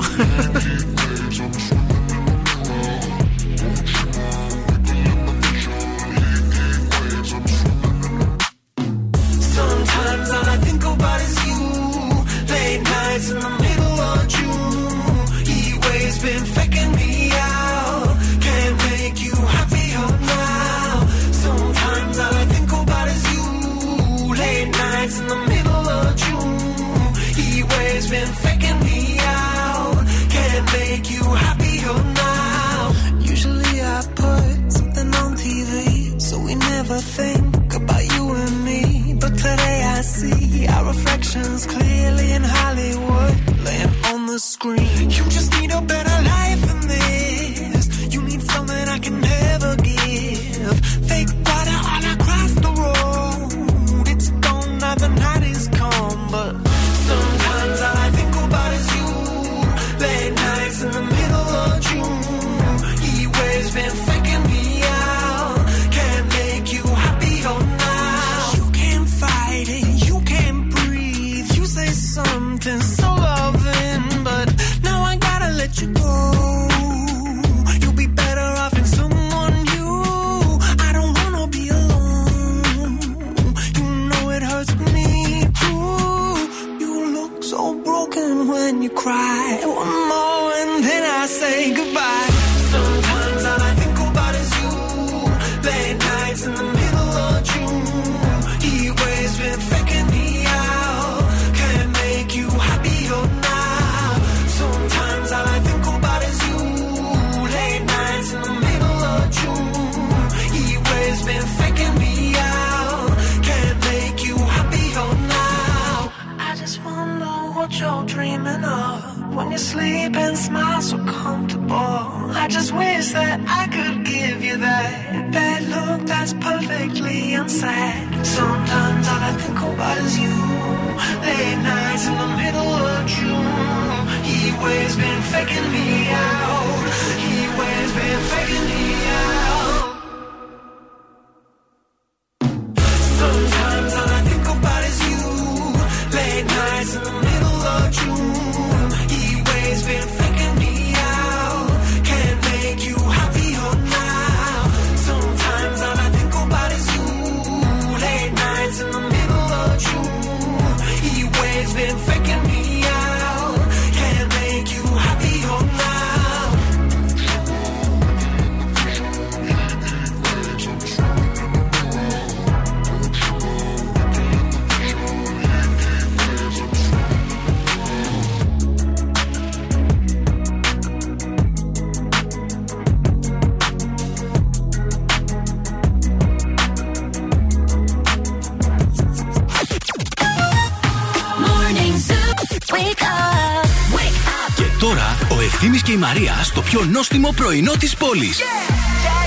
[195.97, 198.39] Η Μαρία στο πιο νόστιμο πρωινό της πόλης.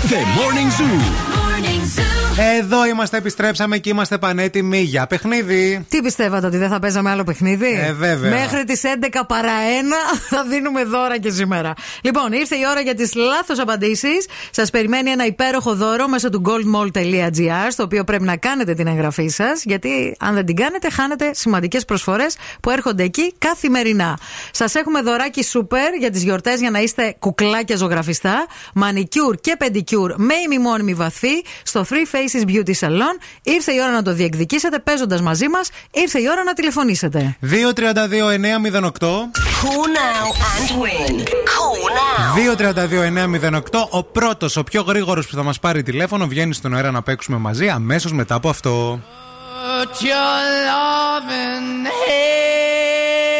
[0.08, 1.40] The Morning Zoo.
[2.58, 5.86] Εδώ είμαστε, επιστρέψαμε και είμαστε πανέτοιμοι για παιχνίδι.
[5.88, 8.30] Τι πιστεύατε ότι δεν θα παίζαμε άλλο παιχνίδι; Ε, βέβαια.
[8.30, 9.52] Μέχρι τις 11 παρά
[10.10, 11.72] 1 θα δίνουμε δώρα και σήμερα.
[12.02, 14.26] Λοιπόν, ήρθε η ώρα για τις λάθος απαντήσεις.
[14.60, 19.28] Σας περιμένει ένα υπέροχο δώρο μέσω του goldmall.gr, στο οποίο πρέπει να κάνετε την εγγραφή
[19.28, 19.62] σας.
[19.64, 24.18] Γιατί αν δεν την κάνετε, χάνετε σημαντικές προσφορές που έρχονται εκεί καθημερινά.
[24.50, 28.46] Σας έχουμε δωράκι σούπερ για τις γιορτές για να είστε κουκλάκια ζωγραφιστά.
[28.74, 33.16] Μανικιούρ και πεντικιούρ με ημιμόνιμη βαφή στο Free Faces Beauty Salon.
[33.42, 35.70] Ήρθε η ώρα να το διεκδικήσετε παίζοντας μαζί μας.
[35.92, 37.36] Ήρθε η ώρα να τηλεφωνήσετε.
[37.40, 37.50] 232-908.
[39.62, 41.14] Call now and win.
[41.54, 42.34] Call now.
[42.34, 43.88] 232-908.
[43.90, 47.38] Ο πρώτος, ο πιο γρήγορος που θα μας πάρει τηλέφωνο, βγαίνει στον αέρα να παίξουμε
[47.38, 49.00] μαζί αμέσως μετά από αυτό.
[49.82, 53.39] Put your loving hand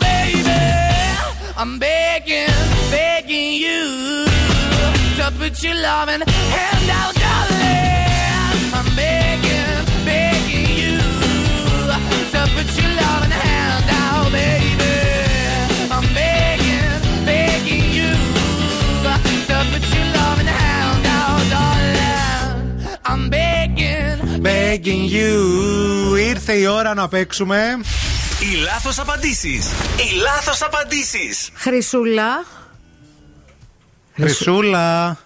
[1.61, 2.47] I'm begging,
[2.89, 4.25] begging you.
[5.17, 6.23] To put your loving
[6.55, 8.73] hand out, darling.
[8.77, 10.97] I'm begging, begging you.
[12.33, 14.95] To put your loving hand out, baby.
[15.95, 16.97] I'm begging,
[17.29, 18.11] begging you.
[19.49, 22.97] To put your loving hand out, darling.
[23.05, 24.41] I'm begging.
[24.41, 25.35] Begging you.
[26.29, 27.79] Ήρθε η ώρα να παίξουμε.
[28.41, 29.71] Οι λάθος απαντήσεις.
[29.71, 31.49] Οι λάθος απαντήσεις.
[31.53, 32.45] Χρυσούλα.
[34.13, 35.17] Χρυσούλα.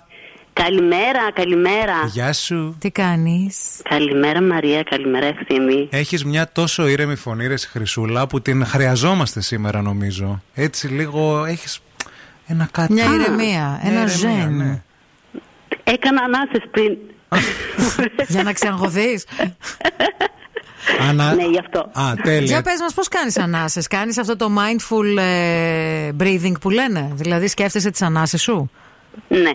[0.54, 2.06] Καλημέρα, καλημέρα.
[2.06, 2.76] Γεια σου.
[2.80, 3.58] Τι κάνεις;
[3.90, 5.88] Καλημέρα, Μαρία, καλημέρα, Ευθύμη.
[5.92, 10.42] Έχεις μια τόσο ήρεμη φωνή, ρε Χρυσούλα, που την χρειαζόμαστε σήμερα, νομίζω.
[10.54, 11.80] Έτσι λίγο έχεις
[12.48, 12.94] ένα κάτι.
[12.94, 14.56] Μια ηρεμία, ένα ηρεμία, ζεν.
[14.56, 14.82] ναι.
[15.84, 16.98] Έκανα ανάσες πριν.
[18.28, 19.10] Για να ξαγχωθεί.
[21.10, 21.34] Ανα...
[21.34, 21.80] Ναι, γι' αυτό.
[22.02, 22.41] Α, τέλεια.
[22.45, 27.48] Για πες μας, πώς κάνεις ανάσες; Κάνεις αυτό το mindful ε, breathing που λένε; Δηλαδή,
[27.48, 28.72] σκέφτεσαι τις ανάσες σου;
[29.28, 29.52] Ναι.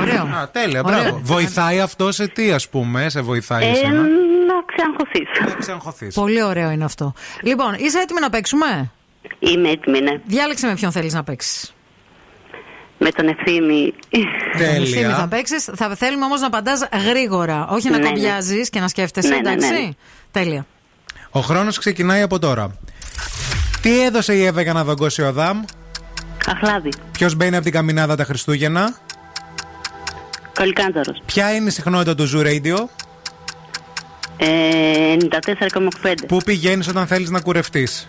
[0.00, 0.22] Ωραίο.
[0.22, 1.00] Α, τέλεια, Ωραίο.
[1.02, 1.20] μπράβο.
[1.22, 5.48] Βοηθάει αυτό σε τι, ας πούμε, σε βοηθάει Ε, εσένα; να ξαγχωθείς.
[5.48, 6.14] Να ξαγχωθείς.
[6.14, 7.12] Πολύ ωραίο είναι αυτό.
[7.42, 8.90] Λοιπόν, είσαι έτοιμη να παίξουμε;
[9.38, 10.20] Είμαι έτοιμη, ναι.
[10.24, 11.70] Διάλεξε με ποιον θέλεις να παίξεις.
[12.98, 13.92] Με τον ευθύνη.
[14.58, 15.68] Ευθύμη θα παίξεις.
[15.74, 17.66] Θα θέλουμε όμως να απαντάς γρήγορα.
[17.70, 18.08] Όχι να Ναι, ναι.
[18.08, 19.66] κομπιάζεις και να σκέφτεσαι, Ναι, ναι, ναι.
[19.66, 19.96] εντάξει.
[20.36, 20.66] Τέλεια.
[21.30, 22.78] Ο χρόνος ξεκινάει από τώρα.
[23.80, 25.62] Τι έδωσε η Εύα για να δαγκώσει ο Αδάμ;
[26.46, 26.88] Αχλάδι.
[27.12, 28.94] Ποιος μπαίνει από την καμινάδα τα Χριστούγεννα;
[30.54, 31.22] Κολικάνταρος.
[31.26, 32.76] Ποια είναι η συχνότητα του Zoo Radio;
[34.36, 36.14] Ε, 94,5.
[36.28, 38.08] Πού πηγαίνεις όταν θέλεις να κουρευτείς;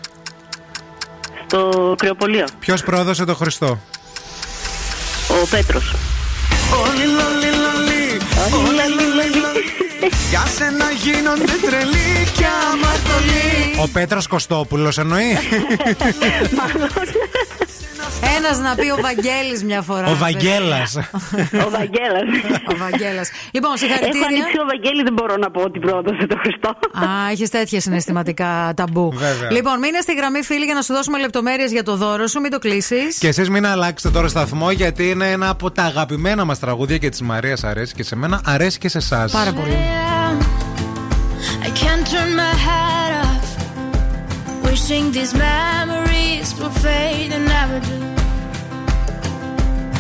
[1.47, 2.45] Στο κρεοπολείο.
[2.59, 3.79] Ποιος πρόδωσε το Χριστό;
[5.43, 5.95] Ο Πέτρος.
[6.83, 8.21] Όλοι λολί λολί
[8.53, 9.47] Όλοι λολί
[10.30, 15.38] Για σένα γίνονται τρελοί και αμαρτωλοί Ο Πέτρος Κωστόπουλος εννοεί.
[18.38, 20.07] Ένας να πει ο Βαγγέλης μια φορά.
[20.11, 20.95] Ο Βαγγέλας.
[21.65, 22.26] Ο Βαγγέλας.
[22.73, 23.30] Ο Βαγγέλας.
[23.52, 24.27] Λοιπόν, Έχω συγχαρητήρια.
[24.27, 26.69] ανοίξει ο Βαγγέλη, δεν μπορώ να πω ότι πρόδωσε το Χριστό.
[26.69, 29.11] Α, έχεις τέτοια συναισθηματικά ταμπού.
[29.15, 29.52] Βέβαια.
[29.52, 32.39] Λοιπόν, μείνε στη γραμμή, φίλη, για να σου δώσουμε λεπτομέρειες για το δώρο σου.
[32.39, 33.18] Μην το κλείσεις.
[33.18, 37.10] Και εσείς μην αλλάξετε τώρα σταθμό γιατί είναι ένα από τα αγαπημένα μας τραγούδια και
[37.10, 39.31] της Μαρίας αρέσει και σε μένα αρέσει και σε εσάς.
[39.31, 39.77] Πάρα πολύ.
[41.68, 43.45] I can't turn my head off.
[44.68, 47.47] Wishing these memories will fade and never do.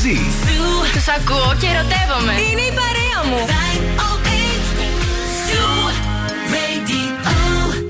[0.00, 0.18] μαζί.
[0.92, 2.32] Τους ακούω και ερωτεύομαι.
[2.50, 3.40] Είναι η παρέα μου.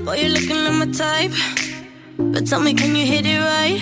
[0.05, 1.35] Boy, you're looking like my type.
[2.33, 3.79] But tell me, can you hit it right?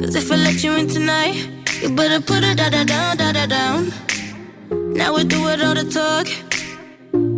[0.00, 1.36] Cause if I let you in tonight,
[1.80, 3.80] you better put it da da down, da da down.
[5.00, 6.26] Now we do it all the talk.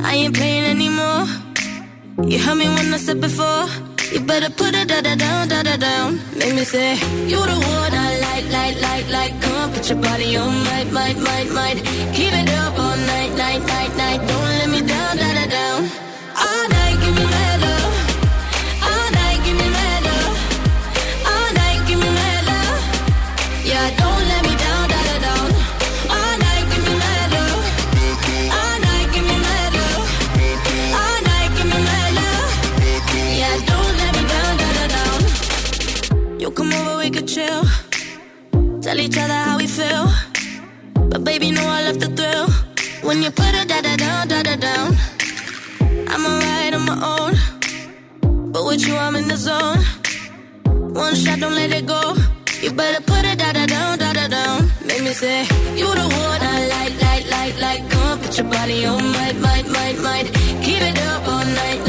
[0.08, 1.24] I ain't playing anymore.
[2.30, 3.66] You heard me when I said before.
[4.11, 6.19] You better put it da da down, da da down.
[6.35, 6.93] Make me say,
[7.31, 9.41] You the one I like, like, like, like.
[9.41, 11.77] Come on, put your body on, might, might, might, might.
[12.15, 14.19] Keep it up all night, night, night, night.
[14.27, 15.28] Don't let me down, down.
[38.89, 40.07] Tell each other how we feel.
[41.11, 42.47] But baby, know I love the thrill.
[43.07, 44.97] When you put it da da down, da da down.
[46.11, 48.51] I'm alright on my own.
[48.51, 49.77] But with you, I'm in the zone.
[51.03, 52.15] One shot, don't let it go.
[52.63, 54.71] You better put it da da down, da da down.
[54.83, 55.41] Make me say,
[55.77, 57.91] You the one I like, like, like, like.
[57.91, 60.27] Come on, put your body on, might, might, might, might.
[60.65, 61.88] Keep it up all night,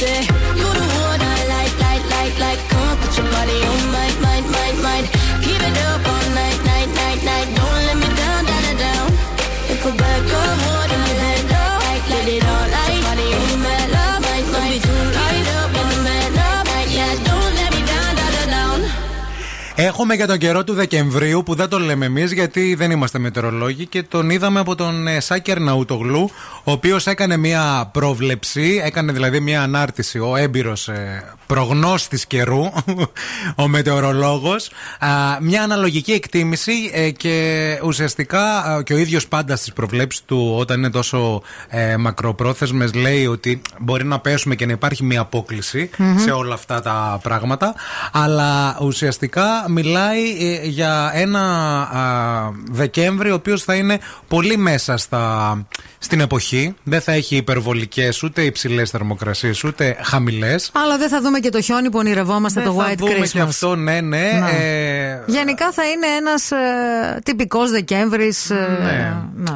[0.00, 0.29] Say,
[20.00, 23.86] Έχουμε για τον καιρό του Δεκεμβρίου που δεν το λέμε εμείς γιατί δεν είμαστε μετεωρολόγοι
[23.86, 26.30] και τον είδαμε από τον ε, Σάκη Αρναούτογλου,
[26.64, 30.88] ο οποίος έκανε μια πρόβλεψη, έκανε δηλαδή μια ανάρτηση, ο έμπειρος
[31.50, 32.64] προγνώστης καιρού,
[33.62, 34.70] ο μετεωρολόγος,
[35.40, 40.78] μια αναλογική εκτίμηση ε, και ουσιαστικά ε, και ο ίδιος πάντα στις προβλέψεις του, όταν
[40.78, 46.18] είναι τόσο ε, μακροπρόθεσμες, λέει ότι μπορεί να πέσουμε και να υπάρχει μια απόκληση Μμμ.
[46.18, 47.74] σε όλα αυτά τα πράγματα.
[48.12, 51.40] Αλλά ουσιαστικά μιλάει ε, για ένα
[51.80, 55.66] α, Δεκέμβρη ο οποίος θα είναι πολύ μέσα στα,
[56.02, 56.74] στην εποχή.
[56.82, 60.70] Δεν θα έχει υπερβολικές ούτε υψηλές θερμοκρασίες ούτε χαμηλές.
[60.74, 63.28] Αλλά δεν θα δούμε και το χιόνι που ονειρευόμαστε, το θα White δούμε Christmas.
[63.28, 64.30] και αυτό, ναι, ναι.
[64.40, 64.48] Να.
[64.50, 66.56] Ε, Γενικά θα είναι ένας ε,
[67.24, 68.50] τυπικός Δεκέμβρης.
[68.50, 69.12] ναι.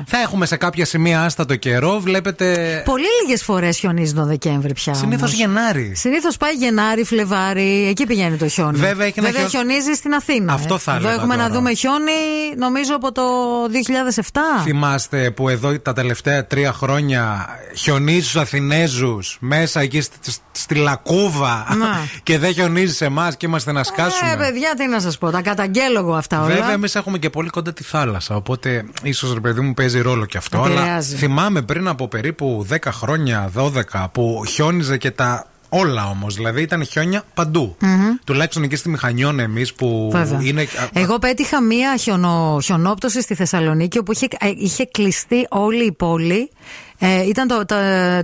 [0.06, 2.00] Θα έχουμε σε κάποια σημεία άστατο καιρό.
[2.00, 2.82] Βλέπετε.
[2.84, 4.94] Πολύ λίγες φορές χιονίζει τον Δεκέμβρη πια.
[4.94, 5.34] Συνήθως όμως.
[5.34, 5.92] Γενάρη.
[5.96, 8.78] Συνήθως πάει Γενάρη, Φλεβάρι, εκεί πηγαίνει το χιόνι.
[8.78, 10.52] Βέβαια, έχει ένα Βέβαια χιον- χιονίζει στην Αθήνα.
[10.52, 10.78] Αυτό ε.
[10.78, 11.54] θα Εδώ έλεγα έχουμε να τώρα.
[11.54, 12.12] δούμε χιόνι,
[12.56, 13.22] νομίζω από το
[13.70, 14.62] 2007.
[14.62, 21.66] Θυμάστε που εδώ τα τελευταία τρία χρόνια χιονίζεις στου Αθηνέζους μέσα εκεί στη, στη Λακούβα
[21.78, 21.86] Να.
[22.22, 24.32] και δεν χιονίζεις σε εμάς και είμαστε να σκάσουμε.
[24.32, 26.54] Ε, παιδιά, τι να σας πω, τα καταγγέλλω εγώ αυτά όλα.
[26.54, 28.36] Βέβαια, εμείς έχουμε και πολύ κοντά τη θάλασσα.
[28.36, 30.62] Οπότε ίσως ρε παιδί μου παίζει ρόλο και αυτό.
[30.62, 31.16] Αλλά Επηρεάζει.
[31.16, 36.34] θυμάμαι πριν από περίπου 10 χρόνια, 12, που χιόνιζε και τα όλα όμως.
[36.34, 37.76] Δηλαδή ήταν χιόνια παντού.
[37.80, 38.14] Μμμ.
[38.24, 40.40] Τουλάχιστον εκεί στη Μηχανιών εμείς που Βέβαια.
[40.42, 40.66] είναι.
[40.92, 46.50] Εγώ πέτυχα μία χιονο, χιονόπτωση στη Θεσσαλονίκη όπου είχε, ε, είχε κλειστεί όλη η πόλη.
[46.98, 47.74] Ε, ήταν το, το,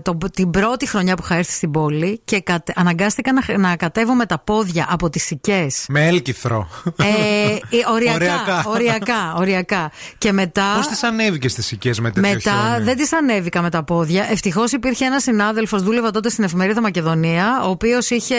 [0.03, 4.15] το- την πρώτη χρονιά που είχα έρθει στην πόλη και κατε- αναγκάστηκα να, να κατέβω
[4.15, 5.85] με τα πόδια από τις Σικές.
[5.89, 6.69] Με έλκυθρο.
[6.97, 8.65] Ε, ε, οριακά, Οριακά.
[8.67, 9.91] οριακά, οριακά.
[10.19, 10.73] Και μετά.
[10.77, 14.27] Πώς τις ανέβηκες στι οικίε με τέτοιο Μετά χιόνι; δεν τη ανέβηκα με τα πόδια.
[14.31, 18.35] Ευτυχώς υπήρχε ένας συνάδελφος, δούλευα τότε στην εφημερίδα Μακεδονία, ο οποίος είχε.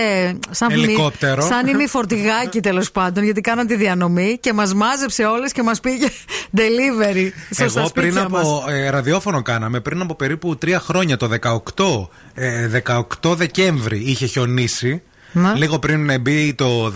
[0.49, 1.41] Σαν Ελικόπτερο.
[1.41, 6.07] σαν ημιφορτηγάκι τέλος πάντων, γιατί κάναν τη διανομή και μας μάζεψε όλες και μας πήγε
[6.57, 7.29] delivery.
[7.49, 8.41] στο- στα Εγώ πριν σπίτια μας.
[8.41, 8.65] από.
[8.69, 12.81] Ε, ραδιόφωνο κάναμε πριν από περίπου τρία χρόνια, το 18, ε,
[13.21, 15.01] 18 Δεκέμβρη είχε χιονίσει.
[15.31, 15.53] Να.
[15.53, 16.91] Λίγο πριν μπει το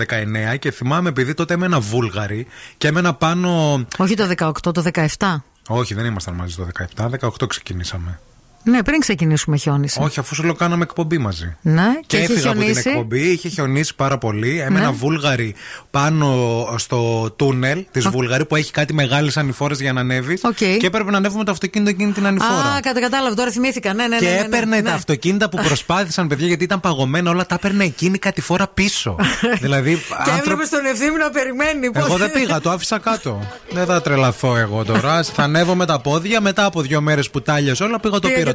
[0.53, 2.47] 19 και θυμάμαι επειδή τότε έμενα Βούλγαρη
[2.77, 3.81] και έμενα πάνω.
[3.97, 4.83] Όχι το 18, το
[5.17, 5.43] 17.
[5.67, 8.19] Όχι, δεν ήμασταν μαζί το 17, 18 ξεκινήσαμε.
[8.65, 9.99] Ναι, πριν ξεκινήσουμε χιόνισε.
[10.03, 11.55] Όχι, αφού σου λέω κάναμε εκπομπή μαζί.
[11.61, 12.89] Ναι, Και, και, είχε έφυγα από την χιονίσει.
[12.89, 14.59] εκπομπή, είχε χιονίσει πάρα πολύ.
[14.59, 14.91] Έμενα Ναι.
[14.91, 15.55] Βούλγαρη
[15.91, 16.35] πάνω
[16.77, 20.37] στο τούνελ της Βούλγαρη που έχει κάτι μεγάλες ανηφόρες για να ανέβει.
[20.41, 20.55] Οκ.
[20.55, 22.73] Και έπρεπε να ανέβουμε το αυτοκίνητο εκείνη την ανηφόρα.
[22.73, 23.93] Α, κατα, κατάλαβα, τώρα θυμήθηκα.
[23.93, 24.81] Ναι, ναι, και ναι, ναι, ναι, έπαιρνε ναι.
[24.81, 29.15] τα αυτοκίνητα που προσπάθησαν, παιδιά, γιατί ήταν παγωμένα όλα, τα έπαιρνε εκείνη κάτι φορά πίσω.
[29.61, 29.95] δηλαδή.
[29.95, 31.89] Και άνθρω- έβλεπες τον ευθύνη να περιμένει.
[31.93, 33.47] Εγώ πότε- δεν πήγα, το άφησα κάτω.
[33.69, 35.23] δεν θα τρελαθώ εγώ τώρα.
[35.35, 38.39] θα ανέβω με τα πόδια, μετά από δύο μέρες που τάλιασε όλα, πήγα το Πήγα
[38.39, 38.54] πήρα και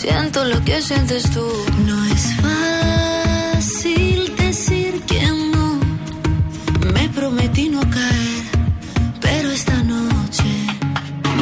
[0.00, 1.46] Siento lo que sientes tú.
[1.86, 5.22] No es fácil decir que
[5.54, 5.78] no.
[6.94, 8.44] Me prometí no caer,
[9.20, 10.50] pero esta noche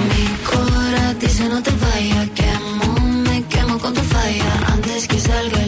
[0.08, 2.28] mi cora dice no te vayas.
[2.38, 2.90] Quemo,
[3.26, 4.50] me quemo con tu falla.
[4.74, 5.67] Antes que salga el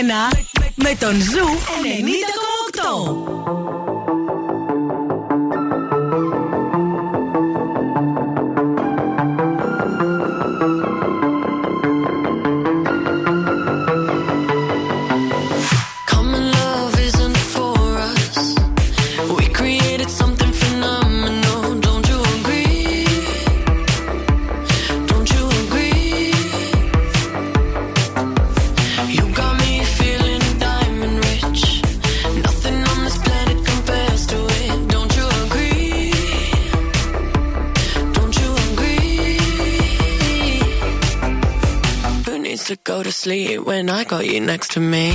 [0.00, 0.30] Χριστούγεννα
[0.74, 1.46] με τον Ζου
[1.82, 2.29] 90,8.
[43.80, 45.12] When I got you next to me?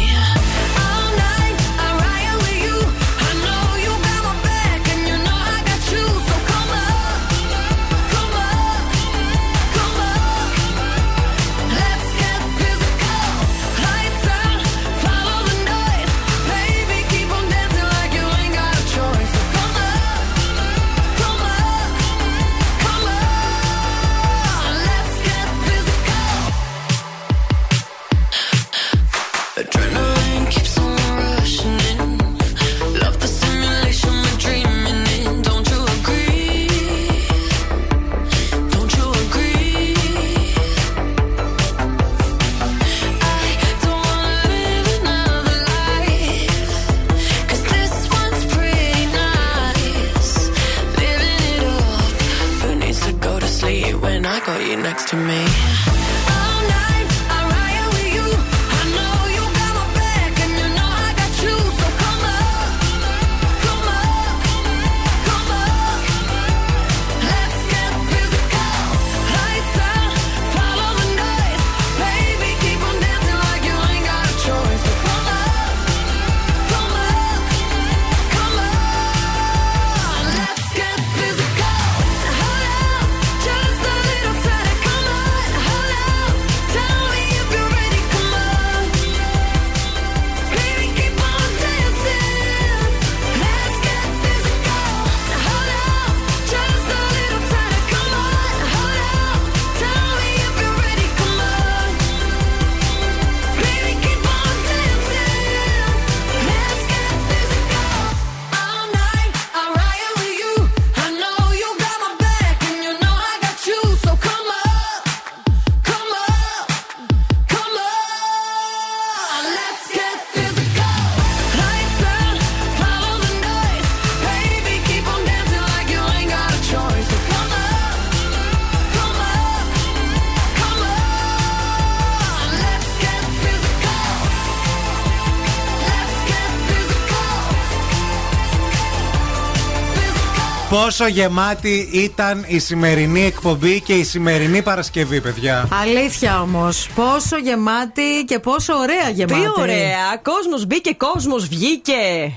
[140.86, 145.68] Πόσο γεμάτη ήταν η σημερινή εκπομπή και η σημερινή Παρασκευή, παιδιά.
[145.82, 146.90] Αλήθεια όμως.
[146.96, 149.42] Πόσο γεμάτη και πόσο ωραία γεμάτη.
[149.42, 150.22] Τι ωραία.
[150.24, 151.94] Κόσμος μπήκε, κόσμος βγήκε.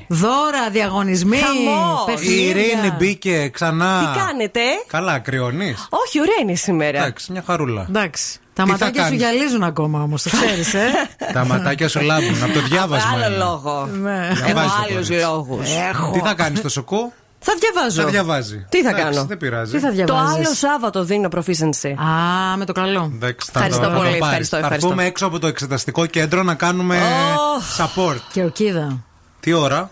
[0.09, 1.36] Δώρα, διαγωνισμοί.
[1.36, 2.02] Χαμός.
[2.09, 2.44] Η παιχνίδια.
[2.44, 3.99] Ειρήνη μπήκε ξανά.
[3.99, 5.86] Τι κάνετε; Καλά, κρυώνεις.
[5.91, 6.99] Όχι, ωραία είναι σήμερα.
[6.99, 7.86] Εντάξει, μια χαρούλα.
[7.89, 8.39] Εντάξει.
[8.52, 10.91] Τα Τι θα ματάκια σου κάνεις; γυαλίζουν ακόμα όμως, το ξέρεις, ε;
[11.35, 13.10] Τα ματάκια σου λάμπουν από το διάβασμα.
[13.15, 13.36] Άλλο είναι.
[13.36, 13.89] λόγο.
[13.93, 14.31] Ναι.
[14.44, 15.27] Διαβάζεις Έχω το άλλους κορίτσι.
[15.27, 15.68] λόγους.
[16.12, 18.02] Τι θα κάνεις στο σοκού, Θα διαβάζω.
[18.02, 18.67] θα διαβάζει.
[18.68, 19.73] Τι θα Εντάξει, κάνω; Δεν πειράζει.
[19.73, 21.94] Τι θα Το διαβάζεις; άλλο Σάββατο δίνω proficiency.
[22.02, 23.12] Α, με το καλό.
[23.15, 24.25] Εντάξει, θα Ευχαριστώ το- θα το πολύ, πάρεις.
[24.26, 24.86] ευχαριστώ, Θα ευχαριστώ.
[24.89, 26.99] έρθουμε έξω από το εξεταστικό κέντρο να κάνουμε
[27.78, 28.17] support.
[28.33, 28.99] Και ο Κίδα.
[29.41, 29.91] Τι ώρα;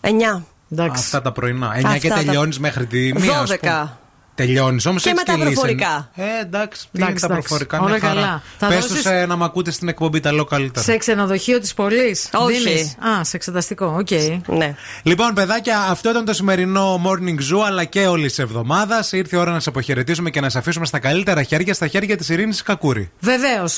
[0.00, 0.44] 9.
[0.70, 1.02] Εντάξει.
[1.04, 1.72] Αυτά τα πρωινά.
[1.76, 3.38] 9 και Αυτά τα- τελειώνεις μέχρι τη μία.
[3.38, 3.58] ας πούμε.
[3.62, 3.98] 12.
[4.36, 6.10] Τελειώνεις όμως Και με τα προφορικά.
[6.14, 7.48] Ε, εντάξει, τι Εντάξει, είναι τα εντάξει.
[7.48, 7.80] προφορικά.
[7.80, 8.14] Όλα μια χαρά.
[8.14, 8.42] καλά.
[8.58, 10.84] Θα Πες δώσεις- τους, ε, να μ' ακούτε στην εκπομπή τα λέω καλύτερα.
[10.84, 12.16] Σε ξενοδοχείο της Πολύ.
[12.32, 12.94] Όχι.
[13.18, 13.96] Α, σε εξεταστικό.
[13.98, 14.10] Οκ.
[14.56, 14.74] Ναι.
[15.02, 19.12] Λοιπόν, παιδάκια, αυτό ήταν το σημερινό Morning Zoo, αλλά και όλης της εβδομάδας.
[19.12, 22.16] Ήρθε η ώρα να σε αποχαιρετήσουμε και να σε αφήσουμε στα καλύτερα χέρια, στα χέρια
[22.16, 23.10] της Ειρήνης Κακούρη.
[23.20, 23.76] Βεβαίως.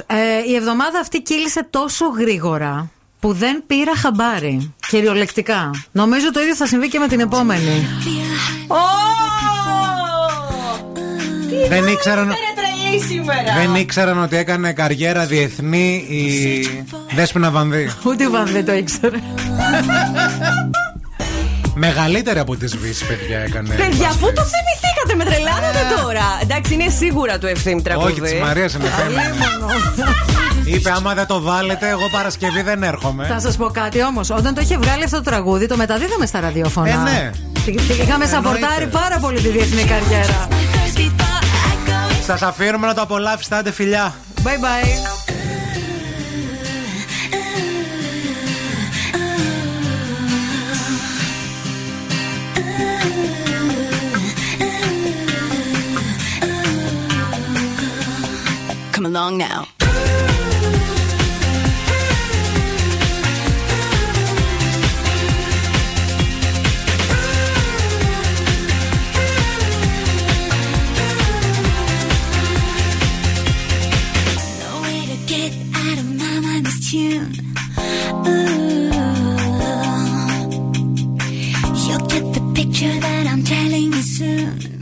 [0.49, 4.75] η εβδομάδα αυτή κύλησε τόσο γρήγορα που δεν πήρα χαμπάρι.
[4.89, 5.71] Κυριολεκτικά.
[5.93, 7.87] Νομίζω το ίδιο θα συμβεί και με την επόμενη.
[11.69, 13.55] Δεν ήξεραν, τρελή σήμερα.
[13.57, 17.91] δεν ήξεραν ότι έκανε καριέρα διεθνή η Δέσποινα Βανδύ.
[18.05, 19.17] Ούτε η Βαν δεν το ήξερε.
[21.75, 23.75] Μεγαλύτερη από τη Σβήση, παιδιά, έκανε.
[23.75, 26.23] Παιδιά, αφού το θυμηθήκατε, με τρελάνετε τώρα.
[26.43, 28.13] Εντάξει, είναι σίγουρα του ευθύνη τραγούδι.
[28.13, 29.21] Όχι, της Μαρίας είναι θέμα.
[30.65, 33.27] Είπε, άμα δεν το βάλετε, εγώ Παρασκευή δεν έρχομαι.
[33.29, 34.31] Θα σας πω κάτι όμως.
[34.31, 36.89] Όταν το είχε βγάλει αυτό το τραγούδι, το μεταδίδαμε στα ραδιόφωνα.
[36.91, 37.31] Ε, ναι.
[37.65, 40.49] Τι- τι- Είχαμε σαπορτάρει πάρα πολύ τη διεθνή καριέρα.
[42.29, 44.15] Σας αφήνουμε να το απολαύσετε, άντε φιλιά.
[44.43, 44.85] Bye bye.
[58.93, 59.88] Come along now.
[76.91, 77.35] Tune.
[78.27, 78.91] Ooh.
[81.85, 84.78] You'll get the picture that I'm telling you soon.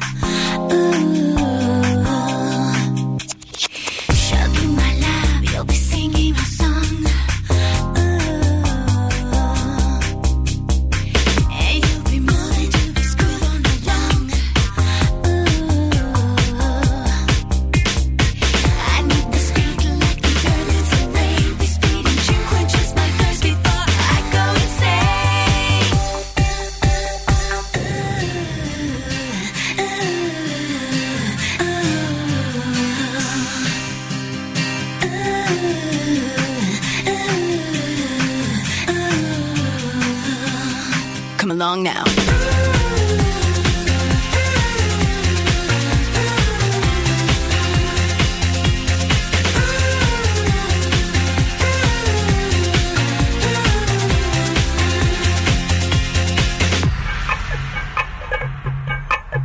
[41.56, 42.04] Along now.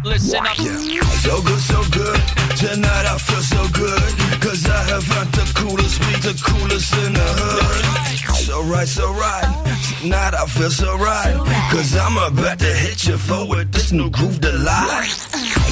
[0.04, 0.58] Listen up.
[0.58, 2.20] So good, so good.
[2.58, 4.12] Tonight I feel so good.
[4.42, 8.36] Cause I have found the coolest beat, the coolest in the hood.
[8.36, 9.61] So right, so right.
[10.02, 11.38] Tonight I feel so right.
[11.70, 15.14] Cause I'm about to hit you forward this new groove delight.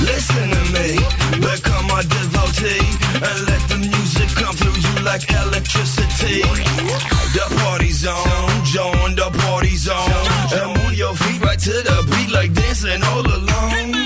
[0.05, 1.01] Listen to me,
[1.41, 2.85] become my devotee.
[3.25, 6.45] And let the music come through you like electricity.
[7.33, 9.97] The party's on, join the party zone.
[10.53, 13.97] And move your feet right to the beat like dancing all alone.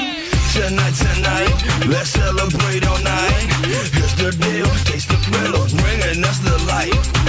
[0.55, 1.57] Tonight, tonight,
[1.91, 3.43] let's celebrate all night.
[3.67, 7.22] Here's the deal, taste the thrill bringing us the light.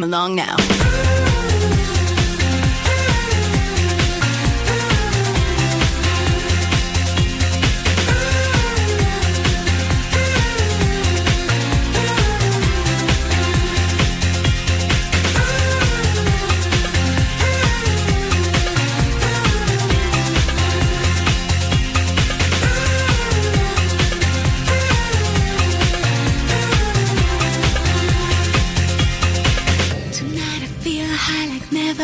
[0.00, 1.29] Come along now.